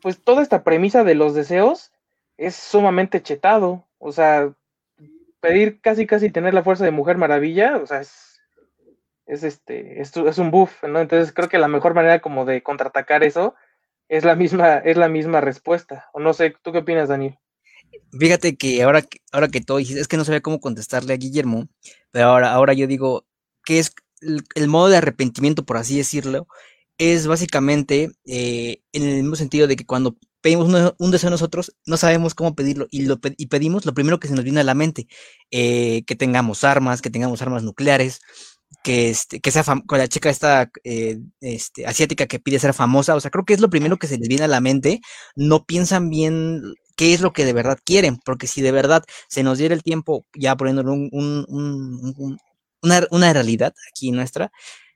pues 0.00 0.22
toda 0.22 0.42
esta 0.42 0.64
premisa 0.64 1.04
de 1.04 1.14
los 1.14 1.34
deseos 1.34 1.92
es 2.38 2.56
sumamente 2.56 3.22
chetado. 3.22 3.86
O 3.98 4.10
sea, 4.10 4.54
pedir 5.40 5.80
casi 5.82 6.06
casi 6.06 6.30
tener 6.30 6.54
la 6.54 6.62
fuerza 6.62 6.84
de 6.84 6.90
Mujer 6.92 7.18
Maravilla, 7.18 7.76
o 7.76 7.86
sea, 7.86 8.00
es, 8.00 8.40
es 9.26 9.44
este, 9.44 10.00
es, 10.00 10.16
es 10.16 10.38
un 10.38 10.50
buff, 10.50 10.82
¿no? 10.84 11.00
Entonces 11.00 11.32
creo 11.34 11.50
que 11.50 11.58
la 11.58 11.68
mejor 11.68 11.92
manera 11.92 12.20
como 12.20 12.46
de 12.46 12.62
contraatacar 12.62 13.22
eso 13.22 13.54
es 14.12 14.24
la 14.24 14.36
misma, 14.36 14.76
es 14.76 14.98
la 14.98 15.08
misma 15.08 15.40
respuesta. 15.40 16.10
O 16.12 16.20
no 16.20 16.34
sé, 16.34 16.54
¿tú 16.62 16.70
qué 16.70 16.78
opinas, 16.78 17.08
Daniel? 17.08 17.38
Fíjate 18.12 18.56
que 18.56 18.82
ahora, 18.82 19.02
ahora 19.32 19.48
que 19.48 19.62
todo 19.62 19.78
es 19.78 20.06
que 20.06 20.18
no 20.18 20.24
sabía 20.26 20.42
cómo 20.42 20.60
contestarle 20.60 21.14
a 21.14 21.16
Guillermo, 21.16 21.68
pero 22.10 22.26
ahora, 22.26 22.52
ahora 22.52 22.74
yo 22.74 22.86
digo 22.86 23.26
que 23.64 23.78
es 23.78 23.94
el, 24.20 24.68
modo 24.68 24.90
de 24.90 24.98
arrepentimiento, 24.98 25.64
por 25.64 25.78
así 25.78 25.96
decirlo, 25.96 26.46
es 26.98 27.26
básicamente 27.26 28.10
eh, 28.26 28.82
en 28.92 29.02
el 29.02 29.22
mismo 29.22 29.34
sentido 29.34 29.66
de 29.66 29.76
que 29.76 29.86
cuando 29.86 30.18
pedimos 30.42 30.94
un, 30.98 31.10
deseo 31.10 31.28
a 31.28 31.30
nosotros, 31.30 31.74
no 31.86 31.96
sabemos 31.96 32.34
cómo 32.34 32.54
pedirlo 32.54 32.88
y, 32.90 33.06
lo, 33.06 33.18
y 33.38 33.46
pedimos 33.46 33.86
lo 33.86 33.94
primero 33.94 34.20
que 34.20 34.28
se 34.28 34.34
nos 34.34 34.44
viene 34.44 34.60
a 34.60 34.64
la 34.64 34.74
mente, 34.74 35.08
eh, 35.50 36.04
que 36.04 36.16
tengamos 36.16 36.64
armas, 36.64 37.00
que 37.00 37.08
tengamos 37.08 37.40
armas 37.40 37.62
nucleares, 37.62 38.20
que, 38.82 39.10
este, 39.10 39.40
que 39.40 39.50
sea 39.50 39.64
con 39.86 39.98
la 39.98 40.08
chica 40.08 40.30
esta 40.30 40.70
eh, 40.84 41.18
este, 41.40 41.86
asiática 41.86 42.26
que 42.26 42.40
pide 42.40 42.58
ser 42.58 42.74
famosa, 42.74 43.14
o 43.14 43.20
sea, 43.20 43.30
creo 43.30 43.44
que 43.44 43.54
es 43.54 43.60
lo 43.60 43.70
primero 43.70 43.98
que 43.98 44.06
se 44.06 44.18
les 44.18 44.28
viene 44.28 44.44
a 44.44 44.48
la 44.48 44.60
mente, 44.60 45.00
no 45.36 45.64
piensan 45.64 46.10
bien 46.10 46.62
qué 46.96 47.14
es 47.14 47.20
lo 47.20 47.32
que 47.32 47.44
de 47.44 47.52
verdad 47.52 47.78
quieren, 47.84 48.18
porque 48.24 48.46
si 48.46 48.62
de 48.62 48.72
verdad 48.72 49.04
se 49.28 49.42
nos 49.42 49.58
diera 49.58 49.74
el 49.74 49.82
tiempo, 49.82 50.26
ya 50.34 50.56
poniéndolo 50.56 50.92
un, 50.92 51.10
una, 52.82 53.06
una 53.10 53.32
realidad 53.32 53.74
aquí 53.90 54.10
nuestra, 54.12 54.52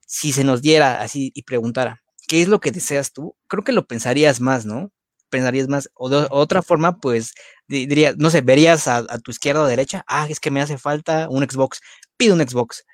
si 0.06 0.32
se 0.32 0.44
nos 0.44 0.62
diera 0.62 1.02
así 1.02 1.32
y 1.34 1.42
preguntara, 1.42 2.02
¿qué 2.28 2.42
es 2.42 2.48
lo 2.48 2.60
que 2.60 2.72
deseas 2.72 3.12
tú? 3.12 3.36
Creo 3.48 3.64
que 3.64 3.72
lo 3.72 3.86
pensarías 3.86 4.40
más, 4.40 4.66
¿no? 4.66 4.92
pensarías 5.28 5.68
más, 5.68 5.90
o 5.94 6.08
de 6.08 6.26
otra 6.30 6.62
forma, 6.62 6.98
pues 6.98 7.34
diría, 7.68 8.14
no 8.16 8.30
sé, 8.30 8.42
verías 8.42 8.86
a, 8.88 8.98
a, 8.98 9.18
tu 9.18 9.30
izquierda 9.32 9.62
o 9.62 9.66
derecha, 9.66 10.04
ah, 10.06 10.26
es 10.30 10.40
que 10.40 10.50
me 10.50 10.60
hace 10.60 10.78
falta 10.78 11.28
un 11.28 11.42
Xbox, 11.44 11.80
pide 12.16 12.32
un 12.32 12.40
Xbox, 12.40 12.84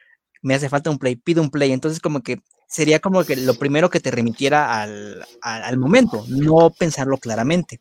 me 0.42 0.54
hace 0.54 0.68
falta 0.68 0.90
un 0.90 0.98
play, 0.98 1.16
pido 1.16 1.42
un 1.42 1.50
play. 1.50 1.72
Entonces, 1.72 2.00
como 2.00 2.22
que 2.22 2.40
sería 2.66 2.98
como 2.98 3.24
que 3.24 3.36
lo 3.36 3.54
primero 3.54 3.90
que 3.90 4.00
te 4.00 4.10
remitiera 4.10 4.82
al, 4.82 5.78
momento, 5.78 6.24
no 6.28 6.70
pensarlo 6.70 7.18
claramente. 7.18 7.80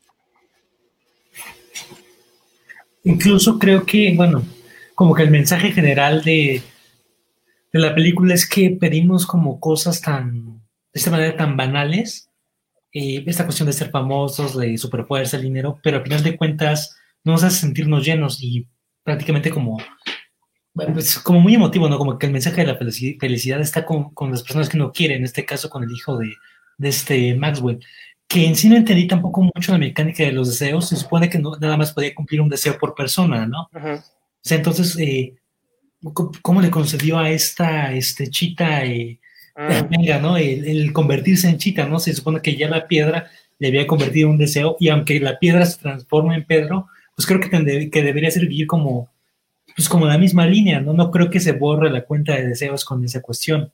Incluso 3.03 3.57
creo 3.57 3.85
que, 3.85 4.13
bueno, 4.15 4.43
como 4.93 5.15
que 5.15 5.23
el 5.23 5.31
mensaje 5.31 5.71
general 5.71 6.23
de, 6.23 6.61
de 7.73 7.79
la 7.79 7.95
película 7.95 8.33
es 8.33 8.47
que 8.47 8.69
pedimos 8.69 9.25
como 9.25 9.59
cosas 9.59 10.01
tan, 10.01 10.45
de 10.45 10.59
esta 10.93 11.09
manera 11.09 11.35
tan 11.35 11.57
banales, 11.57 12.29
eh, 12.93 13.23
esta 13.25 13.45
cuestión 13.45 13.67
de 13.67 13.73
ser 13.73 13.89
famosos, 13.89 14.57
de 14.57 14.77
superfuerza, 14.77 15.37
el 15.37 15.43
dinero, 15.43 15.79
pero 15.81 15.97
al 15.97 16.03
final 16.03 16.21
de 16.21 16.35
cuentas 16.35 16.97
no 17.23 17.31
nos 17.31 17.43
hace 17.43 17.59
sentirnos 17.59 18.05
llenos 18.05 18.43
y 18.43 18.67
prácticamente 19.03 19.49
como 19.49 19.77
bueno, 20.73 20.93
pues 20.93 21.19
como 21.19 21.39
muy 21.39 21.55
emotivo, 21.55 21.89
¿no? 21.89 21.97
Como 21.97 22.17
que 22.17 22.27
el 22.27 22.31
mensaje 22.31 22.61
de 22.61 22.67
la 22.67 22.77
felicidad 22.77 23.59
está 23.59 23.85
con, 23.85 24.13
las 24.29 24.43
personas 24.43 24.69
que 24.69 24.77
no 24.77 24.91
quieren, 24.91 25.17
en 25.17 25.23
este 25.25 25.45
caso 25.45 25.69
con 25.69 25.83
el 25.83 25.91
hijo 25.91 26.17
de, 26.17 26.33
este 26.79 27.35
Maxwell, 27.35 27.79
que 28.27 28.45
en 28.45 28.55
sí 28.55 28.69
no 28.69 28.77
entendí 28.77 29.05
tampoco 29.07 29.41
mucho 29.53 29.71
la 29.71 29.77
mecánica 29.77 30.23
de 30.23 30.31
los 30.31 30.47
deseos, 30.47 30.89
se 30.89 30.95
supone 30.95 31.29
que 31.29 31.37
no, 31.37 31.57
nada 31.57 31.77
más 31.77 31.91
podía 31.93 32.15
cumplir 32.15 32.41
un 32.41 32.49
deseo 32.49 32.77
por 32.79 32.95
persona, 32.95 33.45
¿no? 33.45 33.69
O 33.73 34.01
sea, 34.41 34.57
entonces, 34.57 34.97
eh, 34.97 35.35
¿cómo 36.41 36.61
le 36.61 36.71
concedió 36.71 37.19
a 37.19 37.29
esta 37.29 37.93
este, 37.93 38.29
chita, 38.29 38.85
eh, 38.85 39.19
ah. 39.55 39.87
venga, 39.89 40.19
¿no? 40.19 40.37
El, 40.37 40.91
convertirse 40.93 41.49
en 41.49 41.57
chita, 41.57 41.85
¿no? 41.85 41.99
Se 41.99 42.13
supone 42.13 42.41
que 42.41 42.55
ya 42.55 42.69
la 42.69 42.87
piedra 42.87 43.29
le 43.59 43.67
había 43.67 43.85
convertido 43.85 44.29
en 44.29 44.33
un 44.33 44.39
deseo, 44.39 44.77
y 44.79 44.87
aunque 44.89 45.19
la 45.19 45.37
piedra 45.37 45.65
se 45.65 45.79
transforma 45.79 46.33
en 46.35 46.45
Pedro, 46.45 46.87
pues 47.15 47.27
creo 47.27 47.41
que, 47.41 47.89
que 47.91 48.03
debería 48.03 48.31
servir 48.31 48.65
como 48.65 49.11
pues 49.75 49.89
como 49.89 50.05
la 50.05 50.17
misma 50.17 50.45
línea, 50.45 50.81
¿no? 50.81 50.93
No 50.93 51.11
creo 51.11 51.29
que 51.29 51.39
se 51.39 51.53
borre 51.53 51.89
la 51.89 52.05
cuenta 52.05 52.35
de 52.35 52.47
deseos 52.47 52.85
con 52.85 53.03
esa 53.03 53.21
cuestión. 53.21 53.71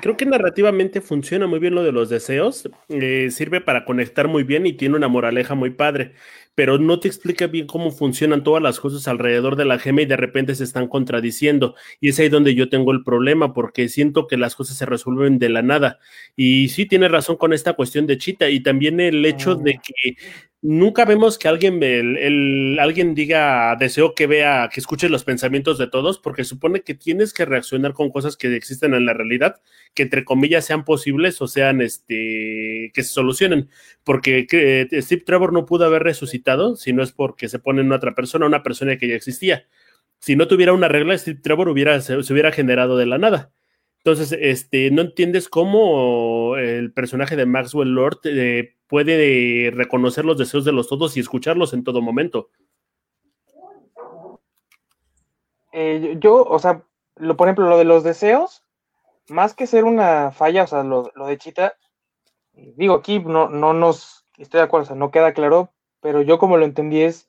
Creo 0.00 0.16
que 0.16 0.26
narrativamente 0.26 1.00
funciona 1.00 1.46
muy 1.46 1.58
bien 1.58 1.74
lo 1.74 1.82
de 1.82 1.92
los 1.92 2.08
deseos, 2.08 2.68
eh, 2.88 3.28
sirve 3.30 3.60
para 3.60 3.84
conectar 3.84 4.28
muy 4.28 4.42
bien 4.42 4.66
y 4.66 4.72
tiene 4.72 4.96
una 4.96 5.08
moraleja 5.08 5.54
muy 5.54 5.70
padre, 5.70 6.12
pero 6.54 6.78
no 6.78 6.98
te 6.98 7.08
explica 7.08 7.46
bien 7.46 7.66
cómo 7.66 7.90
funcionan 7.90 8.42
todas 8.42 8.62
las 8.62 8.80
cosas 8.80 9.06
alrededor 9.08 9.56
de 9.56 9.66
la 9.66 9.78
gema 9.78 10.02
y 10.02 10.06
de 10.06 10.16
repente 10.16 10.54
se 10.54 10.64
están 10.64 10.88
contradiciendo. 10.88 11.74
Y 12.00 12.10
es 12.10 12.18
ahí 12.18 12.30
donde 12.30 12.54
yo 12.54 12.70
tengo 12.70 12.92
el 12.92 13.04
problema, 13.04 13.52
porque 13.52 13.88
siento 13.88 14.26
que 14.26 14.38
las 14.38 14.54
cosas 14.54 14.76
se 14.78 14.86
resuelven 14.86 15.38
de 15.38 15.50
la 15.50 15.62
nada. 15.62 15.98
Y 16.36 16.68
sí 16.68 16.86
tiene 16.86 17.08
razón 17.08 17.36
con 17.36 17.52
esta 17.52 17.74
cuestión 17.74 18.06
de 18.06 18.16
Chita 18.18 18.48
y 18.48 18.60
también 18.62 19.00
el 19.00 19.24
hecho 19.26 19.56
de 19.56 19.74
mm. 19.74 19.80
que 19.82 20.16
nunca 20.62 21.04
vemos 21.04 21.38
que 21.38 21.48
alguien, 21.48 21.82
el, 21.82 22.78
alguien 22.80 23.14
diga, 23.14 23.76
deseo 23.76 24.14
que 24.14 24.26
vea, 24.26 24.68
que 24.72 24.80
escuche 24.80 25.08
los 25.08 25.24
pensamientos 25.24 25.78
de 25.78 25.86
todos, 25.86 26.18
porque 26.18 26.44
supone 26.44 26.82
que 26.82 26.94
tienes 26.94 27.32
que 27.32 27.44
reaccionar 27.44 27.92
con 27.92 28.10
cosas 28.10 28.36
que 28.36 28.54
existen 28.56 28.94
en 28.94 29.06
la 29.06 29.12
realidad, 29.12 29.60
que 29.94 30.02
entre 30.04 30.24
comillas 30.24 30.64
sean 30.64 30.84
posibles 30.84 31.40
o 31.42 31.46
sean, 31.46 31.80
este, 31.80 32.90
que 32.94 33.02
se 33.02 33.10
solucionen, 33.10 33.70
porque 34.04 34.46
eh, 34.50 35.02
Steve 35.02 35.22
Trevor 35.24 35.52
no 35.52 35.66
pudo 35.66 35.84
haber 35.84 36.02
resucitado 36.02 36.76
si 36.76 36.92
no 36.92 37.02
es 37.02 37.12
porque 37.12 37.48
se 37.48 37.58
pone 37.58 37.82
en 37.82 37.92
otra 37.92 38.14
persona, 38.14 38.46
una 38.46 38.62
persona 38.62 38.96
que 38.96 39.08
ya 39.08 39.14
existía. 39.14 39.66
Si 40.20 40.36
no 40.36 40.48
tuviera 40.48 40.72
una 40.72 40.88
regla, 40.88 41.16
Steve 41.18 41.40
Trevor 41.42 41.68
hubiera, 41.68 42.00
se, 42.00 42.16
hubiera 42.16 42.52
generado 42.52 42.96
de 42.96 43.06
la 43.06 43.18
nada. 43.18 43.52
Entonces, 43.98 44.36
este, 44.40 44.90
no 44.92 45.02
entiendes 45.02 45.48
cómo 45.48 46.56
el 46.56 46.92
personaje 46.92 47.36
de 47.36 47.46
Maxwell 47.46 47.90
Lord 47.90 48.20
eh, 48.24 48.75
puede 48.86 49.70
reconocer 49.72 50.24
los 50.24 50.38
deseos 50.38 50.64
de 50.64 50.72
los 50.72 50.88
todos 50.88 51.16
y 51.16 51.20
escucharlos 51.20 51.72
en 51.72 51.84
todo 51.84 52.00
momento. 52.00 52.48
Eh, 55.72 56.16
yo, 56.20 56.42
o 56.42 56.58
sea, 56.58 56.82
lo, 57.16 57.36
por 57.36 57.48
ejemplo, 57.48 57.68
lo 57.68 57.78
de 57.78 57.84
los 57.84 58.02
deseos, 58.04 58.64
más 59.28 59.54
que 59.54 59.66
ser 59.66 59.84
una 59.84 60.30
falla, 60.32 60.64
o 60.64 60.66
sea, 60.66 60.82
lo, 60.82 61.10
de 61.14 61.38
Chita, 61.38 61.74
digo, 62.52 62.94
aquí 62.94 63.18
no, 63.18 63.48
no 63.48 63.72
nos, 63.72 64.26
estoy 64.38 64.58
de 64.58 64.64
acuerdo, 64.64 64.84
o 64.84 64.86
sea, 64.86 64.96
no 64.96 65.10
queda 65.10 65.34
claro, 65.34 65.72
pero 66.00 66.22
yo 66.22 66.38
como 66.38 66.56
lo 66.56 66.64
entendí 66.64 67.02
es, 67.02 67.28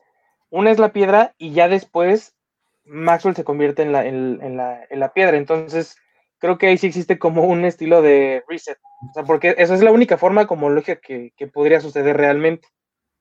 una 0.49 0.71
es 0.71 0.79
la 0.79 0.93
piedra 0.93 1.35
y 1.37 1.51
ya 1.51 1.67
después 1.67 2.37
Maxwell 2.85 3.35
se 3.35 3.43
convierte 3.43 3.81
en 3.81 3.91
la, 3.91 4.05
en, 4.05 4.55
la, 4.55 4.85
en 4.89 4.99
la 4.99 5.11
piedra, 5.11 5.35
entonces 5.35 5.97
creo 6.39 6.57
que 6.57 6.67
ahí 6.67 6.77
sí 6.77 6.87
existe 6.87 7.19
como 7.19 7.43
un 7.43 7.65
estilo 7.65 8.01
de 8.01 8.43
reset, 8.47 8.77
o 9.09 9.13
sea, 9.13 9.23
porque 9.23 9.55
esa 9.57 9.73
es 9.73 9.81
la 9.81 9.91
única 9.91 10.17
forma 10.17 10.47
como 10.47 10.69
lógica 10.69 10.99
que, 11.01 11.33
que 11.35 11.47
podría 11.47 11.79
suceder 11.79 12.17
realmente, 12.17 12.67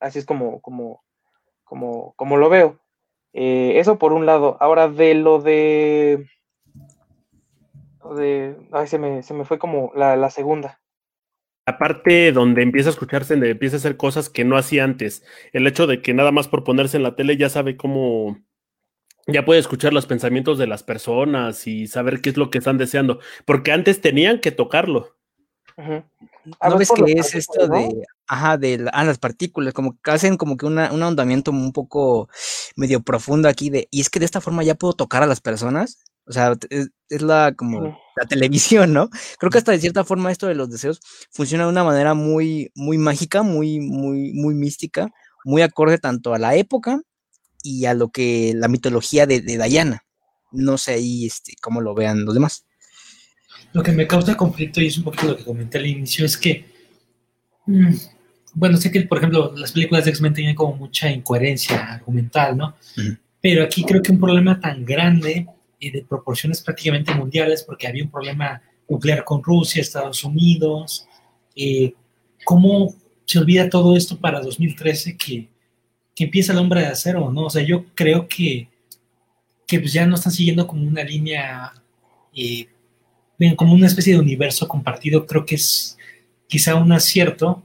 así 0.01 0.19
es 0.19 0.27
como, 0.27 0.61
como, 0.61 1.03
como, 1.65 2.15
como 2.17 2.37
lo 2.37 2.49
veo. 2.49 2.81
Eh, 3.39 3.79
eso 3.79 3.99
por 3.99 4.15
un 4.15 4.25
lado. 4.25 4.57
Ahora, 4.61 4.89
de 4.89 5.15
lo 5.15 5.43
de. 5.43 6.27
de 8.17 8.57
ay, 8.73 8.87
se 8.87 8.99
me, 8.99 9.23
se 9.23 9.35
me 9.35 9.45
fue 9.45 9.59
como 9.59 9.93
la, 9.95 10.31
segunda. 10.31 10.81
La 11.67 11.77
parte 11.77 12.33
donde 12.33 12.63
empieza 12.63 12.89
a 12.89 12.93
escucharse, 12.93 13.35
donde 13.35 13.51
empieza 13.51 13.77
a 13.77 13.79
hacer 13.79 13.99
cosas 13.99 14.31
que 14.31 14.45
no 14.45 14.57
hacía 14.57 14.85
antes. 14.85 15.23
El 15.53 15.67
hecho 15.67 15.87
de 15.87 16.01
que 16.01 16.15
nada 16.15 16.33
más 16.33 16.49
por 16.49 16.65
ponerse 16.65 16.97
en 16.97 17.03
la 17.03 17.15
tele 17.15 17.37
ya 17.37 17.51
sabe 17.51 17.77
cómo. 17.77 18.39
Ya 19.27 19.45
puede 19.45 19.59
escuchar 19.59 19.93
los 19.93 20.07
pensamientos 20.07 20.57
de 20.57 20.69
las 20.69 20.85
personas 20.85 21.67
y 21.67 21.89
saber 21.89 22.21
qué 22.21 22.31
es 22.31 22.37
lo 22.37 22.51
que 22.51 22.59
están 22.59 22.79
deseando. 22.79 23.19
Porque 23.45 23.73
antes 23.73 24.01
tenían 24.01 24.41
que 24.41 24.53
tocarlo. 24.53 25.17
¿No 25.77 26.79
ves 26.79 26.91
que 26.91 27.13
es 27.13 27.35
esto 27.35 27.67
de, 27.67 28.03
ajá, 28.29 28.57
de 28.57 28.89
ah, 28.93 29.05
las 29.05 29.19
partículas, 29.19 29.75
como 29.75 30.01
que 30.01 30.11
hacen 30.11 30.37
como 30.37 30.57
que 30.57 30.65
una, 30.65 30.93
un 30.93 31.03
ahondamiento 31.03 31.51
un 31.51 31.73
poco 31.73 32.29
medio 32.77 33.03
profundo 33.03 33.49
aquí 33.49 33.69
de, 33.69 33.89
y 33.91 34.01
es 34.01 34.09
que 34.09 34.19
de 34.19 34.25
esta 34.25 34.41
forma 34.41 34.63
ya 34.63 34.75
puedo 34.75 34.95
tocar 34.95 35.23
a 35.23 35.27
las 35.27 35.41
personas? 35.41 35.99
O 36.25 36.33
sea, 36.33 36.55
es, 36.71 36.91
la 37.23 37.53
como 37.55 37.99
la 38.17 38.27
televisión, 38.27 38.93
¿no? 38.93 39.11
Creo 39.39 39.51
que 39.51 39.59
hasta 39.59 39.73
de 39.73 39.81
cierta 39.81 40.05
forma 40.05 40.33
esto 40.33 40.47
de 40.47 40.55
los 40.55 40.71
deseos 40.71 41.01
funciona 41.31 41.65
de 41.65 41.71
una 41.71 41.85
manera 41.85 42.15
muy, 42.15 42.71
muy 42.75 42.97
mágica, 42.97 43.43
muy, 43.43 43.81
muy, 43.81 44.33
muy 44.33 44.55
mística, 44.55 45.09
muy 45.45 45.63
acorde 45.63 45.99
tanto 45.99 46.33
a 46.33 46.39
la 46.39 46.57
época 46.57 47.01
y 47.67 47.87
a 47.87 47.95
lo 47.95 48.11
que 48.11 48.53
la 48.55 48.69
mitología 48.69 49.27
de, 49.27 49.41
de 49.41 49.59
Diana. 49.59 50.05
No 50.53 50.79
sé 50.79 50.95
ahí 50.95 51.27
este, 51.27 51.55
cómo 51.61 51.81
lo 51.81 51.95
vean 51.95 52.25
los 52.25 52.35
demás. 52.35 52.65
Lo 53.73 53.83
que 53.83 53.93
me 53.93 54.07
causa 54.07 54.37
conflicto, 54.37 54.81
y 54.81 54.87
es 54.87 54.97
un 54.99 55.05
poquito 55.05 55.27
lo 55.27 55.37
que 55.37 55.45
comenté 55.45 55.79
al 55.79 55.87
inicio, 55.87 56.25
es 56.25 56.37
que, 56.37 56.65
mm, 57.67 57.95
bueno, 58.55 58.77
sé 58.77 58.91
que, 58.91 59.03
por 59.03 59.19
ejemplo, 59.19 59.53
las 59.57 59.73
películas 59.73 60.05
de 60.05 60.11
X-Men 60.11 60.35
tienen 60.35 60.55
como 60.55 60.77
mucha 60.77 61.11
incoherencia 61.11 61.95
argumental, 61.95 62.57
¿no? 62.57 62.77
Pero 63.41 63.65
aquí 63.65 63.85
creo 63.85 64.01
que 64.01 64.13
un 64.13 64.21
problema 64.21 64.61
tan 64.61 64.85
grande 64.85 65.47
y 65.79 65.91
de 65.91 66.05
proporciones 66.05 66.63
prácticamente 66.63 67.15
mundiales, 67.15 67.65
porque 67.65 67.87
había 67.87 68.05
un 68.05 68.11
problema 68.11 68.63
nuclear 68.89 69.25
con 69.25 69.43
Rusia, 69.43 69.83
Estados 69.83 70.25
Unidos, 70.25 71.07
eh, 71.55 71.93
¿cómo 72.45 72.95
se 73.25 73.39
olvida 73.41 73.69
todo 73.69 73.97
esto 73.97 74.19
para 74.19 74.41
2013 74.41 75.17
que, 75.17 75.49
que 76.17 76.25
empieza 76.25 76.53
el 76.53 76.59
hombre 76.59 76.81
de 76.81 76.87
acero, 76.87 77.31
¿no? 77.31 77.43
O 77.43 77.51
sea, 77.51 77.63
yo 77.63 77.85
creo 77.95 78.27
que, 78.27 78.69
que 79.67 79.79
pues 79.79 79.93
ya 79.93 80.07
no 80.07 80.17
están 80.17 80.33
siguiendo 80.33 80.67
como 80.67 80.83
una 80.83 81.05
línea 81.05 81.73
eh, 82.35 82.67
como 83.57 83.75
una 83.75 83.87
especie 83.87 84.15
de 84.15 84.21
universo 84.21 84.67
compartido, 84.67 85.27
creo 85.27 85.45
que 85.45 85.57
es 85.57 85.99
quizá 86.49 86.75
un 86.75 86.91
acierto, 86.93 87.63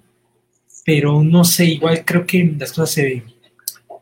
pero 0.86 1.24
no 1.24 1.44
sé, 1.46 1.66
igual 1.66 2.04
creo 2.04 2.26
que 2.26 2.56
las 2.60 2.72
cosas 2.72 2.92
se, 2.92 3.24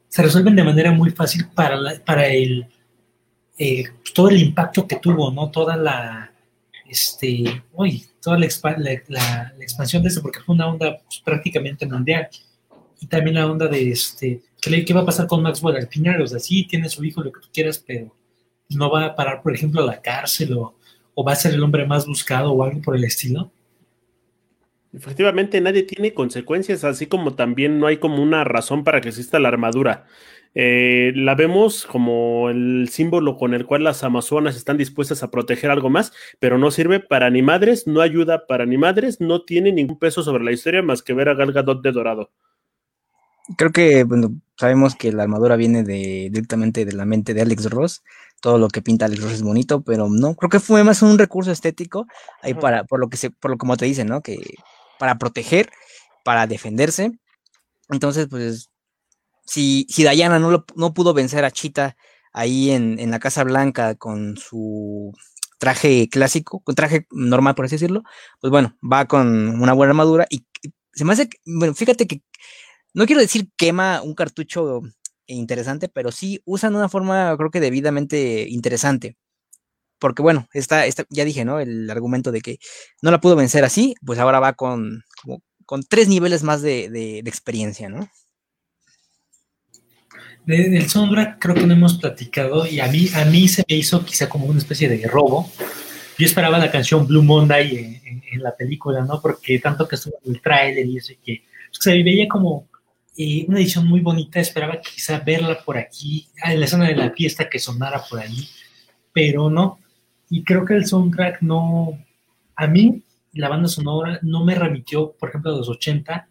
se 0.08 0.24
resuelven 0.24 0.56
de 0.56 0.64
manera 0.64 0.92
muy 0.92 1.12
fácil 1.12 1.48
para, 1.54 1.78
para 2.04 2.28
el, 2.28 2.66
todo 4.16 4.30
el 4.30 4.42
impacto 4.42 4.88
que 4.88 4.96
tuvo, 4.96 5.32
¿no? 5.32 5.52
Toda 5.52 5.78
la, 5.78 6.32
este, 6.88 7.62
uy, 7.74 8.06
toda 8.22 8.40
la, 8.40 8.48
la, 9.08 9.54
expansión 9.60 10.02
de 10.02 10.10
eso, 10.10 10.22
porque 10.22 10.40
fue 10.40 10.56
una 10.56 10.68
onda 10.68 10.98
pues, 10.98 11.22
prácticamente 11.24 11.86
mundial. 11.86 12.30
Y 13.00 13.08
también 13.08 13.36
la 13.36 13.50
onda 13.50 13.68
de, 13.68 13.92
este, 13.92 14.42
¿qué, 14.62 14.84
¿qué 14.84 14.94
va 14.94 15.02
a 15.02 15.06
pasar 15.06 15.28
con 15.28 15.42
Maxwell 15.42 15.78
al 15.78 15.88
final? 15.88 16.22
O 16.22 16.28
sea, 16.28 16.40
sí, 16.40 16.66
tiene 16.66 16.90
su 16.90 17.04
hijo, 17.04 17.24
lo 17.24 17.32
que 17.32 17.42
tú 17.42 17.48
quieras, 17.54 17.84
pero 17.86 18.14
no 18.70 18.92
va 18.92 19.06
a 19.06 19.16
parar, 19.16 19.42
por 19.42 19.54
ejemplo, 19.54 19.82
a 19.82 19.86
la 19.86 20.02
cárcel 20.02 20.54
o 20.54 21.24
va 21.24 21.34
a 21.34 21.36
ser 21.36 21.54
el 21.54 21.64
hombre 21.64 21.86
más 21.86 22.06
buscado 22.06 22.52
o 22.52 22.64
algo 22.64 22.82
por 22.82 22.96
el 22.96 23.04
estilo? 23.04 23.52
Efectivamente, 24.92 25.62
nadie 25.62 25.84
tiene 25.84 26.14
consecuencias, 26.14 26.84
así 26.84 27.06
como 27.06 27.36
también 27.36 27.80
no 27.80 27.86
hay 27.88 27.98
como 27.98 28.24
una 28.24 28.44
razón 28.44 28.84
para 28.84 29.02
que 29.02 29.10
exista 29.10 29.40
la 29.40 29.50
armadura. 29.50 30.06
Eh, 30.56 31.12
la 31.16 31.36
vemos 31.36 31.86
como 31.86 32.50
el 32.50 32.90
símbolo 32.90 33.38
con 33.38 33.54
el 33.54 33.68
cual 33.68 33.84
las 33.84 34.04
amazonas 34.04 34.56
están 34.56 34.78
dispuestas 34.78 35.22
a 35.22 35.30
proteger 35.30 35.70
algo 35.70 35.92
más, 35.92 36.12
pero 36.40 36.58
no 36.58 36.72
sirve 36.72 37.00
para 37.00 37.30
ni 37.30 37.44
madres, 37.44 37.86
no 37.86 38.02
ayuda 38.02 38.48
para 38.48 38.66
ni 38.66 38.78
madres, 38.78 39.22
no 39.22 39.44
tiene 39.44 39.72
ningún 39.72 40.00
peso 40.00 40.24
sobre 40.24 40.44
la 40.44 40.52
historia 40.52 40.82
más 40.82 41.04
que 41.04 41.14
ver 41.14 41.30
a 41.30 41.36
Gal 41.36 41.54
Gadot 41.54 41.84
de 41.84 41.92
dorado. 41.92 42.32
Creo 43.58 43.72
que, 43.72 44.04
bueno, 44.04 44.36
sabemos 44.58 44.96
que 44.96 45.12
la 45.12 45.24
armadura 45.24 45.56
viene 45.56 45.84
de, 45.84 46.30
directamente 46.32 46.86
de 46.86 46.94
la 46.94 47.06
mente 47.06 47.34
de 47.34 47.42
Alex 47.42 47.70
Ross, 47.70 48.04
todo 48.42 48.58
lo 48.58 48.68
que 48.68 48.82
pinta 48.82 49.06
Alex 49.06 49.24
Ross 49.24 49.34
es 49.34 49.42
bonito, 49.42 49.82
pero 49.82 50.08
no, 50.10 50.36
creo 50.36 50.50
que 50.50 50.60
fue 50.60 50.84
más 50.84 51.02
un 51.02 51.18
recurso 51.18 51.52
estético 51.52 52.06
ahí 52.42 52.54
para, 52.54 52.84
por 52.84 53.00
lo 53.00 53.10
que 53.10 53.18
se, 53.18 53.32
por 53.32 53.52
lo 53.52 53.58
como 53.58 53.78
te 53.78 53.86
dicen, 53.86 54.08
¿no? 54.08 54.22
Que 54.22 54.38
para 54.98 55.18
proteger, 55.18 55.70
para 56.24 56.48
defenderse. 56.48 57.12
Entonces, 57.90 58.28
pues, 58.30 58.70
si, 59.46 59.88
si 59.90 60.04
Diana 60.04 60.40
no, 60.40 60.66
no 60.76 60.94
pudo 60.94 61.14
vencer 61.14 61.44
a 61.46 61.52
Chita 61.52 61.96
ahí 62.34 62.72
en, 62.72 63.00
en 63.00 63.12
la 63.12 63.20
Casa 63.20 63.44
Blanca 63.44 63.96
con 63.96 64.38
su 64.38 65.14
traje 65.58 66.08
clásico, 66.10 66.62
con 66.62 66.76
traje 66.76 67.08
normal, 67.12 67.56
por 67.56 67.66
así 67.66 67.76
decirlo, 67.76 68.04
pues 68.40 68.52
bueno, 68.52 68.78
va 68.82 69.06
con 69.06 69.62
una 69.62 69.74
buena 69.74 69.92
armadura 69.92 70.26
y 70.30 70.46
se 70.94 71.06
me 71.06 71.14
hace, 71.14 71.30
bueno, 71.46 71.74
fíjate 71.74 72.08
que 72.08 72.22
no 73.00 73.06
quiero 73.06 73.22
decir 73.22 73.48
quema 73.56 74.02
un 74.02 74.14
cartucho 74.14 74.82
interesante, 75.26 75.88
pero 75.88 76.12
sí 76.12 76.42
usan 76.44 76.76
una 76.76 76.90
forma, 76.90 77.34
creo 77.38 77.50
que 77.50 77.62
debidamente 77.62 78.46
interesante. 78.50 79.16
Porque 80.00 80.22
bueno, 80.22 80.50
está, 80.52 80.84
ya 81.10 81.24
dije, 81.24 81.46
¿no? 81.46 81.62
El 81.62 81.90
argumento 81.90 82.34
de 82.34 82.42
que 82.42 82.58
no 83.02 83.10
la 83.10 83.22
pudo 83.22 83.38
vencer 83.38 83.64
así, 83.64 83.96
pues 84.06 84.20
ahora 84.20 84.42
va 84.42 84.52
con, 84.52 85.06
con 85.66 85.84
tres 85.84 86.10
niveles 86.10 86.44
más 86.44 86.62
de, 86.62 87.20
experiencia, 87.26 87.88
¿no? 87.88 88.06
del 90.46 90.90
sombra 90.90 91.38
creo 91.40 91.56
que 91.56 91.68
no 91.68 91.74
hemos 91.76 92.00
platicado 92.00 92.66
y 92.66 92.80
a 92.80 92.88
mí, 92.88 93.08
a 93.14 93.24
mí 93.24 93.48
se 93.48 93.64
me 93.70 93.76
hizo 93.76 94.04
quizá 94.04 94.28
como 94.28 94.46
una 94.46 94.60
especie 94.60 94.90
de 94.90 95.08
robo. 95.08 95.50
Yo 96.18 96.26
esperaba 96.26 96.58
la 96.58 96.72
canción 96.72 97.08
Blue 97.08 97.24
Monday 97.24 98.02
en, 98.04 98.44
la 98.44 98.56
película, 98.58 99.06
¿no? 99.06 99.22
Porque 99.22 99.60
tanto 99.60 99.88
que 99.88 99.96
estuvo 99.96 100.16
en 100.26 100.34
el 100.34 100.42
tráiler 100.42 100.86
y 100.86 100.98
eso, 100.98 101.14
que 101.24 101.44
se 101.72 102.04
veía 102.04 102.28
como 102.28 102.69
una 103.48 103.60
edición 103.60 103.86
muy 103.88 104.00
bonita, 104.00 104.40
esperaba 104.40 104.80
quizá 104.80 105.20
verla 105.20 105.60
por 105.66 105.78
aquí, 105.78 106.30
en 106.46 106.60
la 106.60 106.68
zona 106.68 106.88
de 106.88 106.96
la 106.96 107.12
fiesta 107.12 107.50
que 107.50 107.60
sonara 107.60 108.02
por 108.10 108.20
ahí, 108.20 108.48
pero 109.12 109.50
no. 109.50 109.80
Y 110.30 110.44
creo 110.44 110.64
que 110.64 110.76
el 110.76 110.86
soundtrack 110.86 111.42
no, 111.42 111.98
a 112.56 112.68
mí, 112.68 113.04
la 113.34 113.50
banda 113.50 113.68
sonora 113.68 114.20
no 114.22 114.46
me 114.46 114.56
remitió, 114.56 115.12
por 115.12 115.30
ejemplo, 115.30 115.52
a 115.52 115.58
los 115.58 115.68
80, 115.68 116.30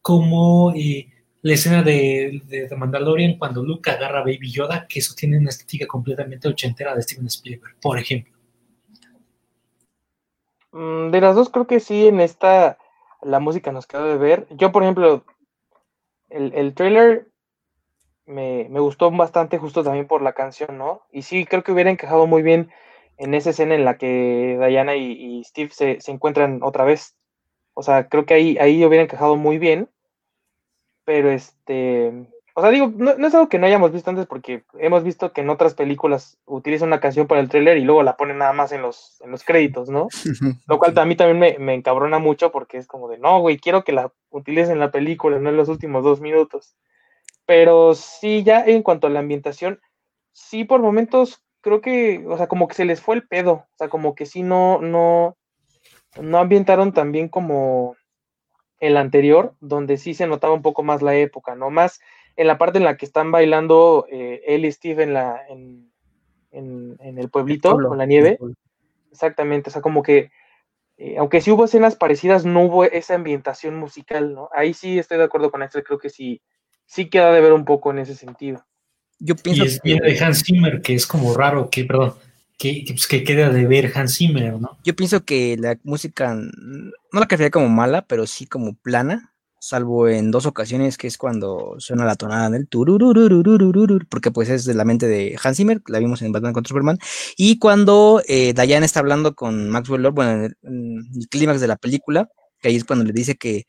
como 0.00 0.72
eh, 0.74 1.08
la 1.42 1.52
escena 1.52 1.82
de, 1.82 2.40
de, 2.46 2.76
Mandalorian 2.76 3.36
cuando 3.36 3.62
Luke 3.62 3.90
agarra 3.90 4.20
a 4.20 4.24
Baby 4.24 4.50
Yoda, 4.50 4.86
que 4.88 5.00
eso 5.00 5.14
tiene 5.14 5.38
una 5.38 5.50
estética 5.50 5.86
completamente 5.86 6.48
ochentera 6.48 6.94
de 6.94 7.02
Steven 7.02 7.26
Spielberg, 7.26 7.76
por 7.80 7.98
ejemplo. 7.98 8.32
Mm, 10.72 11.10
de 11.10 11.20
las 11.20 11.36
dos 11.36 11.50
creo 11.50 11.66
que 11.66 11.78
sí, 11.78 12.06
en 12.06 12.20
esta 12.20 12.78
la 13.22 13.38
música 13.38 13.70
nos 13.70 13.86
quedó 13.86 14.06
de 14.06 14.16
ver. 14.16 14.46
Yo, 14.50 14.72
por 14.72 14.82
ejemplo, 14.82 15.24
el, 16.32 16.52
el 16.54 16.74
trailer 16.74 17.26
me, 18.26 18.68
gustó 18.80 19.10
bastante 19.10 19.58
justo 19.58 19.82
también 19.84 20.06
por 20.06 20.22
la 20.22 20.32
canción, 20.32 20.78
¿no? 20.78 21.02
Y 21.12 21.22
sí, 21.22 21.44
creo 21.46 21.62
que 21.62 21.72
hubiera 21.72 21.90
encajado 21.90 22.26
muy 22.26 22.42
bien 22.42 22.70
en 23.18 23.34
esa 23.34 23.50
escena 23.50 23.74
en 23.74 23.84
la 23.84 23.98
que 23.98 24.58
Diana 24.68 24.96
y, 24.96 25.42
Steve 25.44 25.70
se, 25.72 25.98
encuentran 26.10 26.60
otra 26.62 26.84
vez. 26.84 27.16
O 27.74 27.82
sea, 27.82 28.08
creo 28.08 28.26
que 28.26 28.34
ahí, 28.34 28.58
ahí 28.58 28.84
hubiera 28.84 29.04
encajado 29.04 29.36
muy 29.36 29.58
bien. 29.58 29.88
Pero 31.04 31.30
este. 31.30 32.26
O 32.54 32.60
sea, 32.60 32.70
digo, 32.70 32.92
no, 32.96 33.12
es 33.12 33.34
algo 33.34 33.48
que 33.48 33.58
no 33.58 33.66
hayamos 33.66 33.92
visto 33.92 34.10
antes 34.10 34.26
porque 34.26 34.64
hemos 34.78 35.04
visto 35.04 35.32
que 35.32 35.40
en 35.40 35.50
otras 35.50 35.74
películas 35.74 36.38
utilizan 36.44 36.88
una 36.88 37.00
canción 37.00 37.26
para 37.26 37.40
el 37.40 37.48
trailer 37.48 37.78
y 37.78 37.84
luego 37.84 38.02
la 38.02 38.16
ponen 38.16 38.38
nada 38.38 38.52
más 38.52 38.72
en 38.72 38.82
los, 38.82 39.20
en 39.22 39.30
los 39.30 39.42
créditos, 39.42 39.88
¿no? 39.88 40.08
Lo 40.66 40.78
cual 40.78 40.98
a 40.98 41.04
mí 41.04 41.16
también 41.16 41.38
me, 41.38 41.58
me 41.58 41.74
encabrona 41.74 42.18
mucho 42.18 42.52
porque 42.52 42.76
es 42.76 42.86
como 42.86 43.08
de, 43.08 43.18
no, 43.18 43.40
güey, 43.40 43.58
quiero 43.58 43.84
que 43.84 43.92
la 43.92 44.12
utilicen 44.30 44.74
en 44.74 44.80
la 44.80 44.90
película, 44.90 45.38
no 45.38 45.48
en 45.48 45.56
los 45.56 45.68
últimos 45.68 46.04
dos 46.04 46.20
minutos. 46.20 46.76
Pero 47.46 47.94
sí, 47.94 48.42
ya 48.42 48.64
en 48.64 48.82
cuanto 48.82 49.06
a 49.06 49.10
la 49.10 49.20
ambientación, 49.20 49.80
sí 50.32 50.64
por 50.64 50.80
momentos 50.80 51.42
creo 51.62 51.80
que, 51.80 52.22
o 52.28 52.36
sea, 52.36 52.48
como 52.48 52.68
que 52.68 52.74
se 52.74 52.84
les 52.84 53.00
fue 53.00 53.14
el 53.14 53.26
pedo, 53.26 53.52
o 53.52 53.76
sea, 53.78 53.88
como 53.88 54.14
que 54.14 54.26
sí 54.26 54.42
no, 54.42 54.80
no, 54.80 55.36
no 56.20 56.38
ambientaron 56.38 56.92
tan 56.92 57.12
bien 57.12 57.28
como 57.28 57.96
el 58.80 58.96
anterior, 58.96 59.54
donde 59.60 59.96
sí 59.96 60.12
se 60.12 60.26
notaba 60.26 60.54
un 60.54 60.62
poco 60.62 60.82
más 60.82 61.02
la 61.02 61.14
época, 61.14 61.54
¿no? 61.54 61.70
Más 61.70 62.00
en 62.36 62.46
la 62.46 62.58
parte 62.58 62.78
en 62.78 62.84
la 62.84 62.96
que 62.96 63.06
están 63.06 63.30
bailando 63.30 64.06
eh, 64.10 64.42
él 64.46 64.64
y 64.64 64.72
Steve 64.72 65.02
en, 65.02 65.14
la, 65.14 65.40
en, 65.48 65.90
el 67.00 67.28
pueblito, 67.30 67.76
con 67.76 67.98
la 67.98 68.06
nieve. 68.06 68.38
Exactamente, 69.10 69.68
o 69.68 69.72
sea, 69.72 69.82
como 69.82 70.02
que, 70.02 70.30
eh, 70.96 71.16
aunque 71.18 71.40
sí 71.40 71.50
hubo 71.50 71.66
escenas 71.66 71.96
parecidas, 71.96 72.44
no 72.44 72.62
hubo 72.62 72.84
esa 72.84 73.14
ambientación 73.14 73.76
musical, 73.76 74.34
¿no? 74.34 74.48
Ahí 74.54 74.72
sí 74.72 74.98
estoy 74.98 75.18
de 75.18 75.24
acuerdo 75.24 75.50
con 75.50 75.62
esto, 75.62 75.82
creo 75.82 75.98
que 75.98 76.08
sí, 76.08 76.40
sí 76.86 77.10
queda 77.10 77.32
de 77.32 77.40
ver 77.40 77.52
un 77.52 77.64
poco 77.64 77.90
en 77.90 77.98
ese 77.98 78.14
sentido. 78.14 78.64
Yo 79.18 79.36
pienso 79.36 79.64
y 79.64 79.66
es 79.66 79.82
bien 79.82 79.98
de 79.98 80.18
Hans 80.18 80.42
Zimmer, 80.44 80.80
que 80.80 80.94
es 80.94 81.06
como 81.06 81.34
raro 81.34 81.68
que, 81.70 81.84
perdón, 81.84 82.14
que, 82.58 82.84
pues, 82.88 83.06
que 83.06 83.22
queda 83.22 83.50
de 83.50 83.66
ver 83.66 83.92
Hans 83.94 84.16
Zimmer, 84.16 84.60
¿no? 84.60 84.78
Yo 84.82 84.96
pienso 84.96 85.24
que 85.24 85.56
la 85.58 85.78
música, 85.84 86.34
no 86.34 86.92
la 87.12 87.26
calificaría 87.26 87.50
como 87.50 87.68
mala, 87.68 88.06
pero 88.06 88.26
sí 88.26 88.46
como 88.46 88.74
plana, 88.74 89.31
salvo 89.62 90.08
en 90.08 90.32
dos 90.32 90.44
ocasiones, 90.46 90.98
que 90.98 91.06
es 91.06 91.16
cuando 91.16 91.76
suena 91.78 92.04
la 92.04 92.16
tonada 92.16 92.50
del 92.50 92.66
porque 94.08 94.32
pues 94.32 94.48
es 94.48 94.64
de 94.64 94.74
la 94.74 94.84
mente 94.84 95.06
de 95.06 95.38
Hans 95.40 95.56
Zimmer, 95.56 95.80
la 95.86 96.00
vimos 96.00 96.20
en 96.22 96.32
Batman 96.32 96.52
contra 96.52 96.70
Superman, 96.70 96.98
y 97.36 97.60
cuando 97.60 98.20
eh, 98.26 98.54
Diane 98.54 98.84
está 98.84 98.98
hablando 98.98 99.36
con 99.36 99.70
Maxwell 99.70 100.02
Lord, 100.02 100.14
bueno, 100.14 100.32
en 100.32 100.56
el, 101.14 101.28
clímax 101.28 101.60
de 101.60 101.68
la 101.68 101.76
película, 101.76 102.28
que 102.58 102.70
ahí 102.70 102.76
es 102.76 102.84
cuando 102.84 103.04
le 103.04 103.12
dice 103.12 103.36
que 103.36 103.66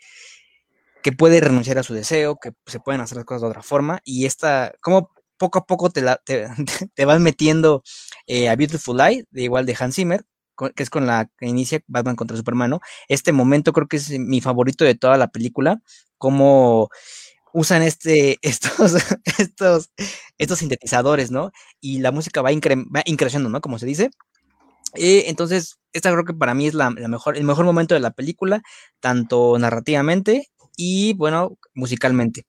que 1.03 1.11
puede 1.11 1.41
renunciar 1.41 1.77
a 1.77 1.83
su 1.83 1.93
deseo, 1.93 2.37
que 2.41 2.53
se 2.65 2.79
pueden 2.79 3.01
hacer 3.01 3.17
las 3.17 3.25
cosas 3.25 3.41
de 3.41 3.49
otra 3.49 3.61
forma, 3.61 3.99
y 4.03 4.25
esta, 4.25 4.73
como 4.81 5.11
poco 5.37 5.59
a 5.59 5.65
poco 5.65 5.91
te, 5.91 6.01
la, 6.01 6.17
te, 6.17 6.47
vas 7.05 7.19
metiendo 7.19 7.83
eh, 8.25 8.49
a 8.49 8.55
Beautiful 8.55 8.97
Light, 8.97 9.27
de 9.29 9.43
igual 9.43 9.67
de 9.67 9.75
Hans 9.77 9.95
Zimmer, 9.95 10.25
que 10.75 10.83
es 10.83 10.89
con 10.89 11.07
la 11.07 11.29
que 11.37 11.47
inicia 11.47 11.81
Batman 11.87 12.15
contra 12.15 12.37
Superman, 12.37 12.79
Este 13.07 13.31
momento 13.31 13.73
creo 13.73 13.87
que 13.87 13.97
es 13.97 14.09
mi 14.19 14.41
favorito 14.41 14.85
de 14.85 14.95
toda 14.95 15.17
la 15.17 15.27
película, 15.27 15.81
como 16.17 16.89
usan 17.53 17.83
este, 17.83 18.39
estos, 18.41 18.95
estos, 19.37 19.91
estos 20.37 20.59
sintetizadores, 20.59 21.31
¿no? 21.31 21.51
Y 21.79 21.99
la 21.99 22.11
música 22.11 22.41
va, 22.41 22.51
increciendo, 22.51 23.49
¿no? 23.49 23.61
Como 23.61 23.79
se 23.79 23.85
dice. 23.85 24.09
Eh, 24.95 25.25
entonces, 25.27 25.79
esta 25.93 26.11
creo 26.11 26.25
que 26.25 26.33
para 26.33 26.53
mí 26.53 26.67
es 26.67 26.73
la, 26.73 26.89
mejor, 26.91 27.37
el 27.37 27.43
mejor 27.43 27.65
momento 27.65 27.95
de 27.95 28.01
la 28.01 28.11
película, 28.11 28.61
tanto 28.99 29.57
narrativamente 29.57 30.49
y, 30.75 31.13
bueno, 31.13 31.57
musicalmente. 31.73 32.45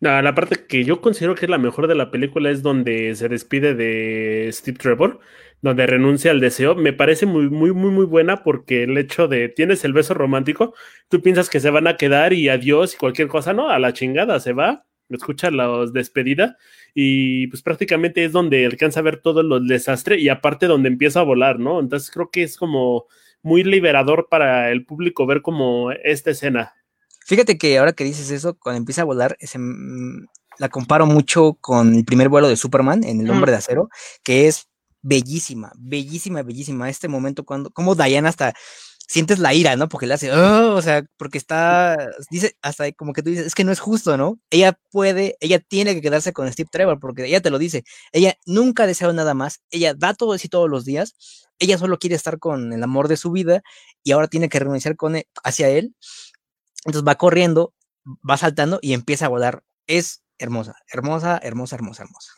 La 0.00 0.32
parte 0.32 0.66
que 0.66 0.84
yo 0.84 1.00
considero 1.00 1.34
que 1.34 1.46
es 1.46 1.50
la 1.50 1.58
mejor 1.58 1.88
de 1.88 1.96
la 1.96 2.12
película 2.12 2.50
es 2.50 2.62
donde 2.62 3.16
se 3.16 3.28
despide 3.28 3.74
de 3.74 4.48
Steve 4.52 4.78
Trevor, 4.78 5.18
donde 5.60 5.86
renuncia 5.86 6.30
al 6.30 6.40
deseo. 6.40 6.74
Me 6.74 6.92
parece 6.92 7.26
muy, 7.26 7.48
muy, 7.50 7.72
muy, 7.72 7.90
muy 7.90 8.06
buena 8.06 8.42
porque 8.42 8.84
el 8.84 8.96
hecho 8.98 9.28
de 9.28 9.48
tienes 9.48 9.84
el 9.84 9.92
beso 9.92 10.14
romántico, 10.14 10.74
tú 11.08 11.20
piensas 11.20 11.50
que 11.50 11.60
se 11.60 11.70
van 11.70 11.86
a 11.86 11.96
quedar 11.96 12.32
y 12.32 12.48
adiós 12.48 12.94
y 12.94 12.98
cualquier 12.98 13.28
cosa, 13.28 13.52
no, 13.52 13.70
a 13.70 13.78
la 13.78 13.92
chingada 13.92 14.40
se 14.40 14.52
va, 14.52 14.86
escucha 15.08 15.50
la 15.50 15.86
despedida 15.92 16.56
y 16.94 17.46
pues 17.48 17.62
prácticamente 17.62 18.24
es 18.24 18.32
donde 18.32 18.66
alcanza 18.66 19.00
a 19.00 19.04
ver 19.04 19.20
todo 19.20 19.40
el 19.40 19.66
desastre 19.66 20.18
y 20.18 20.28
aparte 20.28 20.66
donde 20.66 20.88
empieza 20.88 21.20
a 21.20 21.24
volar, 21.24 21.58
¿no? 21.58 21.80
Entonces 21.80 22.10
creo 22.10 22.30
que 22.30 22.42
es 22.42 22.56
como 22.56 23.06
muy 23.42 23.62
liberador 23.64 24.28
para 24.30 24.70
el 24.70 24.84
público 24.84 25.26
ver 25.26 25.42
como 25.42 25.92
esta 25.92 26.30
escena. 26.30 26.74
Fíjate 27.24 27.58
que 27.58 27.78
ahora 27.78 27.92
que 27.92 28.04
dices 28.04 28.30
eso, 28.30 28.58
cuando 28.58 28.78
empieza 28.78 29.02
a 29.02 29.04
volar, 29.04 29.36
mm, 29.54 30.24
la 30.58 30.68
comparo 30.70 31.06
mucho 31.06 31.58
con 31.60 31.94
el 31.94 32.04
primer 32.04 32.28
vuelo 32.28 32.48
de 32.48 32.56
Superman 32.56 33.04
en 33.04 33.20
El 33.20 33.30
Hombre 33.30 33.52
de 33.52 33.58
Acero, 33.58 33.90
que 34.24 34.48
es 34.48 34.68
bellísima, 35.08 35.72
bellísima, 35.76 36.42
bellísima. 36.42 36.88
Este 36.90 37.08
momento 37.08 37.44
cuando, 37.44 37.70
como 37.70 37.94
Diana 37.94 38.28
hasta 38.28 38.54
sientes 39.08 39.38
la 39.38 39.54
ira, 39.54 39.74
¿no? 39.76 39.88
Porque 39.88 40.06
le 40.06 40.14
hace, 40.14 40.30
oh", 40.32 40.74
o 40.74 40.82
sea, 40.82 41.02
porque 41.16 41.38
está, 41.38 41.96
dice, 42.30 42.56
hasta 42.62 42.92
como 42.92 43.12
que 43.14 43.22
tú 43.22 43.30
dices, 43.30 43.46
es 43.46 43.54
que 43.54 43.64
no 43.64 43.72
es 43.72 43.80
justo, 43.80 44.16
¿no? 44.18 44.38
Ella 44.50 44.78
puede, 44.90 45.36
ella 45.40 45.58
tiene 45.60 45.94
que 45.94 46.02
quedarse 46.02 46.32
con 46.34 46.52
Steve 46.52 46.68
Trevor, 46.70 47.00
porque 47.00 47.24
ella 47.26 47.40
te 47.40 47.50
lo 47.50 47.58
dice, 47.58 47.84
ella 48.12 48.34
nunca 48.46 48.82
ha 48.84 48.86
deseado 48.86 49.14
nada 49.14 49.32
más, 49.34 49.62
ella 49.70 49.94
da 49.94 50.12
todo 50.14 50.34
de 50.34 50.38
sí 50.38 50.48
todos 50.48 50.68
los 50.68 50.84
días, 50.84 51.14
ella 51.58 51.78
solo 51.78 51.98
quiere 51.98 52.16
estar 52.16 52.38
con 52.38 52.72
el 52.72 52.82
amor 52.82 53.08
de 53.08 53.16
su 53.16 53.30
vida 53.32 53.62
y 54.04 54.12
ahora 54.12 54.28
tiene 54.28 54.50
que 54.50 54.58
renunciar 54.58 54.96
con 54.96 55.16
él, 55.16 55.26
hacia 55.42 55.68
él 55.70 55.94
entonces 56.84 57.06
va 57.06 57.16
corriendo, 57.16 57.74
va 58.28 58.36
saltando 58.36 58.78
y 58.82 58.94
empieza 58.94 59.26
a 59.26 59.28
volar. 59.28 59.64
Es 59.86 60.22
hermosa, 60.38 60.74
hermosa, 60.92 61.38
hermosa, 61.42 61.76
hermosa, 61.76 62.02
hermosa. 62.04 62.32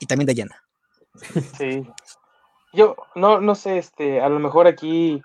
Y 0.00 0.06
también 0.06 0.26
Dayana. 0.26 0.62
Sí. 1.56 1.88
Yo 2.72 2.96
no, 3.14 3.40
no 3.40 3.54
sé, 3.54 3.78
este, 3.78 4.20
a 4.20 4.28
lo 4.28 4.38
mejor 4.38 4.66
aquí, 4.66 5.22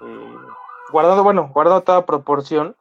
eh, 0.00 0.34
guardando, 0.90 1.22
bueno, 1.22 1.50
guardando 1.52 1.82
toda 1.82 2.06
proporción, 2.06 2.76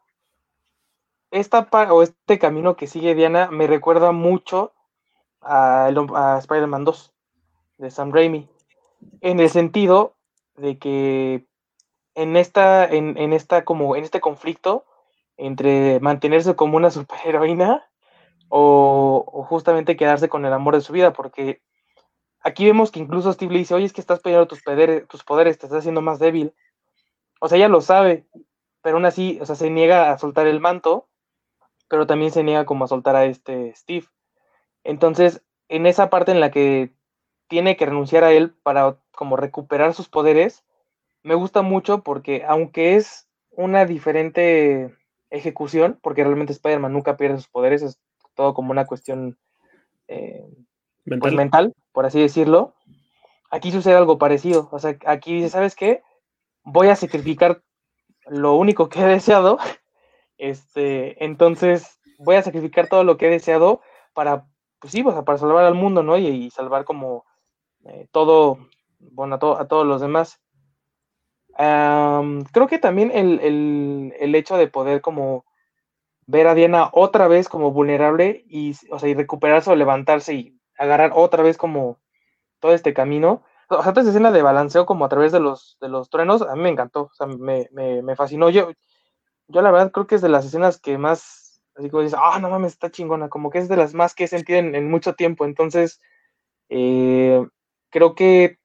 esta 1.32 1.68
o 1.92 2.04
este 2.04 2.40
camino 2.40 2.78
que 2.78 2.88
sigue 2.88 3.16
Diana 3.16 3.50
me 3.52 3.68
recuerda 3.68 4.14
mucho 4.14 4.74
a, 5.42 5.88
a 5.88 6.38
Spider-Man 6.38 6.86
2 6.86 7.14
de 7.80 7.92
Sam 7.92 8.14
Raimi, 8.14 8.50
en 9.22 9.40
el 9.40 9.50
sentido 9.50 10.16
de 10.56 10.78
que 10.78 11.46
en 12.16 12.38
esta, 12.38 12.86
en, 12.86 13.18
en 13.18 13.34
esta, 13.34 13.66
como 13.66 13.96
en 13.96 14.04
este 14.04 14.22
conflicto, 14.22 14.86
entre 15.38 16.00
mantenerse 16.00 16.56
como 16.56 16.78
una 16.78 16.90
superheroína 16.92 17.88
o, 18.50 19.46
justamente 19.48 19.96
quedarse 19.96 20.30
con 20.30 20.46
el 20.46 20.54
amor 20.54 20.76
de 20.76 20.82
su 20.82 20.94
vida, 20.94 21.14
porque 21.14 21.62
aquí 22.48 22.66
vemos 22.66 22.92
que 22.92 23.00
incluso 23.00 23.34
Steve 23.34 23.52
le 23.52 23.60
dice, 23.60 23.76
oye, 23.76 23.86
es 23.86 23.94
que 23.94 24.02
estás 24.02 24.22
perdiendo 24.22 24.48
tus 24.48 24.64
poderes, 24.64 25.08
tus 25.08 25.24
poderes, 25.24 25.58
te 25.58 25.66
estás 25.66 25.80
haciendo 25.80 26.02
más 26.02 26.18
débil. 26.18 26.54
O 27.42 27.50
sea, 27.50 27.58
ella 27.58 27.68
lo 27.68 27.82
sabe, 27.82 28.26
pero 28.82 28.96
aún 28.96 29.06
así, 29.06 29.38
o 29.42 29.46
sea, 29.46 29.56
se 29.56 29.70
niega 29.70 30.12
a 30.12 30.18
soltar 30.18 30.48
el 30.48 30.62
manto, 30.62 31.10
pero 31.90 32.08
también 32.08 32.32
se 32.32 32.44
niega 32.44 32.66
como 32.66 32.86
a 32.86 32.88
soltar 32.88 33.16
a 33.18 33.26
este 33.26 33.74
Steve. 33.76 34.08
Entonces, 34.86 35.44
en 35.68 35.86
esa 35.86 36.10
parte 36.10 36.32
en 36.32 36.40
la 36.40 36.50
que 36.50 36.94
tiene 37.50 37.76
que 37.76 37.86
renunciar 37.86 38.24
a 38.24 38.32
él 38.32 38.56
para 38.64 38.98
como 39.12 39.36
recuperar 39.36 39.94
sus 39.94 40.08
poderes, 40.08 40.64
me 41.24 41.36
gusta 41.36 41.62
mucho 41.62 42.02
porque 42.02 42.46
aunque 42.48 42.96
es 42.96 43.28
una 43.52 43.86
diferente 43.86 44.96
ejecución, 45.30 46.00
porque 46.02 46.24
realmente 46.24 46.54
Spider-Man 46.54 46.94
nunca 46.94 47.18
pierde 47.18 47.38
sus 47.38 47.50
poderes, 47.50 47.82
es 47.82 48.00
todo 48.36 48.54
como 48.54 48.72
una 48.72 48.86
cuestión 48.86 49.38
eh, 50.08 50.46
pues, 51.20 51.34
mental. 51.34 51.74
por 51.92 52.06
así 52.06 52.20
decirlo. 52.20 52.74
Aquí 53.50 53.72
sucede 53.72 53.96
algo 53.96 54.18
parecido. 54.18 54.70
O 54.72 54.80
sea, 54.80 54.98
aquí 55.06 55.36
dice, 55.36 55.50
¿sabes 55.50 55.76
qué? 55.76 56.02
Voy 56.64 56.90
a 56.90 56.96
sacrificar 56.96 57.62
lo 58.26 58.56
único 58.56 58.90
que 58.90 59.02
he 59.02 59.06
deseado. 59.06 59.58
Este, 60.40 61.26
entonces 61.26 62.00
voy 62.20 62.36
a 62.36 62.44
sacrificar 62.44 62.88
todo 62.88 63.04
lo 63.04 63.18
que 63.18 63.26
he 63.26 63.32
deseado 63.32 63.82
para, 64.14 64.46
pues 64.78 64.94
sí, 64.94 65.02
para 65.02 65.38
salvar 65.40 65.66
al 65.66 65.74
mundo, 65.74 66.04
¿no? 66.04 66.16
Y, 66.16 66.52
salvar 66.52 66.86
como 66.86 67.26
eh, 67.86 68.08
todo, 68.12 68.60
bueno, 69.00 69.34
a, 69.34 69.62
a 69.62 69.68
todos 69.68 69.88
los 69.88 70.00
demás 70.00 70.40
creo 71.58 72.68
que 72.68 72.80
también 72.80 73.12
el, 73.14 74.36
hecho 74.36 74.58
de 74.58 74.68
poder 74.68 75.02
como 75.02 75.46
ver 76.26 76.48
a 76.48 76.54
Diana 76.54 76.90
otra 76.94 77.28
vez 77.28 77.50
como 77.50 77.72
vulnerable 77.72 78.44
y, 78.48 78.76
o 78.92 79.00
sea, 79.00 79.10
y 79.10 79.14
recuperarse 79.14 79.72
o 79.72 79.76
levantarse 79.76 80.34
y 80.34 80.57
agarrar 80.78 81.12
otra 81.16 81.44
vez 81.44 81.58
como 81.58 82.00
todo 82.60 82.74
este 82.74 82.94
camino. 82.94 83.44
O 83.70 83.82
sea, 83.82 83.92
esta 83.92 84.02
escena 84.02 84.32
de 84.32 84.42
balanceo 84.42 84.86
como 84.86 85.06
a 85.06 85.10
través 85.10 85.32
de 85.32 85.40
los, 85.40 85.78
de 85.82 85.90
los 85.90 86.10
truenos, 86.10 86.42
a 86.42 86.56
mí 86.56 86.62
me 86.62 86.70
encantó, 86.70 87.04
o 87.04 87.14
sea, 87.14 87.28
me, 87.28 88.16
fascinó. 88.16 88.50
Yo, 88.50 88.72
yo 89.48 89.62
la 89.62 89.72
verdad 89.72 89.92
creo 89.92 90.08
que 90.08 90.16
es 90.16 90.22
de 90.22 90.30
las 90.30 90.46
escenas 90.46 90.80
que 90.80 90.98
más, 90.98 91.62
así 91.76 91.90
como 91.90 92.04
dices, 92.04 92.20
ah, 92.22 92.40
no 92.40 92.50
mames, 92.50 92.74
está 92.74 92.92
chingona, 92.92 93.30
como 93.30 93.50
que 93.50 93.60
es 93.60 93.68
de 93.68 93.78
las 93.78 93.94
más 93.94 94.16
que 94.16 94.26
he 94.26 94.28
sentido 94.28 94.60
en, 94.60 94.90
mucho 94.90 95.16
tiempo. 95.16 95.46
Entonces, 95.46 96.02
eh, 96.70 97.46
creo 97.90 98.16
que 98.16 98.60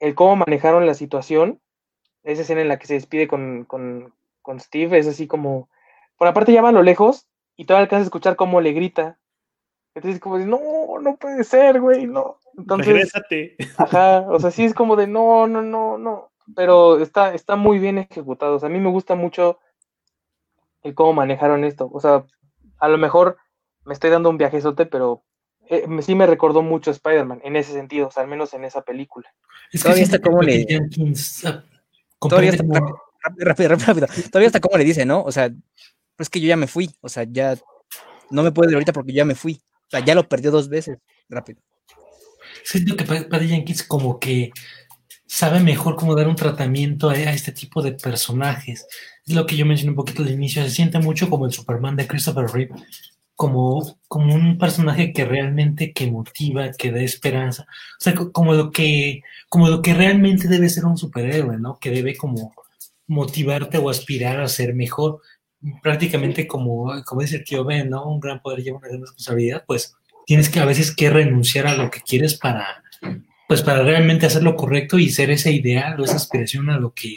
el 0.00 0.14
cómo 0.14 0.36
manejaron 0.36 0.86
la 0.86 0.94
situación 0.94 1.60
esa 2.24 2.42
escena 2.42 2.60
en 2.60 2.68
la 2.68 2.78
que 2.78 2.86
se 2.86 2.94
despide 2.94 3.28
con, 3.28 3.66
Steve 4.58 4.98
es 4.98 5.06
así 5.06 5.26
como, 5.26 5.68
por 6.16 6.28
aparte 6.28 6.52
ya 6.52 6.62
va 6.62 6.70
a 6.70 6.72
lo 6.72 6.82
lejos 6.82 7.28
y 7.56 7.64
todavía 7.64 7.84
alcanza 7.84 8.02
a 8.02 8.04
escuchar 8.04 8.36
cómo 8.36 8.60
le 8.60 8.72
grita. 8.72 9.18
Entonces 9.94 10.20
como 10.20 10.38
de, 10.38 10.46
no, 10.46 10.58
no 11.00 11.16
puede 11.16 11.44
ser, 11.44 11.80
güey, 11.80 12.06
no. 12.06 12.38
Entonces, 12.56 13.12
Ajá, 13.76 14.20
o 14.28 14.38
sea, 14.38 14.50
sí 14.50 14.64
es 14.64 14.74
como 14.74 14.96
de, 14.96 15.06
no, 15.06 15.46
no, 15.46 15.62
no, 15.62 15.98
no. 15.98 16.30
Pero 16.54 16.98
está, 17.00 17.34
está 17.34 17.56
muy 17.56 17.78
bien 17.78 17.98
ejecutado. 17.98 18.56
O 18.56 18.58
sea, 18.58 18.68
a 18.68 18.72
mí 18.72 18.78
me 18.78 18.90
gusta 18.90 19.14
mucho 19.14 19.58
el 20.82 20.94
cómo 20.94 21.12
manejaron 21.12 21.64
esto. 21.64 21.90
O 21.92 22.00
sea, 22.00 22.24
a 22.78 22.88
lo 22.88 22.98
mejor 22.98 23.36
me 23.84 23.94
estoy 23.94 24.10
dando 24.10 24.30
un 24.30 24.38
viajezote, 24.38 24.86
pero 24.86 25.22
eh, 25.68 25.86
sí 26.00 26.14
me 26.14 26.26
recordó 26.26 26.62
mucho 26.62 26.90
a 26.90 26.94
Spider-Man 26.94 27.40
en 27.44 27.56
ese 27.56 27.72
sentido, 27.72 28.08
o 28.08 28.10
sea, 28.10 28.22
al 28.22 28.28
menos 28.28 28.52
en 28.54 28.64
esa 28.64 28.82
película. 28.82 29.32
Es 29.70 29.84
que 29.84 29.92
está 29.92 30.18
como 30.18 30.42
le... 30.42 30.66
Todavía 32.18 32.50
está, 32.50 32.64
rápido, 33.38 33.68
rápido, 33.68 33.76
rápido, 33.76 34.06
Todavía 34.30 34.46
está 34.46 34.60
como 34.60 34.76
le 34.76 34.84
dice, 34.84 35.04
¿no? 35.04 35.22
O 35.22 35.32
sea, 35.32 35.50
pues 36.16 36.28
que 36.28 36.40
yo 36.40 36.48
ya 36.48 36.56
me 36.56 36.66
fui. 36.66 36.90
O 37.00 37.08
sea, 37.08 37.24
ya 37.24 37.56
no 38.30 38.42
me 38.42 38.52
puede 38.52 38.70
ir 38.70 38.76
ahorita 38.76 38.92
porque 38.92 39.12
ya 39.12 39.24
me 39.24 39.34
fui. 39.34 39.60
Sea, 39.92 40.00
ya 40.00 40.14
lo 40.14 40.26
perdió 40.26 40.50
dos 40.50 40.70
veces. 40.70 40.98
Rápido. 41.28 41.60
siento 42.64 42.96
que 42.96 43.04
Patty 43.04 43.48
Jenkins 43.48 43.82
como 43.82 44.18
que 44.18 44.50
sabe 45.26 45.60
mejor 45.60 45.96
cómo 45.96 46.14
dar 46.14 46.28
un 46.28 46.36
tratamiento 46.36 47.10
a, 47.10 47.14
este 47.14 47.52
tipo 47.52 47.82
de 47.82 47.92
personajes. 47.92 48.86
Es 49.26 49.34
lo 49.34 49.44
que 49.44 49.56
yo 49.56 49.66
mencioné 49.66 49.90
un 49.90 49.96
poquito 49.96 50.22
al 50.22 50.30
inicio, 50.30 50.62
se 50.62 50.70
siente 50.70 50.98
mucho 50.98 51.28
como 51.28 51.44
el 51.44 51.52
Superman 51.52 51.96
de 51.96 52.06
Christopher 52.06 52.46
Reeve, 52.46 52.74
como, 53.34 53.98
como 54.08 54.34
un 54.34 54.56
personaje 54.56 55.12
que 55.12 55.26
realmente 55.26 55.92
que 55.92 56.10
motiva, 56.10 56.70
que 56.72 56.90
da 56.90 57.00
esperanza, 57.00 57.64
o 57.64 58.00
sea, 58.02 58.14
como 58.14 58.54
lo 58.54 58.70
que, 58.70 59.22
como 59.50 59.68
lo 59.68 59.82
que 59.82 59.92
realmente 59.92 60.48
debe 60.48 60.70
ser 60.70 60.86
un 60.86 60.96
superhéroe, 60.96 61.58
¿no? 61.58 61.78
Que 61.78 61.90
debe 61.90 62.16
como 62.16 62.54
motivarte 63.06 63.78
o 63.78 63.90
aspirar 63.90 64.40
a 64.40 64.48
ser 64.48 64.74
mejor, 64.74 65.20
prácticamente 65.82 66.46
como, 66.46 66.92
como 67.04 67.20
dice 67.20 67.36
el 67.36 67.44
tío 67.44 67.64
Ben, 67.64 67.90
¿no? 67.90 68.06
Un 68.06 68.20
gran 68.20 68.40
poder 68.40 68.62
lleva 68.62 68.78
una 68.78 68.88
gran 68.88 69.00
responsabilidad, 69.00 69.64
pues 69.66 69.94
tienes 70.26 70.48
que 70.48 70.60
a 70.60 70.64
veces 70.64 70.94
que 70.94 71.10
renunciar 71.10 71.66
a 71.66 71.76
lo 71.76 71.90
que 71.90 72.00
quieres 72.00 72.34
para, 72.34 72.82
pues 73.48 73.62
para 73.62 73.82
realmente 73.82 74.26
hacer 74.26 74.42
lo 74.42 74.56
correcto 74.56 74.98
y 74.98 75.10
ser 75.10 75.30
ese 75.30 75.52
ideal 75.52 76.00
o 76.00 76.04
esa 76.04 76.16
aspiración 76.16 76.70
a 76.70 76.78
lo 76.78 76.92
que 76.92 77.14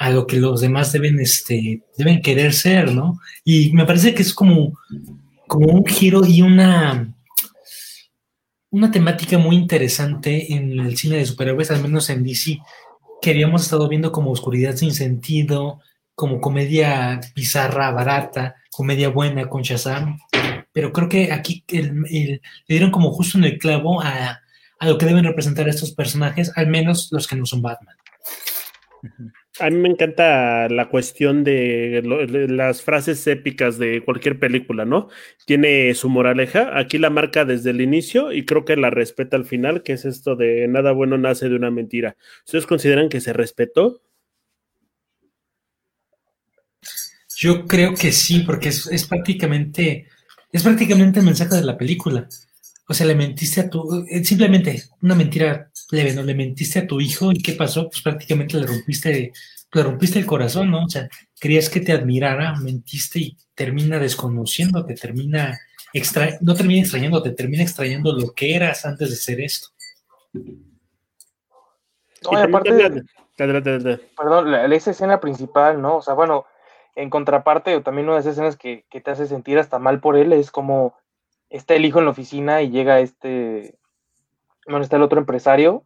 a 0.00 0.10
lo 0.10 0.28
que 0.28 0.36
los 0.36 0.60
demás 0.60 0.92
deben 0.92 1.18
este 1.18 1.82
deben 1.96 2.22
querer 2.22 2.54
ser, 2.54 2.92
¿no? 2.92 3.18
Y 3.44 3.72
me 3.72 3.84
parece 3.84 4.14
que 4.14 4.22
es 4.22 4.32
como 4.32 4.78
como 5.48 5.66
un 5.72 5.84
giro 5.84 6.24
y 6.24 6.42
una 6.42 7.12
una 8.70 8.90
temática 8.90 9.38
muy 9.38 9.56
interesante 9.56 10.52
en 10.52 10.78
el 10.78 10.96
cine 10.96 11.16
de 11.16 11.26
superhéroes, 11.26 11.70
al 11.70 11.82
menos 11.82 12.10
en 12.10 12.22
DC, 12.22 12.58
que 13.22 13.30
habíamos 13.30 13.62
estado 13.62 13.88
viendo 13.88 14.12
como 14.12 14.30
oscuridad 14.30 14.76
sin 14.76 14.92
sentido, 14.92 15.80
como 16.18 16.40
comedia 16.40 17.20
bizarra, 17.36 17.92
barata, 17.92 18.56
comedia 18.72 19.08
buena 19.08 19.48
con 19.48 19.62
Shazam, 19.62 20.18
pero 20.72 20.92
creo 20.92 21.08
que 21.08 21.30
aquí 21.30 21.62
le 21.68 22.40
dieron 22.66 22.90
como 22.90 23.12
justo 23.12 23.38
en 23.38 23.44
el 23.44 23.56
clavo 23.56 24.02
a, 24.02 24.40
a 24.80 24.88
lo 24.88 24.98
que 24.98 25.06
deben 25.06 25.22
representar 25.22 25.68
estos 25.68 25.92
personajes, 25.92 26.50
al 26.56 26.66
menos 26.66 27.10
los 27.12 27.28
que 27.28 27.36
no 27.36 27.46
son 27.46 27.62
Batman. 27.62 27.94
A 29.60 29.70
mí 29.70 29.76
me 29.76 29.88
encanta 29.88 30.68
la 30.68 30.88
cuestión 30.88 31.44
de, 31.44 32.02
las 32.48 32.82
frases 32.82 33.24
épicas 33.28 33.78
de 33.78 34.02
cualquier 34.04 34.40
película, 34.40 34.84
¿no? 34.84 35.10
Tiene 35.46 35.94
su 35.94 36.08
moraleja, 36.08 36.76
aquí 36.76 36.98
la 36.98 37.10
marca 37.10 37.44
desde 37.44 37.70
el 37.70 37.80
inicio 37.80 38.32
y 38.32 38.44
creo 38.44 38.64
que 38.64 38.76
la 38.76 38.90
respeta 38.90 39.36
al 39.36 39.44
final, 39.44 39.84
que 39.84 39.92
es 39.92 40.04
esto 40.04 40.34
de 40.34 40.66
nada 40.66 40.90
bueno 40.90 41.16
nace 41.16 41.48
de 41.48 41.54
una 41.54 41.70
mentira. 41.70 42.16
¿Ustedes 42.44 42.66
consideran 42.66 43.08
que 43.08 43.20
se 43.20 43.32
respetó? 43.32 44.02
Yo 47.40 47.66
creo 47.66 47.94
que 47.94 48.10
sí, 48.10 48.40
porque 48.40 48.70
es, 48.70 48.88
es 48.88 49.06
prácticamente, 49.06 50.08
es 50.50 50.64
prácticamente 50.64 51.20
el 51.20 51.24
mensaje 51.24 51.54
de 51.54 51.62
la 51.62 51.78
película. 51.78 52.26
O 52.88 52.94
sea, 52.94 53.06
le 53.06 53.14
mentiste 53.14 53.60
a 53.60 53.70
tu, 53.70 54.04
eh, 54.10 54.24
simplemente 54.24 54.82
una 55.02 55.14
mentira 55.14 55.70
leve, 55.92 56.14
¿no? 56.14 56.24
Le 56.24 56.34
mentiste 56.34 56.80
a 56.80 56.86
tu 56.88 57.00
hijo 57.00 57.30
y 57.30 57.40
¿qué 57.40 57.52
pasó? 57.52 57.88
Pues 57.88 58.02
prácticamente 58.02 58.58
le 58.58 58.66
rompiste, 58.66 59.32
le 59.72 59.82
rompiste 59.84 60.18
el 60.18 60.26
corazón, 60.26 60.72
¿no? 60.72 60.86
O 60.86 60.88
sea, 60.88 61.08
querías 61.38 61.70
que 61.70 61.78
te 61.78 61.92
admirara, 61.92 62.56
mentiste 62.56 63.20
y 63.20 63.36
termina 63.54 64.00
desconociéndote, 64.00 64.94
termina 64.94 65.56
extra, 65.92 66.38
no 66.40 66.56
termina 66.56 66.80
extrañándote, 66.80 67.30
termina 67.30 67.62
extrayendo 67.62 68.14
lo 68.14 68.32
que 68.32 68.56
eras 68.56 68.84
antes 68.84 69.10
de 69.10 69.16
ser 69.16 69.40
esto. 69.42 69.68
No, 70.32 72.36
aparte, 72.36 73.04
perdón, 73.36 74.50
la, 74.50 74.66
esa 74.74 74.90
escena 74.90 75.20
principal, 75.20 75.80
¿no? 75.80 75.98
O 75.98 76.02
sea, 76.02 76.14
bueno, 76.14 76.44
en 76.98 77.10
contraparte, 77.10 77.76
o 77.76 77.82
también 77.82 78.06
una 78.08 78.14
de 78.14 78.20
esas 78.22 78.32
escenas 78.32 78.56
que, 78.56 78.84
que 78.90 79.00
te 79.00 79.12
hace 79.12 79.26
sentir 79.28 79.58
hasta 79.58 79.78
mal 79.78 80.00
por 80.00 80.16
él 80.16 80.32
es 80.32 80.50
como 80.50 80.96
está 81.48 81.74
el 81.74 81.84
hijo 81.84 82.00
en 82.00 82.06
la 82.06 82.10
oficina 82.10 82.60
y 82.60 82.70
llega 82.70 82.98
este, 82.98 83.78
bueno, 84.66 84.82
está 84.82 84.96
el 84.96 85.02
otro 85.02 85.20
empresario 85.20 85.84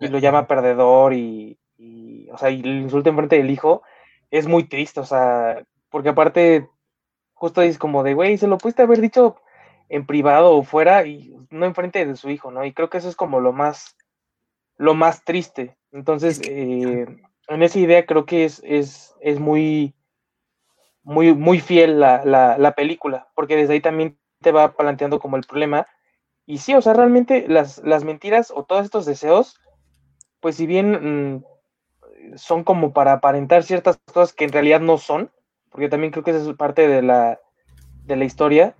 y 0.00 0.08
lo 0.08 0.18
llama 0.18 0.46
perdedor 0.46 1.12
y, 1.12 1.58
o 2.32 2.38
sea, 2.38 2.50
y 2.50 2.62
le 2.62 2.80
insulta 2.80 3.10
enfrente 3.10 3.36
del 3.36 3.50
hijo, 3.50 3.82
es 4.30 4.46
muy 4.46 4.64
triste, 4.64 5.00
o 5.00 5.04
sea, 5.04 5.62
porque 5.90 6.08
aparte, 6.08 6.68
justo 7.34 7.60
dices 7.60 7.78
como 7.78 8.02
de, 8.02 8.14
güey, 8.14 8.38
se 8.38 8.48
lo 8.48 8.56
pudiste 8.56 8.82
haber 8.82 9.00
dicho 9.00 9.36
en 9.88 10.06
privado 10.06 10.56
o 10.56 10.62
fuera 10.62 11.06
y 11.06 11.36
no 11.50 11.66
enfrente 11.66 12.04
de 12.04 12.16
su 12.16 12.30
hijo, 12.30 12.50
¿no? 12.50 12.64
Y 12.64 12.72
creo 12.72 12.90
que 12.90 12.98
eso 12.98 13.08
es 13.10 13.16
como 13.16 13.40
lo 13.40 13.52
más, 13.52 13.96
lo 14.78 14.94
más 14.94 15.22
triste. 15.24 15.76
Entonces, 15.92 16.40
eh, 16.48 17.06
en 17.48 17.62
esa 17.62 17.78
idea 17.78 18.06
creo 18.06 18.24
que 18.24 18.44
es, 18.44 18.60
es, 18.64 19.14
es 19.20 19.38
muy, 19.38 19.94
muy, 21.06 21.32
muy 21.34 21.60
fiel 21.60 22.00
la, 22.00 22.24
la, 22.24 22.58
la 22.58 22.72
película, 22.72 23.28
porque 23.36 23.54
desde 23.54 23.74
ahí 23.74 23.80
también 23.80 24.18
te 24.40 24.50
va 24.50 24.72
planteando 24.72 25.20
como 25.20 25.36
el 25.36 25.44
problema. 25.44 25.86
Y 26.46 26.58
sí, 26.58 26.74
o 26.74 26.82
sea, 26.82 26.94
realmente 26.94 27.46
las, 27.46 27.78
las 27.84 28.02
mentiras 28.02 28.52
o 28.54 28.64
todos 28.64 28.84
estos 28.84 29.06
deseos, 29.06 29.60
pues 30.40 30.56
si 30.56 30.66
bien 30.66 31.36
mm, 31.36 31.44
son 32.36 32.64
como 32.64 32.92
para 32.92 33.12
aparentar 33.12 33.62
ciertas 33.62 33.98
cosas 34.12 34.32
que 34.32 34.46
en 34.46 34.52
realidad 34.52 34.80
no 34.80 34.98
son, 34.98 35.30
porque 35.70 35.88
también 35.88 36.10
creo 36.10 36.24
que 36.24 36.32
esa 36.32 36.50
es 36.50 36.56
parte 36.56 36.88
de 36.88 37.02
la, 37.02 37.38
de 38.04 38.16
la 38.16 38.24
historia, 38.24 38.74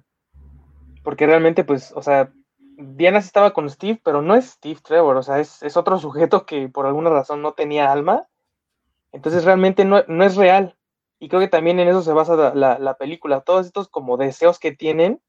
porque 1.05 1.27
realmente, 1.27 1.63
pues, 1.63 1.93
o 1.93 2.03
sea, 2.03 2.33
Diana 2.59 3.21
sí 3.21 3.29
estaba 3.29 3.53
con 3.53 3.71
Steve, 3.71 4.01
pero 4.03 4.21
no 4.21 4.35
es 4.35 4.51
Steve 4.51 4.81
Trevor, 4.83 5.17
o 5.17 5.23
sea, 5.23 5.39
es, 5.39 5.63
es 5.63 5.77
otro 5.77 5.97
sujeto 6.01 6.45
que 6.45 6.69
por 6.69 6.87
alguna 6.87 7.11
razón 7.11 7.41
no 7.41 7.53
tenía 7.53 7.93
alma, 7.93 8.27
entonces 9.13 9.45
realmente 9.45 9.85
no, 9.85 10.03
no 10.09 10.25
es 10.25 10.35
real. 10.35 10.76
Y 11.19 11.29
creo 11.29 11.41
que 11.41 11.49
también 11.49 11.81
en 11.81 11.89
eso 11.89 12.03
se 12.03 12.13
basa 12.13 12.55
la, 12.55 12.79
la 12.79 12.97
película, 12.97 13.41
todos 13.41 13.67
estos 13.67 13.89
como 13.89 14.17
deseos 14.17 14.59
que 14.59 14.73
tienen, 14.73 15.21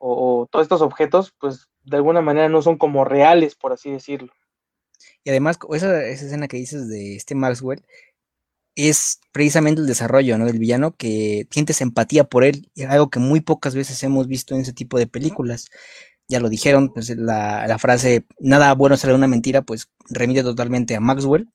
o, 0.00 0.48
todos 0.50 0.64
estos 0.64 0.82
objetos, 0.82 1.34
pues 1.38 1.68
de 1.84 1.96
alguna 1.96 2.22
manera 2.22 2.48
no 2.48 2.62
son 2.62 2.78
como 2.78 3.04
reales, 3.04 3.54
por 3.54 3.72
así 3.72 3.90
decirlo. 3.90 4.32
Y 5.24 5.30
además, 5.30 5.58
esa, 5.74 6.04
esa 6.06 6.26
escena 6.26 6.48
que 6.48 6.56
dices 6.56 6.88
de 6.88 7.16
este 7.16 7.34
Maxwell 7.34 7.84
es 8.74 9.20
precisamente 9.32 9.80
el 9.80 9.86
desarrollo 9.86 10.38
¿no? 10.38 10.46
del 10.46 10.58
villano 10.58 10.92
que 10.96 11.46
sientes 11.50 11.80
empatía 11.80 12.24
por 12.24 12.44
él, 12.44 12.70
y 12.74 12.84
algo 12.84 13.10
que 13.10 13.18
muy 13.18 13.40
pocas 13.40 13.74
veces 13.74 14.02
hemos 14.02 14.26
visto 14.26 14.54
en 14.54 14.62
ese 14.62 14.72
tipo 14.72 14.98
de 14.98 15.06
películas. 15.06 15.66
Ya 16.28 16.40
lo 16.40 16.48
dijeron, 16.48 16.90
pues 16.92 17.10
la, 17.10 17.66
la 17.66 17.78
frase 17.78 18.24
nada 18.38 18.72
bueno 18.74 18.96
será 18.96 19.14
una 19.14 19.26
mentira, 19.26 19.62
pues 19.62 19.90
remite 20.08 20.42
totalmente 20.42 20.94
a 20.94 21.00
Maxwell, 21.00 21.48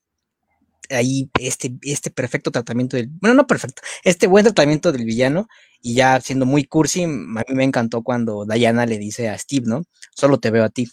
ahí 0.89 1.29
este, 1.39 1.75
este 1.81 2.11
perfecto 2.11 2.51
tratamiento 2.51 2.97
del, 2.97 3.09
bueno, 3.21 3.36
no 3.36 3.47
perfecto, 3.47 3.81
este 4.03 4.27
buen 4.27 4.43
tratamiento 4.45 4.91
del 4.91 5.05
villano 5.05 5.47
y 5.81 5.95
ya 5.95 6.19
siendo 6.21 6.45
muy 6.45 6.65
cursi, 6.65 7.03
a 7.03 7.07
mí 7.07 7.43
me 7.49 7.63
encantó 7.63 8.01
cuando 8.01 8.45
Diana 8.45 8.86
le 8.86 8.97
dice 8.97 9.29
a 9.29 9.38
Steve, 9.38 9.65
¿no? 9.67 9.83
Solo 10.15 10.39
te 10.39 10.51
veo 10.51 10.63
a 10.63 10.69
ti. 10.69 10.88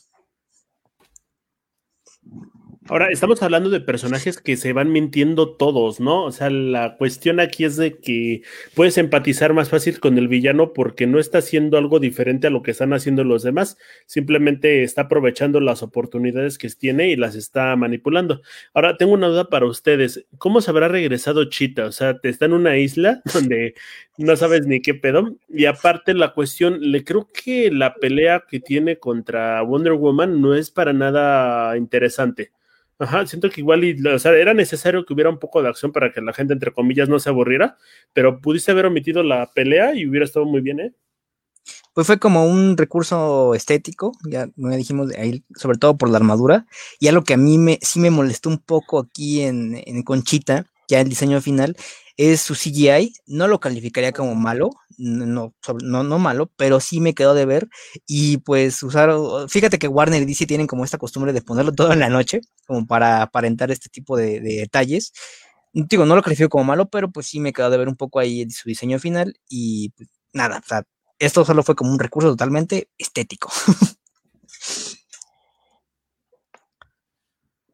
Ahora, 2.92 3.08
estamos 3.10 3.42
hablando 3.42 3.70
de 3.70 3.80
personajes 3.80 4.38
que 4.38 4.58
se 4.58 4.74
van 4.74 4.92
mintiendo 4.92 5.56
todos, 5.56 5.98
¿no? 5.98 6.24
O 6.24 6.30
sea, 6.30 6.50
la 6.50 6.98
cuestión 6.98 7.40
aquí 7.40 7.64
es 7.64 7.78
de 7.78 7.96
que 7.98 8.42
puedes 8.74 8.98
empatizar 8.98 9.54
más 9.54 9.70
fácil 9.70 9.98
con 9.98 10.18
el 10.18 10.28
villano 10.28 10.74
porque 10.74 11.06
no 11.06 11.18
está 11.18 11.38
haciendo 11.38 11.78
algo 11.78 12.00
diferente 12.00 12.48
a 12.48 12.50
lo 12.50 12.62
que 12.62 12.70
están 12.70 12.92
haciendo 12.92 13.24
los 13.24 13.42
demás, 13.42 13.78
simplemente 14.04 14.82
está 14.82 15.02
aprovechando 15.02 15.58
las 15.58 15.82
oportunidades 15.82 16.58
que 16.58 16.68
tiene 16.68 17.08
y 17.08 17.16
las 17.16 17.34
está 17.34 17.74
manipulando. 17.76 18.42
Ahora, 18.74 18.98
tengo 18.98 19.14
una 19.14 19.28
duda 19.28 19.48
para 19.48 19.64
ustedes. 19.64 20.26
¿Cómo 20.36 20.60
se 20.60 20.70
habrá 20.70 20.88
regresado 20.88 21.46
Chita? 21.46 21.86
O 21.86 21.92
sea, 21.92 22.18
te 22.18 22.28
está 22.28 22.44
en 22.44 22.52
una 22.52 22.76
isla 22.76 23.22
donde 23.32 23.72
no 24.18 24.36
sabes 24.36 24.66
ni 24.66 24.82
qué 24.82 24.92
pedo. 24.92 25.34
Y 25.48 25.64
aparte, 25.64 26.12
la 26.12 26.34
cuestión, 26.34 26.78
le 26.92 27.04
creo 27.04 27.26
que 27.32 27.70
la 27.70 27.94
pelea 27.94 28.44
que 28.46 28.60
tiene 28.60 28.98
contra 28.98 29.62
Wonder 29.62 29.94
Woman 29.94 30.42
no 30.42 30.54
es 30.54 30.70
para 30.70 30.92
nada 30.92 31.74
interesante. 31.78 32.52
Ajá, 33.02 33.26
siento 33.26 33.50
que 33.50 33.60
igual, 33.60 33.82
y, 33.82 34.06
o 34.06 34.18
sea, 34.20 34.30
era 34.30 34.54
necesario 34.54 35.04
que 35.04 35.12
hubiera 35.12 35.28
un 35.28 35.40
poco 35.40 35.60
de 35.60 35.68
acción 35.68 35.90
para 35.90 36.12
que 36.12 36.20
la 36.20 36.32
gente, 36.32 36.52
entre 36.52 36.70
comillas, 36.70 37.08
no 37.08 37.18
se 37.18 37.30
aburriera, 37.30 37.76
pero 38.12 38.40
pudiste 38.40 38.70
haber 38.70 38.86
omitido 38.86 39.24
la 39.24 39.50
pelea 39.52 39.92
y 39.92 40.06
hubiera 40.06 40.24
estado 40.24 40.46
muy 40.46 40.60
bien, 40.60 40.78
¿eh? 40.78 40.94
Pues 41.94 42.06
fue 42.06 42.20
como 42.20 42.46
un 42.46 42.76
recurso 42.76 43.56
estético, 43.56 44.12
ya 44.24 44.48
dijimos 44.56 45.10
ahí, 45.18 45.42
sobre 45.56 45.78
todo 45.78 45.98
por 45.98 46.10
la 46.10 46.18
armadura, 46.18 46.66
y 47.00 47.08
algo 47.08 47.24
que 47.24 47.34
a 47.34 47.36
mí 47.36 47.58
me, 47.58 47.80
sí 47.82 47.98
me 47.98 48.10
molestó 48.10 48.48
un 48.48 48.58
poco 48.58 49.00
aquí 49.00 49.40
en, 49.42 49.82
en 49.84 50.04
Conchita, 50.04 50.66
ya 50.86 51.00
el 51.00 51.08
diseño 51.08 51.40
final, 51.40 51.76
es 52.16 52.40
su 52.40 52.54
CGI, 52.54 53.14
no 53.26 53.48
lo 53.48 53.58
calificaría 53.58 54.12
como 54.12 54.36
malo, 54.36 54.70
no, 54.98 55.54
no, 55.82 56.02
no 56.02 56.18
malo, 56.18 56.50
pero 56.56 56.80
sí 56.80 57.00
me 57.00 57.14
quedó 57.14 57.34
de 57.34 57.46
ver. 57.46 57.68
Y 58.06 58.38
pues 58.38 58.82
usar, 58.82 59.14
fíjate 59.48 59.78
que 59.78 59.88
Warner 59.88 60.22
y 60.22 60.26
DC 60.26 60.46
tienen 60.46 60.66
como 60.66 60.84
esta 60.84 60.98
costumbre 60.98 61.32
de 61.32 61.42
ponerlo 61.42 61.72
todo 61.72 61.92
en 61.92 62.00
la 62.00 62.08
noche, 62.08 62.40
como 62.66 62.86
para 62.86 63.22
aparentar 63.22 63.70
este 63.70 63.88
tipo 63.88 64.16
de, 64.16 64.40
detalles. 64.40 65.12
Digo, 65.72 66.04
no 66.06 66.16
lo 66.16 66.22
califico 66.22 66.50
como 66.50 66.64
malo, 66.64 66.88
pero 66.88 67.10
pues 67.10 67.26
sí 67.26 67.40
me 67.40 67.52
quedó 67.52 67.70
de 67.70 67.78
ver 67.78 67.88
un 67.88 67.96
poco 67.96 68.18
ahí 68.18 68.48
su 68.50 68.68
diseño 68.68 68.98
final. 68.98 69.34
Y 69.48 69.90
pues, 69.90 70.08
nada, 70.32 70.58
o 70.58 70.68
sea, 70.68 70.82
esto 71.18 71.44
solo 71.44 71.62
fue 71.62 71.76
como 71.76 71.92
un 71.92 71.98
recurso 71.98 72.30
totalmente 72.30 72.88
estético. 72.98 73.50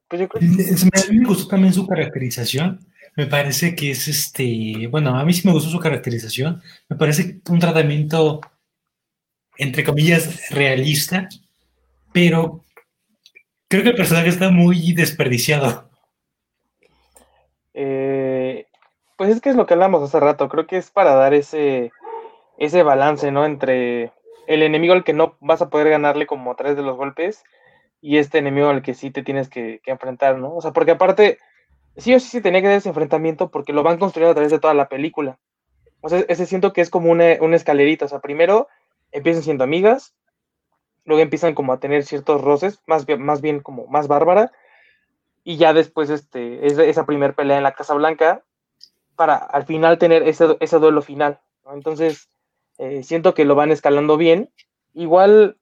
Pues 0.08 0.22
yo 0.22 0.28
creo 0.28 0.56
que... 0.56 1.12
Me 1.12 1.26
gustó 1.26 1.48
también 1.48 1.74
su 1.74 1.86
caracterización 1.86 2.87
me 3.18 3.26
parece 3.26 3.74
que 3.74 3.90
es 3.90 4.08
este, 4.08 4.86
bueno, 4.86 5.18
a 5.18 5.24
mí 5.26 5.34
sí 5.34 5.46
me 5.46 5.52
gustó 5.52 5.68
su 5.68 5.78
caracterización, 5.78 6.62
me 6.88 6.96
parece 6.96 7.42
un 7.50 7.58
tratamiento, 7.58 8.40
entre 9.58 9.84
comillas, 9.84 10.48
realista, 10.50 11.28
pero 12.14 12.64
Creo 13.68 13.82
que 13.82 13.90
el 13.90 13.96
personaje 13.96 14.28
está 14.30 14.50
muy 14.50 14.94
desperdiciado. 14.94 15.90
Eh, 17.74 18.66
pues 19.16 19.30
es 19.30 19.42
que 19.42 19.50
es 19.50 19.56
lo 19.56 19.66
que 19.66 19.74
hablamos 19.74 20.02
hace 20.02 20.18
rato. 20.18 20.48
Creo 20.48 20.66
que 20.66 20.78
es 20.78 20.90
para 20.90 21.14
dar 21.14 21.34
ese, 21.34 21.92
ese 22.56 22.82
balance, 22.82 23.30
¿no? 23.30 23.44
Entre 23.44 24.10
el 24.46 24.62
enemigo 24.62 24.94
al 24.94 25.04
que 25.04 25.12
no 25.12 25.36
vas 25.40 25.60
a 25.60 25.68
poder 25.68 25.90
ganarle 25.90 26.26
como 26.26 26.50
a 26.50 26.56
través 26.56 26.78
de 26.78 26.82
los 26.82 26.96
golpes 26.96 27.44
y 28.00 28.16
este 28.16 28.38
enemigo 28.38 28.70
al 28.70 28.80
que 28.80 28.94
sí 28.94 29.10
te 29.10 29.22
tienes 29.22 29.50
que, 29.50 29.80
que 29.84 29.90
enfrentar, 29.90 30.38
¿no? 30.38 30.54
O 30.54 30.62
sea, 30.62 30.72
porque 30.72 30.92
aparte, 30.92 31.36
sí 31.98 32.14
o 32.14 32.20
sí 32.20 32.28
se 32.28 32.40
tenía 32.40 32.62
que 32.62 32.68
dar 32.68 32.76
ese 32.78 32.88
enfrentamiento 32.88 33.50
porque 33.50 33.72
lo 33.72 33.82
van 33.82 33.98
construyendo 33.98 34.32
a 34.32 34.34
través 34.34 34.52
de 34.52 34.58
toda 34.58 34.74
la 34.74 34.88
película. 34.88 35.38
O 36.00 36.08
sea, 36.08 36.24
ese 36.28 36.46
siento 36.46 36.72
que 36.72 36.80
es 36.80 36.90
como 36.90 37.10
una, 37.10 37.36
una 37.40 37.56
escalerita. 37.56 38.06
O 38.06 38.08
sea, 38.08 38.20
primero 38.20 38.68
empiezan 39.12 39.42
siendo 39.42 39.64
amigas, 39.64 40.14
luego 41.04 41.22
empiezan 41.22 41.54
como 41.54 41.72
a 41.72 41.80
tener 41.80 42.04
ciertos 42.04 42.40
roces, 42.40 42.80
más 42.86 43.06
bien, 43.06 43.22
más 43.22 43.40
bien 43.40 43.60
como 43.60 43.86
más 43.86 44.08
bárbara, 44.08 44.52
y 45.44 45.56
ya 45.56 45.72
después 45.72 46.10
este, 46.10 46.66
es 46.66 46.78
esa 46.78 47.06
primer 47.06 47.34
pelea 47.34 47.56
en 47.56 47.62
la 47.62 47.72
Casa 47.72 47.94
Blanca 47.94 48.44
para 49.16 49.36
al 49.36 49.64
final 49.64 49.98
tener 49.98 50.22
ese, 50.22 50.56
ese 50.60 50.78
duelo 50.78 51.02
final. 51.02 51.40
Entonces, 51.72 52.28
eh, 52.78 53.02
siento 53.02 53.34
que 53.34 53.44
lo 53.44 53.54
van 53.54 53.70
escalando 53.70 54.16
bien. 54.16 54.50
Igual 54.94 55.57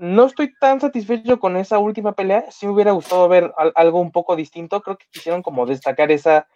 no 0.00 0.24
estoy 0.24 0.54
tan 0.58 0.80
satisfecho 0.80 1.38
con 1.38 1.58
esa 1.58 1.78
última 1.78 2.12
pelea. 2.12 2.50
Si 2.50 2.66
me 2.66 2.72
hubiera 2.72 2.92
gustado 2.92 3.28
ver 3.28 3.52
al, 3.58 3.70
algo 3.74 4.00
un 4.00 4.10
poco 4.10 4.34
distinto. 4.34 4.80
Creo 4.80 4.96
que 4.96 5.04
quisieron 5.10 5.42
como 5.42 5.66
destacar 5.66 6.10
esa 6.10 6.46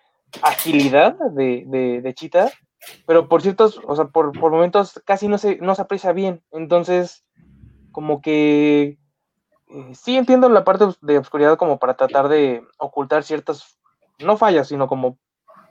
agilidad 0.41 1.15
de, 1.33 1.65
de, 1.67 2.01
de 2.01 2.15
Chita. 2.15 2.51
Pero 3.07 3.29
por 3.29 3.43
ciertos, 3.43 3.79
o 3.87 3.95
sea, 3.97 4.07
por, 4.07 4.33
por 4.39 4.51
momentos 4.51 4.99
casi 5.05 5.29
no 5.29 5.37
se, 5.37 5.57
no 5.57 5.75
se 5.75 5.83
aprecia 5.83 6.13
bien. 6.13 6.43
Entonces, 6.53 7.27
como 7.93 8.23
que 8.23 8.99
eh, 9.69 9.93
sí 9.93 10.17
entiendo 10.17 10.49
la 10.49 10.65
parte 10.65 10.87
de 11.03 11.19
oscuridad 11.19 11.59
como 11.59 11.79
para 11.79 11.95
tratar 11.95 12.29
de 12.29 12.63
ocultar 12.79 13.25
ciertas, 13.25 13.79
no 14.21 14.39
fallas, 14.39 14.69
sino 14.69 14.89
como 14.89 15.19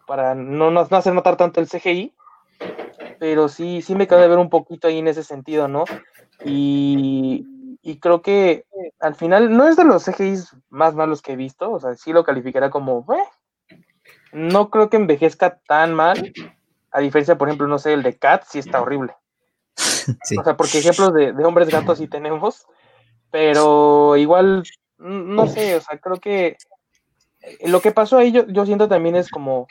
para 0.05 0.35
no, 0.35 0.69
no, 0.69 0.87
no 0.89 0.97
hacer 0.97 1.13
notar 1.15 1.37
tanto 1.37 1.59
el 1.59 1.67
CGI, 1.67 2.13
pero 3.19 3.49
sí, 3.49 3.81
sí 3.81 3.95
me 3.95 4.05
cabe 4.05 4.27
ver 4.27 4.37
un 4.37 4.49
poquito 4.49 4.87
ahí 4.87 4.99
en 4.99 5.07
ese 5.07 5.23
sentido, 5.23 5.67
¿no? 5.67 5.85
Y, 6.45 7.47
y 7.85 7.99
creo 7.99 8.21
que 8.21 8.65
al 8.99 9.13
final 9.13 9.55
no 9.55 9.67
es 9.67 9.75
de 9.75 9.83
los 9.83 10.05
CGIs 10.05 10.55
más 10.69 10.95
malos 10.95 11.21
que 11.21 11.33
he 11.33 11.35
visto, 11.35 11.69
o 11.69 11.79
sea, 11.79 11.95
sí 11.95 12.13
lo 12.13 12.23
calificará 12.23 12.69
como, 12.69 13.05
eh, 13.13 13.77
no 14.31 14.69
creo 14.69 14.89
que 14.89 14.95
envejezca 14.95 15.59
tan 15.67 15.93
mal, 15.93 16.33
a 16.91 16.99
diferencia, 17.01 17.37
por 17.37 17.49
ejemplo, 17.49 17.67
no 17.67 17.77
sé, 17.77 17.91
el 17.91 18.01
de 18.01 18.17
Cat 18.17 18.45
sí 18.47 18.57
está 18.57 18.81
horrible. 18.81 19.13
Sí. 20.25 20.37
O 20.37 20.43
sea, 20.43 20.57
porque 20.57 20.79
ejemplos 20.79 21.13
de, 21.13 21.31
de 21.31 21.45
hombres 21.45 21.69
gatos 21.69 21.97
sí 21.97 22.09
tenemos, 22.09 22.65
pero 23.31 24.17
igual, 24.17 24.63
no 24.97 25.47
sé, 25.47 25.77
o 25.77 25.81
sea, 25.81 25.97
creo 25.97 26.17
que 26.17 26.57
lo 27.65 27.81
que 27.81 27.91
pasó 27.91 28.17
ahí 28.17 28.33
yo, 28.33 28.45
yo 28.47 28.65
siento 28.65 28.89
también 28.89 29.15
es 29.15 29.29
como, 29.29 29.67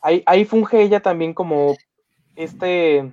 ahí, 0.00 0.22
ahí 0.26 0.44
funge 0.44 0.82
ella 0.82 1.00
también 1.00 1.32
como 1.32 1.76
este, 2.34 3.12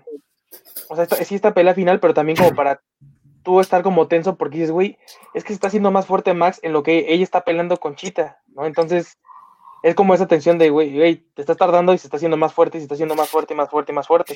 o 0.89 0.95
sea, 0.95 1.03
esta, 1.03 1.23
sí 1.23 1.35
esta 1.35 1.53
pelea 1.53 1.73
final, 1.73 1.99
pero 1.99 2.13
también 2.13 2.37
como 2.37 2.55
para 2.55 2.81
tú 3.45 3.61
estar 3.61 3.81
como 3.83 4.07
tenso 4.09 4.35
porque 4.35 4.57
dices, 4.57 4.71
güey, 4.71 4.97
es 5.33 5.43
que 5.43 5.49
se 5.49 5.53
está 5.53 5.67
haciendo 5.67 5.91
más 5.91 6.05
fuerte 6.05 6.33
Max 6.33 6.59
en 6.63 6.73
lo 6.73 6.83
que 6.83 7.05
ella 7.13 7.23
está 7.23 7.45
peleando 7.45 7.77
con 7.77 7.95
Chita, 7.95 8.41
¿no? 8.53 8.65
Entonces, 8.65 9.17
es 9.83 9.95
como 9.95 10.13
esa 10.13 10.27
tensión 10.27 10.57
de, 10.57 10.69
güey, 10.69 10.93
güey, 10.93 11.15
te 11.33 11.41
estás 11.41 11.55
tardando 11.55 11.93
y 11.93 11.97
se 11.97 12.07
está 12.07 12.17
haciendo 12.17 12.35
más 12.35 12.51
fuerte 12.51 12.77
y 12.77 12.81
se 12.81 12.85
está 12.85 12.95
haciendo 12.95 13.15
más 13.15 13.29
fuerte 13.29 13.53
y 13.53 13.57
más 13.57 13.69
fuerte 13.69 13.93
y 13.93 13.95
más 13.95 14.07
fuerte. 14.07 14.35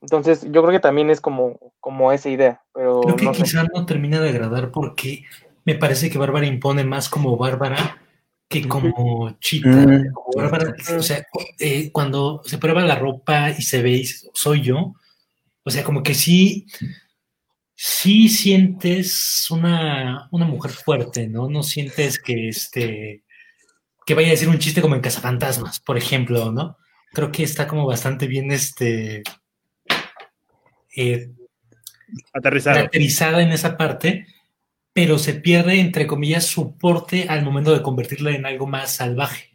Entonces, 0.00 0.42
yo 0.44 0.62
creo 0.62 0.70
que 0.70 0.80
también 0.80 1.10
es 1.10 1.20
como, 1.20 1.58
como 1.80 2.12
esa 2.12 2.30
idea, 2.30 2.62
pero 2.72 3.00
Creo 3.02 3.16
que 3.16 3.24
no 3.26 3.34
sé. 3.34 3.42
quizás 3.42 3.66
no 3.74 3.84
termina 3.84 4.20
de 4.20 4.30
agradar 4.30 4.70
porque 4.70 5.24
me 5.64 5.74
parece 5.74 6.08
que 6.08 6.18
Bárbara 6.18 6.46
impone 6.46 6.84
más 6.84 7.08
como 7.08 7.36
Bárbara 7.36 8.00
que 8.48 8.68
como 8.68 9.36
Chita. 9.40 9.68
Mm, 9.68 10.12
Como 10.12 10.28
Bárbara, 10.36 10.74
o 10.96 11.02
sea, 11.02 11.24
eh, 11.58 11.90
cuando 11.90 12.42
se 12.44 12.58
prueba 12.58 12.82
la 12.82 12.94
ropa 12.96 13.50
y 13.50 13.62
se 13.62 13.82
ve, 13.82 13.90
y 13.92 14.04
soy 14.04 14.60
yo. 14.60 14.94
O 15.64 15.70
sea, 15.70 15.82
como 15.82 16.02
que 16.02 16.14
sí, 16.14 16.66
sí 17.74 18.28
sientes 18.28 19.50
una, 19.50 20.28
una 20.30 20.46
mujer 20.46 20.72
fuerte, 20.72 21.28
¿no? 21.28 21.48
No 21.48 21.62
sientes 21.62 22.18
que 22.18 22.48
este 22.48 23.24
que 24.06 24.14
vaya 24.14 24.28
a 24.28 24.32
decir 24.32 24.48
un 24.48 24.58
chiste 24.58 24.82
como 24.82 24.94
en 24.94 25.00
Cazafantasmas, 25.00 25.80
por 25.80 25.96
ejemplo, 25.96 26.52
¿no? 26.52 26.76
Creo 27.12 27.32
que 27.32 27.42
está 27.42 27.66
como 27.66 27.86
bastante 27.86 28.26
bien 28.26 28.52
este 28.52 29.22
eh, 30.94 31.30
Aterrizado. 32.32 32.76
caracterizada 32.76 33.42
en 33.42 33.52
esa 33.52 33.76
parte, 33.76 34.26
pero 34.92 35.18
se 35.18 35.34
pierde, 35.34 35.80
entre 35.80 36.06
comillas, 36.06 36.44
su 36.46 36.76
porte 36.76 37.26
al 37.28 37.42
momento 37.42 37.72
de 37.72 37.82
convertirla 37.82 38.32
en 38.32 38.46
algo 38.46 38.66
más 38.66 38.96
salvaje. 38.96 39.53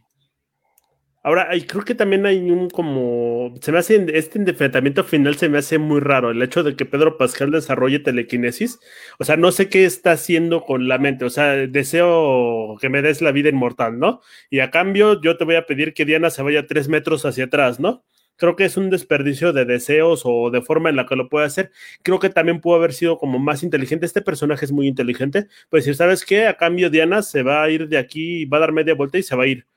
Ahora, 1.22 1.50
creo 1.68 1.84
que 1.84 1.96
también 1.96 2.26
hay 2.26 2.50
un 2.50 2.70
como. 2.70 3.54
Se 3.62 3.72
me 3.74 3.80
hace. 3.80 4.06
Este 4.18 4.40
enfrentamiento 4.40 5.04
final 5.04 5.36
se 5.36 5.50
me 5.50 5.58
hace 5.58 5.78
muy 5.78 6.00
raro. 6.00 6.32
El 6.32 6.42
hecho 6.42 6.64
de 6.64 6.76
que 6.78 6.86
Pedro 6.86 7.18
Pascal 7.18 7.52
desarrolle 7.52 8.00
telequinesis. 8.00 8.80
O 9.20 9.26
sea, 9.26 9.36
no 9.36 9.52
sé 9.52 9.68
qué 9.70 9.84
está 9.86 10.14
haciendo 10.14 10.64
con 10.64 10.88
la 10.88 10.98
mente. 10.98 11.26
O 11.26 11.30
sea, 11.30 11.56
deseo 11.68 12.78
que 12.80 12.88
me 12.90 13.02
des 13.02 13.22
la 13.22 13.34
vida 13.34 13.50
inmortal, 13.50 14.00
¿no? 14.00 14.22
Y 14.50 14.60
a 14.62 14.72
cambio, 14.72 15.20
yo 15.22 15.36
te 15.38 15.44
voy 15.44 15.56
a 15.56 15.66
pedir 15.66 15.94
que 15.94 16.06
Diana 16.06 16.30
se 16.30 16.42
vaya 16.42 16.68
tres 16.68 16.88
metros 16.88 17.26
hacia 17.26 17.46
atrás, 17.46 17.80
¿no? 17.82 18.04
Creo 18.38 18.56
que 18.56 18.64
es 18.66 18.78
un 18.78 18.90
desperdicio 18.90 19.52
de 19.52 19.66
deseos 19.66 20.22
o 20.24 20.50
de 20.50 20.62
forma 20.62 20.90
en 20.90 20.96
la 20.96 21.06
que 21.06 21.18
lo 21.18 21.28
puede 21.28 21.46
hacer. 21.46 21.72
Creo 22.04 22.20
que 22.20 22.30
también 22.30 22.62
pudo 22.62 22.76
haber 22.76 22.94
sido 22.94 23.18
como 23.18 23.40
más 23.40 23.64
inteligente. 23.64 24.06
Este 24.06 24.22
personaje 24.22 24.64
es 24.66 24.72
muy 24.72 24.88
inteligente. 24.88 25.48
Pues 25.70 25.84
decir, 25.84 25.96
¿sabes 25.98 26.24
qué? 26.26 26.48
A 26.48 26.56
cambio, 26.56 26.90
Diana 26.90 27.22
se 27.24 27.44
va 27.44 27.64
a 27.64 27.70
ir 27.70 27.90
de 27.90 27.98
aquí, 27.98 28.46
va 28.46 28.58
a 28.58 28.62
dar 28.62 28.72
media 28.72 28.96
vuelta 28.96 29.18
y 29.18 29.24
se 29.24 29.36
va 29.36 29.44
a 29.44 29.48
ir 29.48 29.68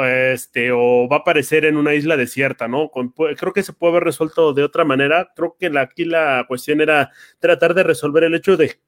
este, 0.00 0.70
o 0.72 1.08
va 1.08 1.16
a 1.16 1.20
aparecer 1.20 1.64
en 1.64 1.76
una 1.76 1.94
isla 1.94 2.16
desierta, 2.16 2.68
¿no? 2.68 2.90
Creo 3.36 3.52
que 3.52 3.62
se 3.62 3.72
puede 3.72 3.92
haber 3.92 4.04
resuelto 4.04 4.52
de 4.52 4.62
otra 4.64 4.84
manera. 4.84 5.32
Creo 5.34 5.56
que 5.58 5.70
aquí 5.78 6.04
la 6.04 6.44
cuestión 6.46 6.80
era 6.80 7.10
tratar 7.38 7.74
de 7.74 7.82
resolver 7.84 8.24
el 8.24 8.34
hecho 8.34 8.56
de, 8.56 8.80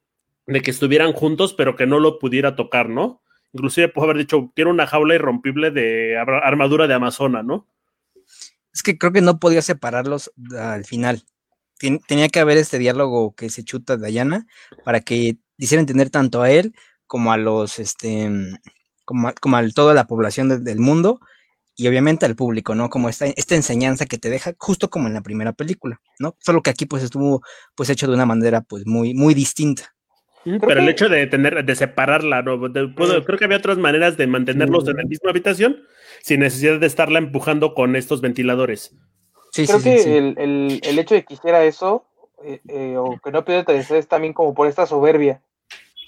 de 0.47 0.61
que 0.61 0.71
estuvieran 0.71 1.13
juntos, 1.13 1.55
pero 1.55 1.77
que 1.77 1.87
no 1.87 2.01
lo 2.01 2.19
pudiera 2.19 2.57
tocar, 2.57 2.89
¿no? 2.89 3.23
Inclusive 3.53 3.89
puede 3.89 4.05
haber 4.07 4.19
dicho, 4.19 4.53
quiero 4.55 4.71
una 4.71 4.87
jaula 4.87 5.15
irrompible 5.15 5.71
de 5.71 6.17
ar- 6.19 6.45
armadura 6.45 6.87
de 6.87 6.95
Amazona, 6.95 7.43
¿no? 7.43 7.67
Es 8.73 8.83
que 8.83 8.97
creo 8.99 9.13
que 9.13 9.23
no 9.23 9.41
podía 9.41 9.63
separarlos 9.63 10.31
al 10.57 10.85
final. 10.85 11.25
Tenía 12.07 12.29
que 12.29 12.41
haber 12.41 12.59
este 12.59 12.79
diálogo 12.79 13.35
que 13.35 13.49
se 13.49 13.65
chuta 13.65 13.97
Diana 13.97 14.47
para 14.85 15.01
que 15.01 15.39
hiciera 15.57 15.81
entender 15.81 16.11
tanto 16.11 16.43
a 16.43 16.51
él 16.51 16.75
como 17.07 17.33
a 17.33 17.39
los, 17.39 17.79
este, 17.79 18.31
como 19.11 19.27
a, 19.27 19.33
como 19.33 19.57
a 19.57 19.69
toda 19.71 19.93
la 19.93 20.07
población 20.07 20.49
de- 20.49 20.61
del 20.61 20.79
mundo 20.79 21.19
y 21.75 21.89
obviamente 21.89 22.27
al 22.27 22.37
público, 22.37 22.77
¿no? 22.77 22.89
Como 22.91 23.09
esta, 23.09 23.27
esta 23.27 23.57
enseñanza 23.57 24.07
que 24.07 24.19
te 24.19 24.31
deja 24.31 24.53
justo 24.57 24.89
como 24.89 25.09
en 25.09 25.15
la 25.15 25.21
primera 25.21 25.53
película, 25.53 26.01
¿no? 26.21 26.37
Solo 26.39 26.63
que 26.63 26.71
aquí 26.71 26.87
pues 26.87 27.03
estuvo 27.03 27.43
pues 27.75 27.91
hecho 27.91 28.07
de 28.07 28.15
una 28.15 28.25
manera 28.25 28.61
pues 28.61 28.87
muy, 28.87 29.13
muy 29.15 29.35
distinta. 29.35 29.93
Pero 30.45 30.81
el 30.81 30.89
hecho 30.89 31.09
de 31.09 31.27
tener, 31.27 31.65
de 31.65 31.75
separarla, 31.75 32.43
¿no? 32.43 32.69
De- 32.69 32.87
puedo- 32.87 33.21
Mm. 33.21 33.25
creo 33.25 33.37
que 33.37 33.47
había 33.47 33.57
otras 33.59 33.79
maneras 33.79 34.17
de 34.17 34.29
mantenerlos 34.29 34.87
en 34.89 34.97
la 34.99 35.03
misma 35.03 35.31
habitación 35.31 35.77
sin 36.23 36.39
necesidad 36.41 36.79
de 36.79 36.87
estarla 36.87 37.19
empujando 37.19 37.75
con 37.75 37.97
estos 37.97 38.21
ventiladores. 38.21 38.95
Sí, 39.51 39.67
Creo 39.67 39.83
que 39.83 39.99
sí. 39.99 40.09
El, 40.11 40.37
el- 40.39 40.81
el 40.85 40.99
hecho 41.01 41.17
de 41.17 41.25
que 41.25 41.35
hiciera 41.35 41.65
eso, 41.65 42.07
eh, 42.45 42.61
eh, 42.69 42.95
o 42.97 43.19
que 43.23 43.33
no 43.33 43.43
deseo, 43.43 43.99
es 43.99 44.07
también 44.07 44.33
como 44.33 44.55
por 44.55 44.69
esta 44.69 44.87
soberbia. 44.87 45.43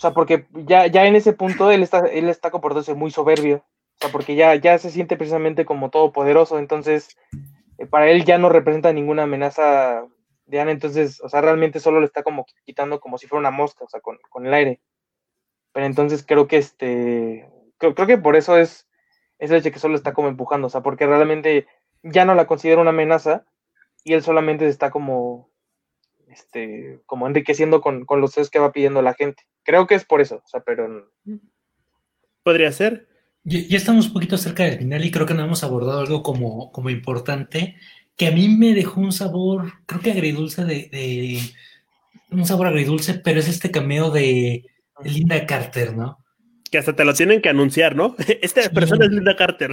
O 0.02 0.08
sea, 0.08 0.14
porque 0.14 0.48
ya, 0.52 0.88
ya 0.88 1.06
en 1.06 1.14
ese 1.14 1.32
punto 1.32 1.70
él 1.70 1.84
está, 1.84 2.00
él 2.00 2.28
está 2.28 2.50
comportándose 2.50 2.92
muy 2.94 3.12
soberbio. 3.12 3.58
O 3.58 3.98
sea, 4.00 4.10
porque 4.10 4.34
ya, 4.34 4.56
ya 4.56 4.76
se 4.78 4.90
siente 4.90 5.16
precisamente 5.16 5.64
como 5.64 5.90
todopoderoso. 5.90 6.58
Entonces, 6.58 7.16
eh, 7.78 7.86
para 7.86 8.10
él 8.10 8.24
ya 8.24 8.36
no 8.36 8.48
representa 8.48 8.92
ninguna 8.92 9.22
amenaza 9.22 10.04
de 10.46 10.60
Ana. 10.60 10.72
Entonces, 10.72 11.20
o 11.20 11.28
sea, 11.28 11.40
realmente 11.40 11.78
solo 11.78 12.00
le 12.00 12.06
está 12.06 12.24
como 12.24 12.46
quitando 12.64 12.98
como 12.98 13.16
si 13.16 13.28
fuera 13.28 13.38
una 13.38 13.52
mosca, 13.52 13.84
o 13.84 13.88
sea, 13.88 14.00
con, 14.00 14.18
con 14.28 14.44
el 14.44 14.54
aire. 14.54 14.80
Pero 15.70 15.86
entonces 15.86 16.24
creo 16.26 16.48
que 16.48 16.56
este. 16.56 17.48
Creo, 17.78 17.94
creo 17.94 18.08
que 18.08 18.18
por 18.18 18.34
eso 18.34 18.58
es, 18.58 18.88
es 19.38 19.52
el 19.52 19.58
hecho 19.58 19.70
que 19.70 19.78
solo 19.78 19.94
está 19.94 20.12
como 20.14 20.26
empujando. 20.26 20.66
O 20.66 20.70
sea, 20.70 20.80
porque 20.80 21.06
realmente 21.06 21.68
ya 22.02 22.24
no 22.24 22.34
la 22.34 22.48
considera 22.48 22.80
una 22.80 22.90
amenaza 22.90 23.44
y 24.02 24.14
él 24.14 24.22
solamente 24.24 24.66
está 24.66 24.90
como 24.90 25.51
este 26.32 27.00
como 27.06 27.26
enriqueciendo 27.26 27.80
con, 27.80 28.04
con 28.04 28.20
los 28.20 28.30
deseos 28.30 28.50
que 28.50 28.58
va 28.58 28.72
pidiendo 28.72 29.02
la 29.02 29.14
gente. 29.14 29.44
Creo 29.62 29.86
que 29.86 29.94
es 29.94 30.04
por 30.04 30.20
eso, 30.20 30.36
o 30.44 30.48
sea, 30.48 30.60
pero 30.60 31.08
Podría 32.42 32.72
ser. 32.72 33.08
Ya, 33.44 33.60
ya 33.60 33.76
estamos 33.76 34.06
un 34.08 34.12
poquito 34.12 34.36
cerca 34.38 34.64
del 34.64 34.78
final 34.78 35.04
y 35.04 35.10
creo 35.10 35.26
que 35.26 35.34
no 35.34 35.44
hemos 35.44 35.64
abordado 35.64 36.00
algo 36.00 36.22
como, 36.22 36.70
como 36.72 36.90
importante 36.90 37.76
que 38.16 38.26
a 38.28 38.30
mí 38.32 38.48
me 38.48 38.74
dejó 38.74 39.00
un 39.00 39.12
sabor, 39.12 39.72
creo 39.86 40.00
que 40.00 40.12
agridulce 40.12 40.64
de, 40.64 40.88
de- 40.92 41.40
un 42.30 42.46
sabor 42.46 42.66
agridulce, 42.68 43.14
pero 43.14 43.40
es 43.40 43.48
este 43.48 43.70
cameo 43.70 44.10
de 44.10 44.64
Linda 45.04 45.44
Carter, 45.46 45.96
¿no? 45.96 46.18
Que 46.70 46.78
hasta 46.78 46.94
te 46.94 47.04
lo 47.04 47.14
tienen 47.14 47.42
que 47.42 47.48
anunciar, 47.48 47.94
¿no? 47.96 48.14
Esta 48.42 48.62
Sí. 48.62 48.68
persona 48.70 49.06
es 49.06 49.10
Linda 49.12 49.36
Carter. 49.36 49.72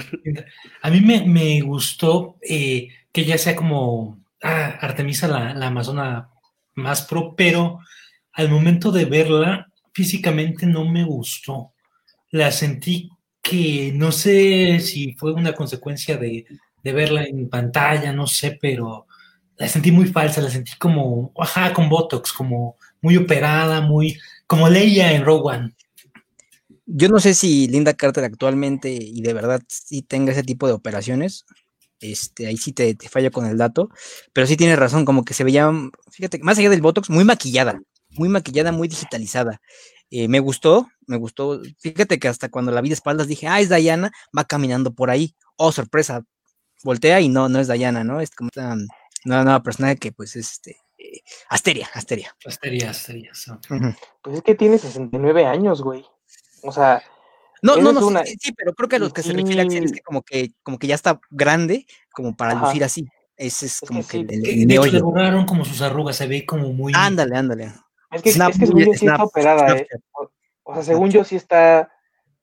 A 0.81 0.89
mí 0.89 0.99
me, 1.01 1.25
me 1.25 1.61
gustó 1.61 2.37
eh, 2.41 2.89
que 3.11 3.23
ya 3.25 3.37
sea 3.37 3.55
como 3.55 4.19
ah, 4.41 4.77
Artemisa 4.81 5.27
la, 5.27 5.53
la 5.53 5.67
amazona 5.67 6.29
más 6.75 7.03
pro, 7.03 7.35
pero 7.35 7.79
al 8.33 8.49
momento 8.49 8.91
de 8.91 9.05
verla 9.05 9.67
físicamente 9.93 10.65
no 10.65 10.85
me 10.85 11.03
gustó. 11.03 11.73
la 12.31 12.51
sentí 12.51 13.09
que 13.41 13.91
no 13.95 14.11
sé 14.11 14.79
si 14.79 15.13
fue 15.13 15.33
una 15.33 15.53
consecuencia 15.53 16.17
de, 16.17 16.45
de 16.83 16.93
verla 16.93 17.23
en 17.23 17.49
pantalla, 17.49 18.13
no 18.13 18.27
sé, 18.27 18.57
pero 18.61 19.07
la 19.57 19.67
sentí 19.67 19.91
muy 19.91 20.07
falsa, 20.07 20.41
la 20.41 20.49
sentí 20.49 20.71
como, 20.77 21.33
ajá, 21.37 21.73
con 21.73 21.89
Botox, 21.89 22.31
como 22.31 22.77
muy 23.01 23.17
operada, 23.17 23.81
muy, 23.81 24.17
como 24.47 24.69
Leia 24.69 25.11
en 25.13 25.25
Rogue 25.25 25.55
One. 25.55 25.73
Yo 26.85 27.09
no 27.09 27.19
sé 27.19 27.33
si 27.33 27.67
Linda 27.67 27.93
Carter 27.93 28.23
actualmente 28.23 28.89
y 28.91 29.21
de 29.21 29.33
verdad 29.33 29.61
sí 29.67 30.01
tenga 30.01 30.31
ese 30.31 30.43
tipo 30.43 30.65
de 30.65 30.73
operaciones. 30.73 31.45
Este, 31.99 32.47
ahí 32.47 32.57
sí 32.57 32.71
te, 32.71 32.95
te 32.95 33.09
fallo 33.09 33.31
con 33.31 33.45
el 33.45 33.57
dato, 33.57 33.89
pero 34.33 34.47
sí 34.47 34.55
tienes 34.55 34.79
razón, 34.79 35.05
como 35.05 35.25
que 35.25 35.33
se 35.33 35.43
veía, 35.43 35.71
fíjate, 36.11 36.39
más 36.39 36.57
allá 36.57 36.69
del 36.69 36.81
Botox, 36.81 37.09
muy 37.09 37.23
maquillada, 37.23 37.81
muy 38.11 38.29
maquillada, 38.29 38.71
muy 38.71 38.87
digitalizada. 38.87 39.61
Eh, 40.11 40.27
me 40.27 40.39
gustó, 40.39 40.87
me 41.05 41.17
gustó. 41.17 41.61
Fíjate 41.79 42.19
que 42.19 42.27
hasta 42.27 42.49
cuando 42.49 42.71
la 42.71 42.81
vi 42.81 42.89
de 42.89 42.95
espaldas 42.95 43.27
dije, 43.27 43.47
ah, 43.47 43.59
es 43.59 43.69
Diana, 43.69 44.11
va 44.35 44.43
caminando 44.45 44.93
por 44.93 45.09
ahí. 45.09 45.35
Oh, 45.55 45.71
sorpresa, 45.71 46.23
voltea 46.83 47.21
y 47.21 47.29
no, 47.29 47.49
no 47.49 47.59
es 47.59 47.67
Diana, 47.67 48.03
¿no? 48.03 48.21
Es 48.21 48.31
como 48.31 48.49
esta 48.49 48.75
nueva, 49.25 49.43
nueva 49.43 49.63
personaje 49.63 49.97
que 49.97 50.11
pues 50.11 50.35
es 50.35 50.51
este, 50.53 50.77
eh, 50.97 51.21
Asteria, 51.49 51.89
Asteria. 51.93 52.35
Asteria, 52.45 52.89
Asteria. 52.89 53.31
Pues 54.21 54.37
es 54.37 54.41
que 54.41 54.55
tiene 54.55 54.77
69 54.77 55.45
años, 55.45 55.81
güey. 55.81 56.05
O 56.63 56.71
sea, 56.71 57.03
No, 57.61 57.75
no, 57.77 57.89
es 57.89 57.95
no, 57.95 58.01
sí, 58.01 58.07
una- 58.07 58.23
sí, 58.23 58.35
sí, 58.39 58.51
pero 58.53 58.73
creo 58.73 58.89
que 58.89 58.95
a 58.95 58.99
lo 58.99 59.11
que 59.11 59.21
se 59.23 59.33
refiere 59.33 59.61
Axel 59.61 59.83
es 59.83 59.91
que 59.91 60.01
como 60.01 60.21
que, 60.21 60.51
como 60.63 60.77
que 60.79 60.87
ya 60.87 60.95
está 60.95 61.19
grande, 61.29 61.85
como 62.11 62.35
para 62.35 62.53
Ajá. 62.53 62.65
lucir 62.67 62.83
así. 62.83 63.07
Ese 63.35 63.67
es 63.67 63.79
que 63.81 63.87
como 63.87 64.01
que 64.01 64.05
sí. 64.07 64.17
el, 64.21 64.33
el- 64.33 64.41
Que, 64.43 64.61
el 64.61 64.67
de 64.67 64.75
hecho, 64.75 64.85
le 64.91 65.01
borraron 65.01 65.45
como 65.45 65.63
sus 65.65 65.81
arrugas, 65.81 66.15
se 66.17 66.27
ve 66.27 66.45
como 66.45 66.73
muy... 66.73 66.93
Ándale, 66.95 67.35
ándale. 67.37 67.71
es 68.11 68.21
que, 68.21 68.31
Snap, 68.33 68.51
es 68.51 68.59
que 68.59 68.65
según 68.65 68.85
yo 68.85 68.91
sí 68.93 68.99
Snap, 68.99 69.13
está 69.15 69.23
operada, 69.23 69.77
¿eh? 69.77 69.87
O 70.63 70.73
sea, 70.73 70.83
según 70.83 71.09
yo 71.09 71.23
sí 71.23 71.35
está, 71.35 71.91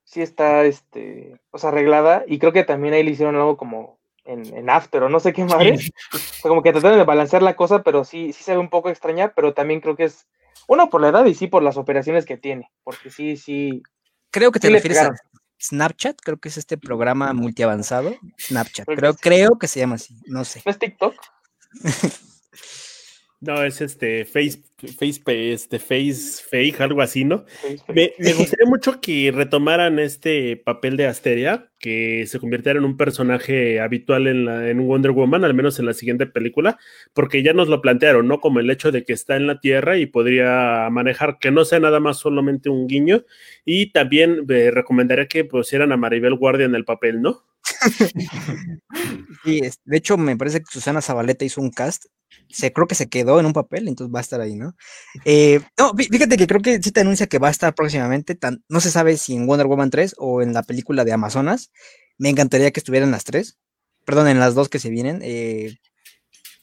sí 0.04 0.22
está, 0.22 0.64
este, 0.64 1.38
o 1.50 1.58
sea, 1.58 1.70
arreglada. 1.70 2.24
Y 2.26 2.38
creo 2.38 2.52
que 2.52 2.64
también 2.64 2.94
ahí 2.94 3.02
le 3.04 3.10
hicieron 3.12 3.36
algo 3.36 3.56
como 3.56 3.98
en, 4.24 4.44
en 4.56 4.68
After 4.70 5.02
o 5.02 5.08
no 5.08 5.20
sé 5.20 5.32
qué 5.32 5.44
madre. 5.74 5.78
Sí, 5.78 5.90
O 6.12 6.18
sea, 6.18 6.48
como 6.48 6.62
que 6.62 6.72
trataron 6.72 6.98
de 6.98 7.04
balancear 7.04 7.42
la 7.42 7.56
cosa, 7.56 7.82
pero 7.82 8.04
sí, 8.04 8.32
sí 8.32 8.42
se 8.42 8.52
ve 8.52 8.58
un 8.58 8.70
poco 8.70 8.88
extraña, 8.90 9.32
pero 9.34 9.54
también 9.54 9.80
creo 9.80 9.96
que 9.96 10.04
es, 10.04 10.26
uno 10.66 10.90
por 10.90 11.00
la 11.00 11.08
edad 11.08 11.24
y 11.26 11.34
sí 11.34 11.46
por 11.46 11.62
las 11.62 11.76
operaciones 11.76 12.24
que 12.24 12.36
tiene, 12.36 12.70
porque 12.82 13.10
sí, 13.10 13.36
sí, 13.36 13.82
Creo 14.30 14.52
que 14.52 14.60
te 14.60 14.70
refieres 14.70 14.98
a. 14.98 15.14
Snapchat, 15.58 16.20
creo 16.22 16.36
que 16.36 16.50
es 16.50 16.58
este 16.58 16.76
programa 16.76 17.32
multiavanzado. 17.32 18.14
Snapchat, 18.38 18.84
Creo 18.84 19.14
que 19.14 19.20
creo, 19.20 19.48
creo 19.48 19.58
que 19.58 19.68
se 19.68 19.80
llama 19.80 19.94
así, 19.94 20.14
no 20.26 20.44
sé. 20.44 20.62
¿no 20.64 20.70
es 20.70 20.78
TikTok? 20.78 21.14
No, 23.40 23.62
es 23.62 23.82
este 23.82 24.24
Face, 24.24 24.62
Face, 24.98 25.52
este 25.52 25.78
Face 25.78 26.42
Fake, 26.48 26.80
algo 26.80 27.02
así, 27.02 27.24
¿no? 27.24 27.44
Me, 27.88 28.12
me 28.18 28.32
gustaría 28.32 28.66
mucho 28.66 28.98
que 28.98 29.30
retomaran 29.30 29.98
este 29.98 30.56
papel 30.56 30.96
de 30.96 31.06
Asteria, 31.06 31.70
que 31.78 32.24
se 32.26 32.38
convirtiera 32.40 32.78
en 32.78 32.86
un 32.86 32.96
personaje 32.96 33.78
habitual 33.80 34.26
en, 34.26 34.46
la, 34.46 34.70
en 34.70 34.86
Wonder 34.86 35.10
Woman, 35.10 35.44
al 35.44 35.52
menos 35.52 35.78
en 35.78 35.84
la 35.84 35.92
siguiente 35.92 36.26
película, 36.26 36.78
porque 37.12 37.42
ya 37.42 37.52
nos 37.52 37.68
lo 37.68 37.82
plantearon, 37.82 38.26
¿no? 38.26 38.40
Como 38.40 38.58
el 38.58 38.70
hecho 38.70 38.90
de 38.90 39.04
que 39.04 39.12
está 39.12 39.36
en 39.36 39.46
la 39.46 39.60
Tierra 39.60 39.98
y 39.98 40.06
podría 40.06 40.88
manejar, 40.90 41.38
que 41.38 41.50
no 41.50 41.66
sea 41.66 41.78
nada 41.78 42.00
más 42.00 42.16
solamente 42.16 42.70
un 42.70 42.86
guiño, 42.86 43.22
y 43.66 43.92
también 43.92 44.46
eh, 44.48 44.70
recomendaría 44.70 45.28
que 45.28 45.44
pusieran 45.44 45.92
a 45.92 45.98
Maribel 45.98 46.36
Guardia 46.36 46.64
en 46.64 46.74
el 46.74 46.86
papel, 46.86 47.20
¿no? 47.20 47.44
Sí, 49.44 49.60
de 49.84 49.96
hecho, 49.96 50.16
me 50.16 50.36
parece 50.36 50.58
que 50.58 50.66
Susana 50.68 51.00
Zabaleta 51.00 51.44
hizo 51.44 51.60
un 51.60 51.70
cast. 51.70 52.06
Se, 52.48 52.72
creo 52.72 52.86
que 52.86 52.94
se 52.94 53.08
quedó 53.08 53.40
en 53.40 53.46
un 53.46 53.52
papel, 53.52 53.88
entonces 53.88 54.14
va 54.14 54.20
a 54.20 54.22
estar 54.22 54.40
ahí, 54.40 54.54
¿no? 54.56 54.74
Eh, 55.24 55.60
no, 55.78 55.92
fí- 55.92 56.08
fíjate 56.10 56.36
que 56.36 56.46
creo 56.46 56.62
que 56.62 56.82
sí 56.82 56.92
te 56.92 57.00
anuncia 57.00 57.26
que 57.26 57.38
va 57.38 57.48
a 57.48 57.50
estar 57.50 57.74
próximamente. 57.74 58.34
tan- 58.34 58.62
no 58.68 58.80
se 58.80 58.90
sabe 58.90 59.16
si 59.16 59.34
en 59.36 59.46
Wonder 59.46 59.66
Woman 59.66 59.90
3 59.90 60.14
o 60.18 60.42
en 60.42 60.52
la 60.54 60.62
película 60.62 61.04
de 61.04 61.12
Amazonas. 61.12 61.70
Me 62.18 62.28
encantaría 62.30 62.70
que 62.70 62.80
estuvieran 62.80 63.10
las 63.10 63.24
tres. 63.24 63.58
Perdón, 64.04 64.28
en 64.28 64.38
las 64.40 64.54
dos 64.54 64.68
que 64.68 64.78
se 64.78 64.90
vienen. 64.90 65.20
eh, 65.22 65.76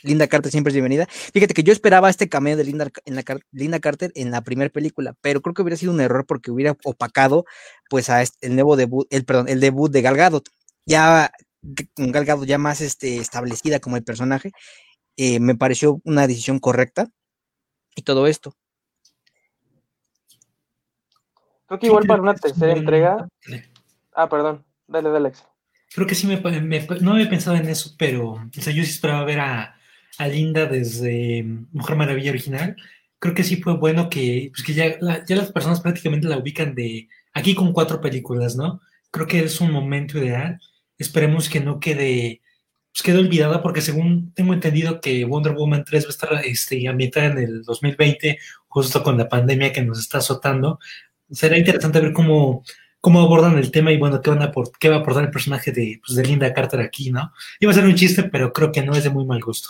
Linda 0.01 0.28
Carter 0.28 0.51
siempre 0.51 0.71
es 0.71 0.76
bienvenida. 0.76 1.07
Fíjate 1.34 1.53
que 1.53 1.63
yo 1.63 1.71
esperaba 1.71 2.09
este 2.09 2.28
cameo 2.28 2.57
de 2.57 2.65
Linda, 2.65 2.89
en 3.05 3.15
la, 3.15 3.24
Linda 3.51 3.80
Carter 3.80 4.11
en 4.15 4.32
la 4.32 4.41
primera 4.41 4.69
película, 4.69 5.15
pero 5.21 5.41
creo 5.41 5.53
que 5.53 5.61
hubiera 5.61 5.78
sido 5.78 5.93
un 5.93 6.01
error 6.01 6.26
porque 6.26 6.51
hubiera 6.51 6.76
opacado 6.84 7.45
pues 7.89 8.09
a 8.09 8.21
este- 8.21 8.47
el 8.47 8.55
nuevo 8.55 8.76
debut, 8.76 9.07
el 9.11 9.24
perdón, 9.26 9.47
el 9.47 9.61
debut 9.61 9.91
de 9.91 10.01
Gal 10.01 10.17
Gadot. 10.17 10.49
Ya 10.86 11.32
con 11.95 12.11
Gal 12.11 12.26
Gadot 12.26 12.45
ya 12.45 12.57
más 12.57 12.82
este, 12.82 13.17
establecida 13.17 13.80
como 13.80 13.95
el 13.95 14.03
personaje, 14.03 14.51
eh, 15.18 15.39
me 15.39 15.55
pareció 15.55 16.01
una 16.03 16.28
decisión 16.28 16.59
correcta 16.59 17.09
y 17.95 18.01
todo 18.03 18.28
esto. 18.28 18.55
Creo 21.68 21.80
que 21.80 21.88
igual 21.88 22.05
para 22.05 22.22
una 22.22 22.36
tercera 22.36 22.74
entrega, 22.74 23.28
ah, 24.14 24.30
perdón, 24.30 24.64
dale, 24.88 25.09
dale, 25.09 25.28
Alex. 25.28 25.43
Creo 25.93 26.07
que 26.07 26.16
sí 26.16 26.28
me, 26.28 26.39
no 27.01 27.14
había 27.14 27.30
pensado 27.30 27.55
en 27.55 27.68
eso, 27.70 27.95
pero 27.97 28.32
o 28.32 28.49
sea, 28.61 28.74
yo 28.74 28.84
sí 28.84 28.89
esperaba 28.91 29.24
ver 29.26 29.39
a, 29.39 29.76
a 30.18 30.28
Linda 30.28 30.66
desde 30.66 31.43
Mujer 31.72 31.95
Maravilla 31.95 32.32
original. 32.32 32.76
Creo 33.20 33.34
que 33.36 33.43
sí 33.43 33.57
fue 33.61 33.78
bueno 33.78 34.09
que, 34.09 34.49
pues 34.53 34.64
que 34.64 34.74
ya, 34.74 34.97
la- 34.99 35.24
ya 35.26 35.36
las 35.36 35.51
personas 35.51 35.82
prácticamente 35.82 36.28
la 36.28 36.38
ubican 36.38 36.76
de 36.76 37.07
aquí 37.34 37.55
con 37.55 37.72
cuatro 37.74 38.01
películas, 38.01 38.55
¿no? 38.55 38.82
Creo 39.11 39.28
que 39.28 39.39
es 39.43 39.61
un 39.61 39.72
momento 39.72 40.18
ideal. 40.18 40.59
Esperemos 40.97 41.47
que 41.47 41.59
no 41.59 41.80
quede, 41.80 42.41
pues 42.93 43.01
quede 43.03 43.17
olvidada, 43.19 43.61
porque 43.63 43.81
según 43.81 44.31
tengo 44.35 44.53
entendido 44.53 45.01
que 45.01 45.25
Wonder 45.25 45.53
Woman 45.53 45.83
3 45.83 46.05
va 46.05 46.07
a 46.07 46.11
estar 46.11 46.45
este, 46.45 46.87
ambientada 46.87 47.25
en 47.27 47.37
el 47.39 47.63
2020, 47.63 48.37
justo 48.67 49.01
con 49.03 49.17
la 49.17 49.27
pandemia 49.27 49.73
que 49.73 49.81
nos 49.81 49.99
está 49.99 50.19
azotando. 50.19 50.79
Será 51.31 51.57
interesante 51.57 51.99
ver 51.99 52.13
cómo, 52.13 52.63
cómo 53.01 53.21
abordan 53.21 53.57
el 53.57 53.71
tema 53.71 53.91
y 53.91 53.97
bueno, 53.97 54.21
qué, 54.21 54.29
van 54.29 54.43
a 54.43 54.51
aport- 54.51 54.73
qué 54.79 54.89
va 54.89 54.97
a 54.97 54.99
aportar 54.99 55.23
el 55.23 55.31
personaje 55.31 55.71
de, 55.71 55.99
pues, 56.05 56.15
de 56.15 56.23
Linda 56.23 56.53
Carter 56.53 56.79
aquí, 56.81 57.09
¿no? 57.11 57.31
Iba 57.59 57.71
a 57.71 57.75
ser 57.75 57.85
un 57.85 57.95
chiste, 57.95 58.23
pero 58.25 58.53
creo 58.53 58.71
que 58.71 58.83
no 58.83 58.93
es 58.93 59.03
de 59.03 59.09
muy 59.09 59.25
mal 59.25 59.39
gusto. 59.41 59.69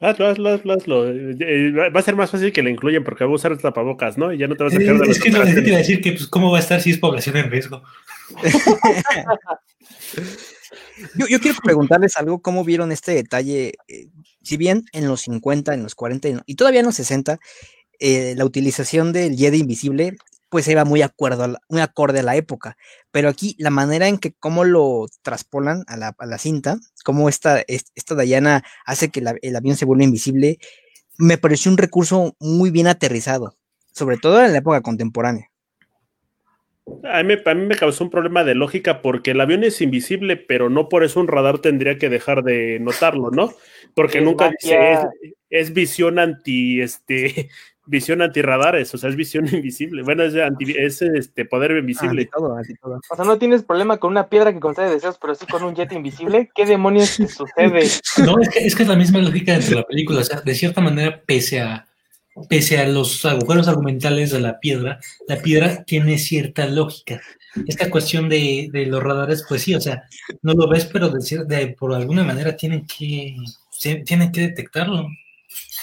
Hazlo, 0.00 0.26
hazlo, 0.26 0.50
hazlo, 0.50 0.72
hazlo. 0.74 1.10
Eh, 1.10 1.36
eh, 1.40 1.90
va 1.90 2.00
a 2.00 2.02
ser 2.02 2.16
más 2.16 2.30
fácil 2.30 2.52
que 2.52 2.62
la 2.62 2.70
incluyan 2.70 3.02
porque 3.02 3.24
va 3.24 3.30
a 3.30 3.34
usar 3.34 3.56
tapabocas, 3.56 4.18
¿no? 4.18 4.32
Y 4.32 4.38
ya 4.38 4.46
no 4.46 4.54
te 4.56 4.64
vas 4.64 4.74
a 4.74 4.78
quedar 4.78 4.98
de 4.98 5.10
es 5.10 5.20
que 5.20 5.30
no, 5.30 5.42
es 5.42 5.54
que 5.54 5.60
te 5.60 5.60
operaciones. 5.60 5.68
iba 5.68 5.76
a 5.76 5.78
decir 5.78 6.00
que 6.00 6.12
pues, 6.12 6.26
cómo 6.26 6.50
va 6.50 6.58
a 6.58 6.60
estar 6.60 6.80
si 6.80 6.90
es 6.90 6.98
población 6.98 7.36
en 7.36 7.50
riesgo. 7.50 7.82
Yo, 11.14 11.26
yo 11.28 11.40
quiero 11.40 11.58
preguntarles 11.62 12.16
algo, 12.16 12.40
¿cómo 12.40 12.64
vieron 12.64 12.90
este 12.90 13.12
detalle? 13.12 13.74
Eh, 13.88 14.08
si 14.42 14.56
bien 14.56 14.84
en 14.92 15.06
los 15.06 15.22
50, 15.22 15.74
en 15.74 15.82
los 15.82 15.94
40 15.94 16.42
y 16.46 16.54
todavía 16.54 16.80
en 16.80 16.86
los 16.86 16.96
60, 16.96 17.38
eh, 17.98 18.34
la 18.36 18.44
utilización 18.44 19.12
del 19.12 19.36
Jedi 19.36 19.58
invisible 19.58 20.16
pues 20.56 20.68
iba 20.68 20.86
muy, 20.86 21.02
acuerdo 21.02 21.44
a 21.44 21.48
la- 21.48 21.60
muy 21.68 21.82
acorde 21.82 22.20
a 22.20 22.22
la 22.22 22.34
época, 22.34 22.78
pero 23.10 23.28
aquí 23.28 23.54
la 23.58 23.68
manera 23.68 24.08
en 24.08 24.16
que 24.16 24.32
cómo 24.32 24.64
lo 24.64 25.04
traspolan 25.20 25.84
a 25.86 25.98
la, 25.98 26.14
a 26.16 26.24
la 26.24 26.38
cinta, 26.38 26.78
cómo 27.04 27.28
esta, 27.28 27.60
es- 27.68 27.92
esta 27.94 28.14
Diana 28.14 28.64
hace 28.86 29.10
que 29.10 29.20
la- 29.20 29.34
el 29.42 29.54
avión 29.54 29.76
se 29.76 29.84
vuelva 29.84 30.04
invisible, 30.04 30.56
me 31.18 31.36
pareció 31.36 31.70
un 31.70 31.76
recurso 31.76 32.34
muy 32.40 32.70
bien 32.70 32.86
aterrizado, 32.86 33.58
sobre 33.92 34.16
todo 34.16 34.42
en 34.42 34.52
la 34.52 34.58
época 34.60 34.80
contemporánea. 34.80 35.50
A 37.04 37.22
mí, 37.22 37.34
me, 37.36 37.50
a 37.50 37.54
mí 37.54 37.66
me 37.66 37.76
causó 37.76 38.02
un 38.04 38.10
problema 38.10 38.42
de 38.44 38.54
lógica 38.54 39.02
porque 39.02 39.32
el 39.32 39.40
avión 39.42 39.62
es 39.62 39.82
invisible, 39.82 40.38
pero 40.38 40.70
no 40.70 40.88
por 40.88 41.04
eso 41.04 41.20
un 41.20 41.28
radar 41.28 41.58
tendría 41.58 41.98
que 41.98 42.08
dejar 42.08 42.44
de 42.44 42.78
notarlo, 42.80 43.30
¿no? 43.30 43.52
Porque 43.94 44.18
Es 44.18 44.24
nunca 44.24 44.50
dice 44.58 44.74
es, 44.92 44.94
magia. 45.00 45.10
Es 45.60 45.72
visión 45.72 46.18
anti 46.18 46.80
este 46.80 47.48
visión 47.88 48.20
antirradares, 48.20 48.92
o 48.94 48.98
sea, 48.98 49.10
es 49.10 49.16
visión 49.16 49.46
invisible. 49.52 50.02
Bueno, 50.02 50.24
es, 50.24 50.34
anti, 50.36 50.74
es 50.76 51.00
este 51.02 51.44
poder 51.44 51.70
Ante 51.70 51.80
invisible. 51.80 52.28
todo, 52.32 52.56
ante 52.56 52.74
todo. 52.82 53.00
O 53.10 53.16
sea, 53.16 53.24
no 53.24 53.38
tienes 53.38 53.62
problema 53.62 53.98
con 53.98 54.10
una 54.10 54.28
piedra 54.28 54.52
que 54.52 54.58
concede 54.60 54.90
deseos, 54.90 55.18
pero 55.20 55.34
sí 55.36 55.46
con 55.46 55.62
un 55.62 55.74
jet 55.74 55.92
invisible. 55.92 56.50
¿Qué 56.54 56.66
demonios 56.66 57.16
te 57.16 57.28
sucede? 57.28 57.88
No, 58.24 58.40
es 58.40 58.48
que, 58.48 58.58
es 58.66 58.74
que 58.74 58.82
es 58.82 58.88
la 58.88 58.96
misma 58.96 59.20
lógica 59.20 59.52
dentro 59.52 59.70
de 59.70 59.76
la 59.76 59.86
película. 59.86 60.20
O 60.20 60.24
sea, 60.24 60.40
de 60.40 60.54
cierta 60.54 60.80
manera, 60.80 61.22
pese 61.24 61.60
a, 61.60 61.86
pese 62.48 62.78
a 62.78 62.88
los 62.88 63.24
agujeros 63.24 63.68
argumentales 63.68 64.30
de 64.32 64.40
la 64.40 64.58
piedra, 64.58 64.98
la 65.28 65.36
piedra 65.36 65.84
tiene 65.84 66.18
cierta 66.18 66.66
lógica. 66.66 67.20
Esta 67.68 67.88
cuestión 67.88 68.28
de, 68.28 68.68
de 68.72 68.84
los 68.86 69.02
radares, 69.02 69.44
pues 69.48 69.62
sí, 69.62 69.74
o 69.74 69.80
sea, 69.80 70.02
no 70.42 70.54
lo 70.54 70.68
ves, 70.68 70.86
pero 70.92 71.08
de, 71.08 71.44
de- 71.46 71.68
por 71.68 71.94
alguna 71.94 72.24
manera 72.24 72.56
tienen 72.56 72.84
que, 72.86 73.36
tienen 74.04 74.32
que 74.32 74.40
detectarlo. 74.42 75.06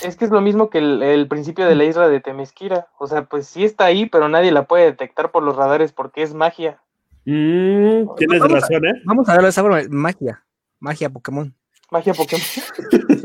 Es 0.03 0.15
que 0.17 0.25
es 0.25 0.31
lo 0.31 0.41
mismo 0.41 0.69
que 0.69 0.79
el, 0.79 1.01
el 1.01 1.27
principio 1.27 1.65
de 1.65 1.75
la 1.75 1.85
isla 1.85 2.07
de 2.09 2.19
Temesquira. 2.19 2.87
O 2.99 3.07
sea, 3.07 3.25
pues 3.25 3.47
sí 3.47 3.63
está 3.63 3.85
ahí, 3.85 4.05
pero 4.05 4.27
nadie 4.29 4.51
la 4.51 4.65
puede 4.65 4.85
detectar 4.85 5.31
por 5.31 5.43
los 5.43 5.55
radares 5.55 5.91
porque 5.91 6.23
es 6.23 6.33
magia. 6.33 6.79
Mm, 7.25 8.15
tienes 8.17 8.39
Vamos 8.39 8.51
a- 8.57 8.59
razón, 8.59 8.85
¿eh? 8.85 9.01
Vamos 9.05 9.29
a 9.29 9.37
de 9.37 9.47
esa 9.49 9.61
forma, 9.61 9.81
magia, 9.89 10.43
magia 10.79 11.09
Pokémon. 11.09 11.53
Magia 11.91 12.13
Pokémon. 12.13 12.45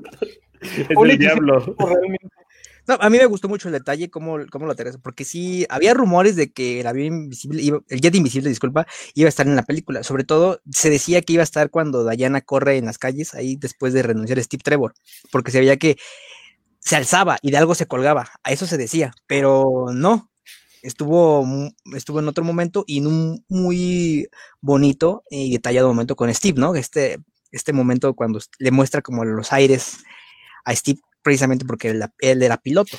Es 0.61 0.89
el 0.91 1.19
diablo. 1.19 1.75
No, 2.87 2.97
a 3.03 3.11
mí 3.11 3.19
me 3.19 3.27
gustó 3.27 3.51
mucho 3.51 3.69
el 3.69 3.73
detalle, 3.75 4.09
cómo, 4.09 4.39
cómo 4.51 4.65
lo 4.65 4.73
aterriza, 4.73 4.97
porque 5.03 5.23
sí, 5.27 5.67
había 5.69 5.93
rumores 5.93 6.37
de 6.37 6.51
que 6.55 6.81
el 6.81 6.87
avión 6.87 7.09
invisible, 7.25 7.61
iba- 7.61 7.81
el 7.91 8.01
jet 8.01 8.15
invisible, 8.15 8.49
disculpa, 8.49 8.87
iba 9.15 9.27
a 9.27 9.29
estar 9.29 9.47
en 9.47 9.57
la 9.57 9.63
película. 9.63 10.03
Sobre 10.03 10.25
todo, 10.25 10.63
se 10.71 10.89
decía 10.89 11.21
que 11.21 11.35
iba 11.35 11.43
a 11.43 11.45
estar 11.45 11.69
cuando 11.69 12.09
Diana 12.09 12.41
corre 12.41 12.79
en 12.79 12.87
las 12.87 12.97
calles, 12.97 13.35
ahí 13.35 13.57
después 13.57 13.93
de 13.93 14.03
renunciar 14.03 14.39
a 14.39 14.43
Steve 14.43 14.63
Trevor, 14.65 14.95
porque 15.31 15.51
se 15.51 15.61
veía 15.61 15.77
que 15.77 15.99
se 16.89 16.97
alzaba 16.97 17.37
y 17.43 17.51
de 17.51 17.59
algo 17.59 17.75
se 17.75 17.87
colgaba, 17.87 18.31
a 18.43 18.51
eso 18.51 18.67
se 18.67 18.79
decía, 18.79 19.13
pero 19.27 19.89
no. 19.93 20.31
estuvo, 20.81 21.47
estuvo 21.95 22.21
en 22.21 22.29
otro 22.29 22.45
momento 22.45 22.85
y 22.87 22.99
en 22.99 23.09
un 23.09 23.45
muy 23.47 24.27
bonito 24.63 25.23
y 25.29 25.53
detallado 25.53 25.89
momento 25.89 26.17
con 26.17 26.33
Steve, 26.33 26.59
¿no? 26.59 26.75
Este, 26.75 27.19
este 27.53 27.75
momento 27.75 28.15
cuando 28.15 28.41
le 28.59 28.71
muestra 28.71 29.03
como 29.03 29.27
los 29.27 29.53
aires 29.53 29.99
a 30.65 30.75
Steve 30.75 31.01
precisamente 31.21 31.67
porque 31.67 31.91
él, 31.91 32.43
era 32.43 32.57
piloto. 32.57 32.97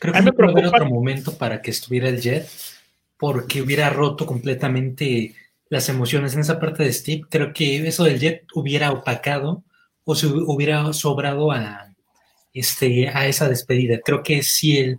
Creo 0.00 0.14
que 0.14 0.32
puede 0.32 0.50
haber 0.50 0.66
otro 0.66 0.86
momento 0.86 1.38
para 1.38 1.62
que 1.62 1.70
estuviera 1.70 2.08
el 2.08 2.20
jet 2.20 2.48
porque 3.18 3.62
hubiera 3.62 3.88
roto 3.88 4.26
completamente 4.26 5.36
las 5.68 5.88
emociones 5.88 6.34
en 6.34 6.40
esa 6.40 6.58
parte 6.58 6.82
de 6.82 6.92
Steve. 6.92 7.22
Creo 7.30 7.52
que 7.52 7.86
eso 7.86 8.02
del 8.02 8.18
jet 8.18 8.46
hubiera 8.52 8.90
opacado 8.90 9.62
o 10.02 10.16
se 10.16 10.26
hubiera 10.26 10.92
sobrado 10.92 11.52
a, 11.52 11.91
este, 12.52 13.08
a 13.08 13.26
esa 13.26 13.48
despedida. 13.48 14.00
Creo 14.04 14.22
que 14.22 14.42
si 14.42 14.78
el, 14.78 14.98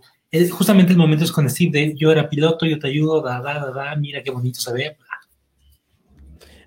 justamente 0.50 0.92
el 0.92 0.98
momento 0.98 1.24
es 1.24 1.32
con 1.32 1.48
Steve 1.48 1.70
de 1.70 1.94
yo 1.96 2.10
era 2.10 2.28
piloto, 2.28 2.66
yo 2.66 2.78
te 2.78 2.88
ayudo, 2.88 3.22
da, 3.22 3.40
da, 3.40 3.60
da, 3.60 3.70
da 3.70 3.96
mira 3.96 4.22
qué 4.22 4.30
bonito 4.30 4.60
se 4.60 4.72
ve. 4.72 4.96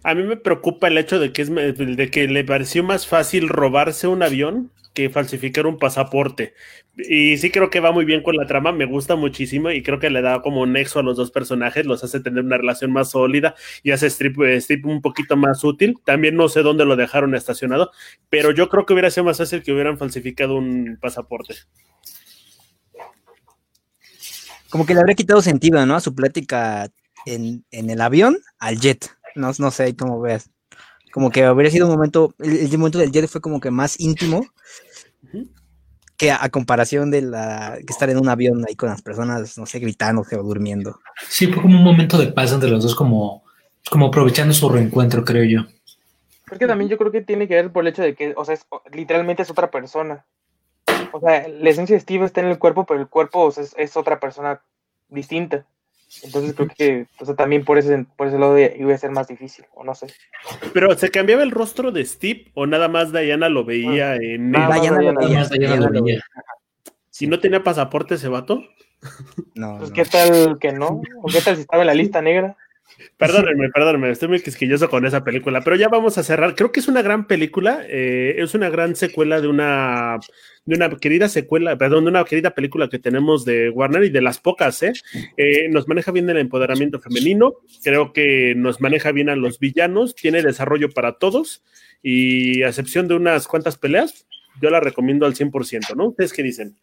A 0.03 0.15
mí 0.15 0.23
me 0.23 0.37
preocupa 0.37 0.87
el 0.87 0.97
hecho 0.97 1.19
de 1.19 1.33
que, 1.33 1.41
es, 1.41 1.53
de 1.53 2.09
que 2.11 2.27
le 2.27 2.43
pareció 2.45 2.83
más 2.83 3.07
fácil 3.07 3.49
robarse 3.49 4.07
un 4.07 4.23
avión 4.23 4.71
que 4.97 5.11
falsificar 5.11 5.67
un 5.67 5.77
pasaporte. 5.77 6.55
Y 6.97 7.37
sí 7.37 7.51
creo 7.51 7.69
que 7.69 7.79
va 7.79 7.91
muy 7.91 8.03
bien 8.03 8.23
con 8.23 8.35
la 8.35 8.47
trama, 8.47 8.71
me 8.71 8.85
gusta 8.85 9.15
muchísimo 9.15 9.69
y 9.69 9.83
creo 9.83 9.99
que 9.99 10.09
le 10.09 10.23
da 10.23 10.41
como 10.41 10.61
un 10.61 10.73
nexo 10.73 10.97
a 10.97 11.03
los 11.03 11.15
dos 11.15 11.29
personajes, 11.29 11.85
los 11.85 12.03
hace 12.03 12.19
tener 12.19 12.43
una 12.43 12.57
relación 12.57 12.91
más 12.91 13.11
sólida 13.11 13.53
y 13.83 13.91
hace 13.91 14.07
Strip, 14.07 14.39
un 14.85 15.01
poquito 15.03 15.37
más 15.37 15.63
útil. 15.63 15.99
También 16.03 16.35
no 16.35 16.49
sé 16.49 16.63
dónde 16.63 16.83
lo 16.83 16.95
dejaron 16.95 17.35
estacionado, 17.35 17.91
pero 18.31 18.49
yo 18.49 18.69
creo 18.69 18.87
que 18.87 18.93
hubiera 18.93 19.11
sido 19.11 19.25
más 19.25 19.37
fácil 19.37 19.61
que 19.61 19.71
hubieran 19.71 19.99
falsificado 19.99 20.55
un 20.55 20.97
pasaporte. 20.99 21.53
Como 24.71 24.87
que 24.87 24.95
le 24.95 25.01
habría 25.01 25.15
quitado 25.15 25.43
sentido, 25.43 25.85
¿no? 25.85 25.95
A 25.95 26.01
su 26.01 26.15
plática 26.15 26.89
en, 27.27 27.63
el 27.69 28.01
avión 28.01 28.39
al 28.57 28.79
jet. 28.79 29.11
No, 29.35 29.51
no 29.59 29.69
sé 29.69 29.95
cómo 29.95 30.19
veas. 30.19 30.49
Como 31.11 31.29
que 31.29 31.43
habría 31.43 31.69
sido 31.69 31.85
un 31.85 31.93
momento, 31.93 32.33
el, 32.39 32.75
momento 32.79 32.97
del 32.97 33.11
jet 33.11 33.27
fue 33.27 33.41
como 33.41 33.59
que 33.59 33.69
más 33.69 33.99
íntimo 33.99 34.41
que 36.17 36.31
a, 36.31 36.49
comparación 36.49 37.11
de 37.11 37.21
la 37.21 37.77
que 37.77 37.93
estar 37.93 38.09
en 38.09 38.17
un 38.17 38.27
avión 38.27 38.65
ahí 38.67 38.75
con 38.75 38.89
las 38.89 39.01
personas, 39.01 39.57
no 39.57 39.65
sé, 39.65 39.79
gritando 39.79 40.21
o 40.23 40.43
durmiendo. 40.43 40.99
Sí, 41.29 41.47
fue 41.47 41.61
como 41.61 41.77
un 41.77 41.83
momento 41.83 42.17
de 42.17 42.27
paz 42.27 42.51
entre 42.51 42.69
los 42.69 42.83
dos, 42.83 42.95
como, 42.95 43.43
como 43.89 44.07
aprovechando 44.07 44.53
su 44.53 44.67
reencuentro, 44.67 45.23
creo 45.23 45.43
yo. 45.43 45.67
Porque 46.47 46.65
también 46.65 46.89
yo 46.89 46.97
creo 46.97 47.11
que 47.11 47.21
tiene 47.21 47.47
que 47.47 47.55
ver 47.55 47.71
por 47.71 47.83
el 47.83 47.89
hecho 47.89 48.01
de 48.01 48.15
que, 48.15 48.33
o 48.35 48.45
sea, 48.45 48.57
literalmente 48.91 49.43
es 49.43 49.51
otra 49.51 49.69
persona. 49.69 50.25
O 51.11 51.19
sea, 51.19 51.47
la 51.47 51.69
esencia 51.69 51.95
de 51.95 51.99
Steve 51.99 52.25
está 52.25 52.41
en 52.41 52.47
el 52.47 52.57
cuerpo, 52.57 52.85
pero 52.85 52.99
el 52.99 53.07
cuerpo 53.07 53.53
es 53.77 53.97
otra 53.97 54.19
persona 54.19 54.61
distinta. 55.09 55.65
Entonces 56.23 56.55
creo 56.55 56.69
que 56.69 57.07
también 57.35 57.65
por 57.65 57.77
ese, 57.77 58.05
por 58.15 58.27
ese 58.27 58.39
lado 58.39 58.57
iba 58.57 58.93
a 58.93 58.97
ser 58.97 59.11
más 59.11 59.27
difícil, 59.27 59.65
o 59.73 59.83
no 59.83 59.93
sé. 59.93 60.07
Pero 60.73 60.97
¿se 60.97 61.11
cambiaba 61.11 61.43
el 61.43 61.51
rostro 61.51 61.91
de 61.91 62.05
Steve 62.05 62.45
o 62.53 62.65
nada 62.65 62.87
más 62.87 63.11
Diana 63.11 63.49
lo 63.49 63.65
veía 63.65 64.15
en... 64.15 64.51
Diana, 64.51 65.01
lo 65.01 66.03
veía. 66.03 66.23
Si 67.09 67.27
no 67.27 67.39
tenía 67.39 67.63
pasaporte 67.63 68.15
ese 68.15 68.29
vato. 68.29 68.63
No, 69.53 69.77
pues 69.79 69.91
qué 69.91 70.05
tal 70.05 70.57
que 70.59 70.71
no, 70.71 71.01
o 71.21 71.27
qué 71.27 71.41
tal 71.41 71.55
si 71.55 71.61
estaba 71.61 71.83
en 71.83 71.87
la 71.87 71.93
lista 71.93 72.21
negra. 72.21 72.55
Perdónenme, 73.17 73.69
perdónenme, 73.69 74.11
estoy 74.11 74.27
muy 74.27 74.39
quisquilloso 74.41 74.89
con 74.89 75.05
esa 75.05 75.23
película, 75.23 75.61
pero 75.61 75.75
ya 75.75 75.87
vamos 75.87 76.17
a 76.17 76.23
cerrar. 76.23 76.55
Creo 76.55 76.71
que 76.71 76.79
es 76.79 76.87
una 76.87 77.01
gran 77.01 77.27
película, 77.27 77.83
eh, 77.87 78.35
es 78.37 78.53
una 78.53 78.69
gran 78.69 78.95
secuela 78.95 79.41
de 79.41 79.47
una, 79.47 80.19
de 80.65 80.75
una 80.75 80.89
querida 80.97 81.29
secuela, 81.29 81.77
perdón, 81.77 82.05
de 82.05 82.11
una 82.11 82.23
querida 82.25 82.51
película 82.51 82.89
que 82.89 82.99
tenemos 82.99 83.45
de 83.45 83.69
Warner 83.69 84.03
y 84.03 84.09
de 84.09 84.21
las 84.21 84.39
pocas, 84.39 84.81
¿eh? 84.83 84.93
¿eh? 85.37 85.67
nos 85.69 85.87
maneja 85.87 86.11
bien 86.11 86.29
el 86.29 86.37
empoderamiento 86.37 86.99
femenino, 86.99 87.55
creo 87.83 88.13
que 88.13 88.53
nos 88.55 88.81
maneja 88.81 89.11
bien 89.11 89.29
a 89.29 89.35
los 89.35 89.59
villanos, 89.59 90.15
tiene 90.15 90.41
desarrollo 90.41 90.89
para 90.89 91.13
todos 91.13 91.63
y 92.01 92.63
a 92.63 92.69
excepción 92.69 93.07
de 93.07 93.15
unas 93.15 93.47
cuantas 93.47 93.77
peleas, 93.77 94.27
yo 94.61 94.69
la 94.69 94.79
recomiendo 94.79 95.25
al 95.25 95.35
100%, 95.35 95.95
¿no? 95.95 96.09
¿Ustedes 96.09 96.33
qué 96.33 96.43
dicen? 96.43 96.75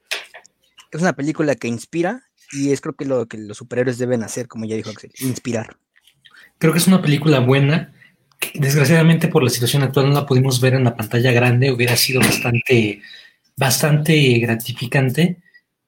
Es 0.90 1.00
una 1.00 1.14
película 1.14 1.56
que 1.56 1.66
inspira 1.68 2.22
y 2.52 2.72
es 2.72 2.80
creo 2.80 2.94
que 2.94 3.04
lo 3.04 3.26
que 3.26 3.36
los 3.36 3.56
superhéroes 3.56 3.98
deben 3.98 4.22
hacer, 4.22 4.46
como 4.46 4.64
ya 4.64 4.76
dijo 4.76 4.90
Axel, 4.90 5.10
inspirar. 5.20 5.76
Creo 6.64 6.72
que 6.72 6.78
es 6.78 6.86
una 6.86 7.02
película 7.02 7.40
buena. 7.40 7.92
desgraciadamente 8.54 9.28
por 9.28 9.44
la 9.44 9.50
situación 9.50 9.82
actual 9.82 10.08
no 10.08 10.14
la 10.14 10.24
pudimos 10.24 10.62
ver 10.62 10.72
en 10.72 10.84
la 10.84 10.96
pantalla 10.96 11.30
grande. 11.30 11.70
Hubiera 11.70 11.94
sido 11.94 12.20
bastante, 12.22 13.02
bastante 13.54 14.38
gratificante. 14.38 15.42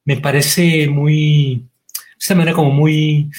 Me 0.04 0.18
parece 0.18 0.86
muy, 0.86 1.64
de 1.64 2.18
esta 2.20 2.34
manera 2.34 2.54
como 2.54 2.72
muy, 2.72 3.30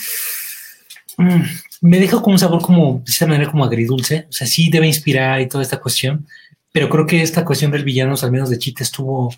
mm, 1.17 1.41
me 1.81 1.99
deja 1.99 2.19
con 2.23 2.33
un 2.33 2.39
sabor 2.39 2.59
como, 2.59 3.03
de 3.05 3.11
esta 3.11 3.27
manera 3.27 3.51
como 3.51 3.65
agridulce. 3.65 4.25
O 4.29 4.31
sea, 4.31 4.47
sí 4.47 4.71
debe 4.71 4.87
inspirar 4.87 5.39
y 5.39 5.47
toda 5.47 5.61
esta 5.61 5.79
cuestión. 5.79 6.25
Pero 6.71 6.89
creo 6.89 7.05
que 7.05 7.21
esta 7.21 7.45
cuestión 7.45 7.69
del 7.69 7.83
villano, 7.83 8.15
al 8.19 8.31
menos 8.31 8.49
de 8.49 8.57
Chita, 8.57 8.81
estuvo, 8.81 9.31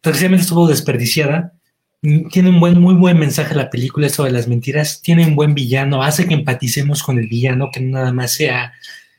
desgraciadamente 0.00 0.42
estuvo 0.42 0.68
desperdiciada 0.68 1.54
tiene 2.30 2.50
un 2.50 2.60
buen, 2.60 2.80
muy 2.80 2.94
buen 2.94 3.18
mensaje 3.18 3.54
la 3.54 3.70
película, 3.70 4.06
eso 4.06 4.24
de 4.24 4.30
las 4.30 4.48
mentiras, 4.48 5.00
tiene 5.02 5.26
un 5.26 5.34
buen 5.34 5.54
villano, 5.54 6.02
hace 6.02 6.26
que 6.26 6.34
empaticemos 6.34 7.02
con 7.02 7.18
el 7.18 7.26
villano, 7.26 7.70
que 7.72 7.80
nada 7.80 8.12
más 8.12 8.32
sea, 8.32 8.72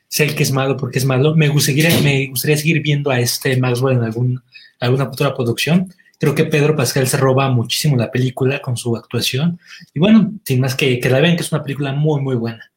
sea 0.08 0.26
el 0.26 0.34
que 0.34 0.42
es 0.42 0.52
malo 0.52 0.76
porque 0.76 0.98
es 0.98 1.04
malo. 1.04 1.34
Me 1.34 1.48
gustaría, 1.48 1.90
me 2.02 2.28
gustaría 2.28 2.56
seguir 2.56 2.80
viendo 2.82 3.10
a 3.10 3.20
este 3.20 3.56
Maxwell 3.58 3.98
en 3.98 4.04
algún, 4.04 4.42
alguna 4.80 5.06
futura 5.06 5.34
producción. 5.34 5.92
Creo 6.18 6.34
que 6.34 6.44
Pedro 6.44 6.74
Pascal 6.74 7.06
se 7.06 7.16
roba 7.16 7.48
muchísimo 7.50 7.96
la 7.96 8.10
película 8.10 8.60
con 8.60 8.76
su 8.76 8.96
actuación. 8.96 9.60
Y 9.94 10.00
bueno, 10.00 10.32
sin 10.44 10.60
más 10.60 10.74
que, 10.74 10.98
que 10.98 11.10
la 11.10 11.20
vean, 11.20 11.36
que 11.36 11.42
es 11.42 11.52
una 11.52 11.62
película 11.62 11.92
muy, 11.92 12.20
muy 12.20 12.36
buena. 12.36 12.70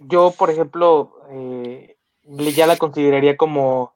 Yo, 0.00 0.32
por 0.36 0.50
ejemplo, 0.50 1.12
eh, 1.32 1.96
ya 2.54 2.66
la 2.66 2.76
consideraría 2.76 3.36
como 3.36 3.92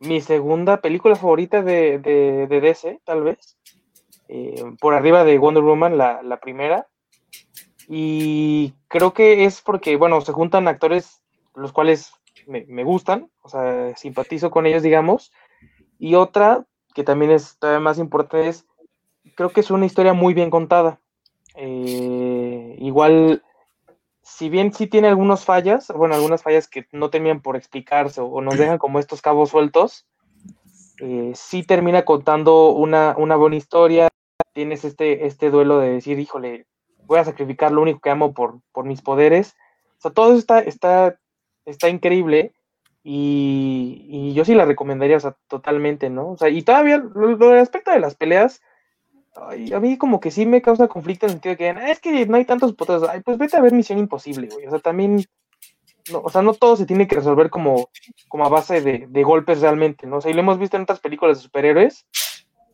mi 0.00 0.20
segunda 0.20 0.80
película 0.80 1.16
favorita 1.16 1.62
de, 1.62 1.98
de, 1.98 2.60
DC, 2.60 3.00
tal 3.04 3.22
vez. 3.22 3.56
Eh, 4.28 4.62
por 4.80 4.94
arriba 4.94 5.24
de 5.24 5.38
Wonder 5.38 5.62
Woman, 5.62 5.96
la, 5.98 6.22
la, 6.22 6.40
primera. 6.40 6.88
Y 7.88 8.74
creo 8.88 9.12
que 9.14 9.44
es 9.44 9.62
porque, 9.62 9.96
bueno, 9.96 10.20
se 10.20 10.32
juntan 10.32 10.68
actores 10.68 11.22
los 11.54 11.72
cuales 11.72 12.12
me, 12.46 12.64
me, 12.68 12.84
gustan, 12.84 13.30
o 13.42 13.48
sea, 13.48 13.96
simpatizo 13.96 14.50
con 14.50 14.66
ellos, 14.66 14.82
digamos. 14.82 15.32
Y 15.98 16.14
otra, 16.14 16.66
que 16.94 17.04
también 17.04 17.30
es 17.30 17.56
todavía 17.58 17.80
más 17.80 17.98
importante, 17.98 18.48
es, 18.48 18.66
creo 19.34 19.50
que 19.50 19.60
es 19.60 19.70
una 19.70 19.86
historia 19.86 20.12
muy 20.12 20.34
bien 20.34 20.50
contada. 20.50 21.00
Eh, 21.54 22.76
igual 22.80 23.42
si 24.26 24.48
bien 24.48 24.72
sí 24.72 24.88
tiene 24.88 25.06
algunas 25.06 25.44
fallas, 25.44 25.86
bueno, 25.94 26.16
algunas 26.16 26.42
fallas 26.42 26.66
que 26.66 26.88
no 26.90 27.10
tenían 27.10 27.40
por 27.40 27.54
explicarse 27.54 28.20
o, 28.20 28.40
nos 28.40 28.58
dejan 28.58 28.76
como 28.76 28.98
estos 28.98 29.22
cabos 29.22 29.50
sueltos, 29.50 30.04
eh, 31.00 31.30
sí 31.36 31.62
termina 31.62 32.04
contando 32.04 32.70
una, 32.70 33.14
una, 33.16 33.36
buena 33.36 33.54
historia. 33.54 34.08
Tienes 34.52 34.84
este, 34.84 35.26
este 35.26 35.50
duelo 35.50 35.78
de 35.78 35.90
decir, 35.90 36.18
híjole, 36.18 36.66
voy 37.04 37.20
a 37.20 37.24
sacrificar 37.24 37.70
lo 37.70 37.82
único 37.82 38.00
que 38.00 38.10
amo 38.10 38.34
por, 38.34 38.58
por 38.72 38.84
mis 38.84 39.00
poderes. 39.00 39.54
O 39.98 40.00
sea, 40.00 40.10
todo 40.10 40.30
eso 40.30 40.38
está, 40.38 40.58
está, 40.58 41.20
está 41.64 41.88
increíble 41.88 42.52
y, 43.04 44.32
yo 44.34 44.44
sí 44.44 44.54
la 44.54 44.64
recomendaría, 44.64 45.18
o 45.18 45.20
sea, 45.20 45.36
totalmente, 45.46 46.10
¿no? 46.10 46.30
O 46.30 46.36
sea, 46.36 46.48
y 46.48 46.62
todavía 46.62 46.98
lo, 46.98 47.36
lo 47.36 47.52
respecto 47.52 47.92
de 47.92 48.00
las 48.00 48.16
peleas, 48.16 48.60
a 49.36 49.80
mí 49.80 49.98
como 49.98 50.20
que 50.20 50.30
sí 50.30 50.46
me 50.46 50.62
causa 50.62 50.88
conflicto 50.88 51.26
en 51.26 51.30
el 51.30 51.34
sentido 51.34 51.52
de 51.52 51.56
que 51.56 51.70
ah, 51.70 51.90
es 51.90 52.00
que 52.00 52.26
no 52.26 52.36
hay 52.36 52.44
tantos 52.44 52.74
poderes. 52.74 53.08
Ay, 53.08 53.20
pues 53.20 53.38
vete 53.38 53.56
a 53.56 53.60
ver 53.60 53.72
Misión 53.72 53.98
Imposible, 53.98 54.48
güey. 54.48 54.66
O 54.66 54.70
sea, 54.70 54.78
también, 54.78 55.24
no, 56.10 56.20
o 56.20 56.30
sea, 56.30 56.42
no 56.42 56.54
todo 56.54 56.76
se 56.76 56.86
tiene 56.86 57.06
que 57.06 57.16
resolver 57.16 57.50
como, 57.50 57.90
como 58.28 58.46
a 58.46 58.48
base 58.48 58.80
de, 58.80 59.06
de, 59.08 59.22
golpes 59.22 59.60
realmente, 59.60 60.06
¿no? 60.06 60.16
O 60.18 60.20
sea, 60.20 60.30
y 60.30 60.34
lo 60.34 60.40
hemos 60.40 60.58
visto 60.58 60.76
en 60.76 60.84
otras 60.84 61.00
películas 61.00 61.38
de 61.38 61.44
superhéroes, 61.44 62.06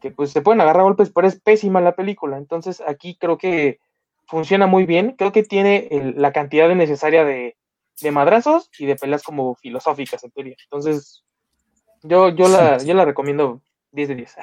que 0.00 0.10
pues 0.10 0.30
se 0.30 0.42
pueden 0.42 0.60
agarrar 0.60 0.84
golpes, 0.84 1.10
pero 1.14 1.26
es 1.28 1.40
pésima 1.40 1.80
la 1.80 1.94
película. 1.94 2.36
Entonces 2.36 2.82
aquí 2.86 3.16
creo 3.18 3.38
que 3.38 3.78
funciona 4.26 4.66
muy 4.66 4.86
bien. 4.86 5.14
Creo 5.16 5.32
que 5.32 5.42
tiene 5.42 5.88
la 6.16 6.32
cantidad 6.32 6.68
necesaria 6.74 7.24
de, 7.24 7.56
de 8.00 8.10
madrazos 8.10 8.70
y 8.78 8.86
de 8.86 8.96
peleas 8.96 9.22
como 9.22 9.54
filosóficas, 9.56 10.24
en 10.24 10.30
teoría. 10.30 10.56
Entonces, 10.64 11.24
yo, 12.02 12.28
yo, 12.30 12.48
la, 12.48 12.78
yo 12.84 12.94
la 12.94 13.04
recomiendo 13.04 13.62
10 13.92 14.08
de 14.08 14.14
10. 14.16 14.36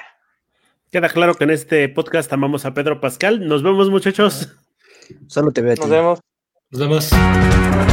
Queda 0.92 1.08
claro 1.10 1.36
que 1.36 1.44
en 1.44 1.52
este 1.52 1.88
podcast 1.88 2.34
amamos 2.34 2.66
a 2.66 2.74
Pedro 2.74 3.00
Pascal. 3.00 3.48
Nos 3.48 3.62
vemos, 3.62 3.92
muchachos. 3.92 4.56
Solo 5.28 5.52
te 5.52 5.62
veo 5.62 5.74
a 5.74 5.76
Nos 5.76 5.90
vemos. 5.90 6.20
Nos 6.72 6.82
vemos. 6.82 7.89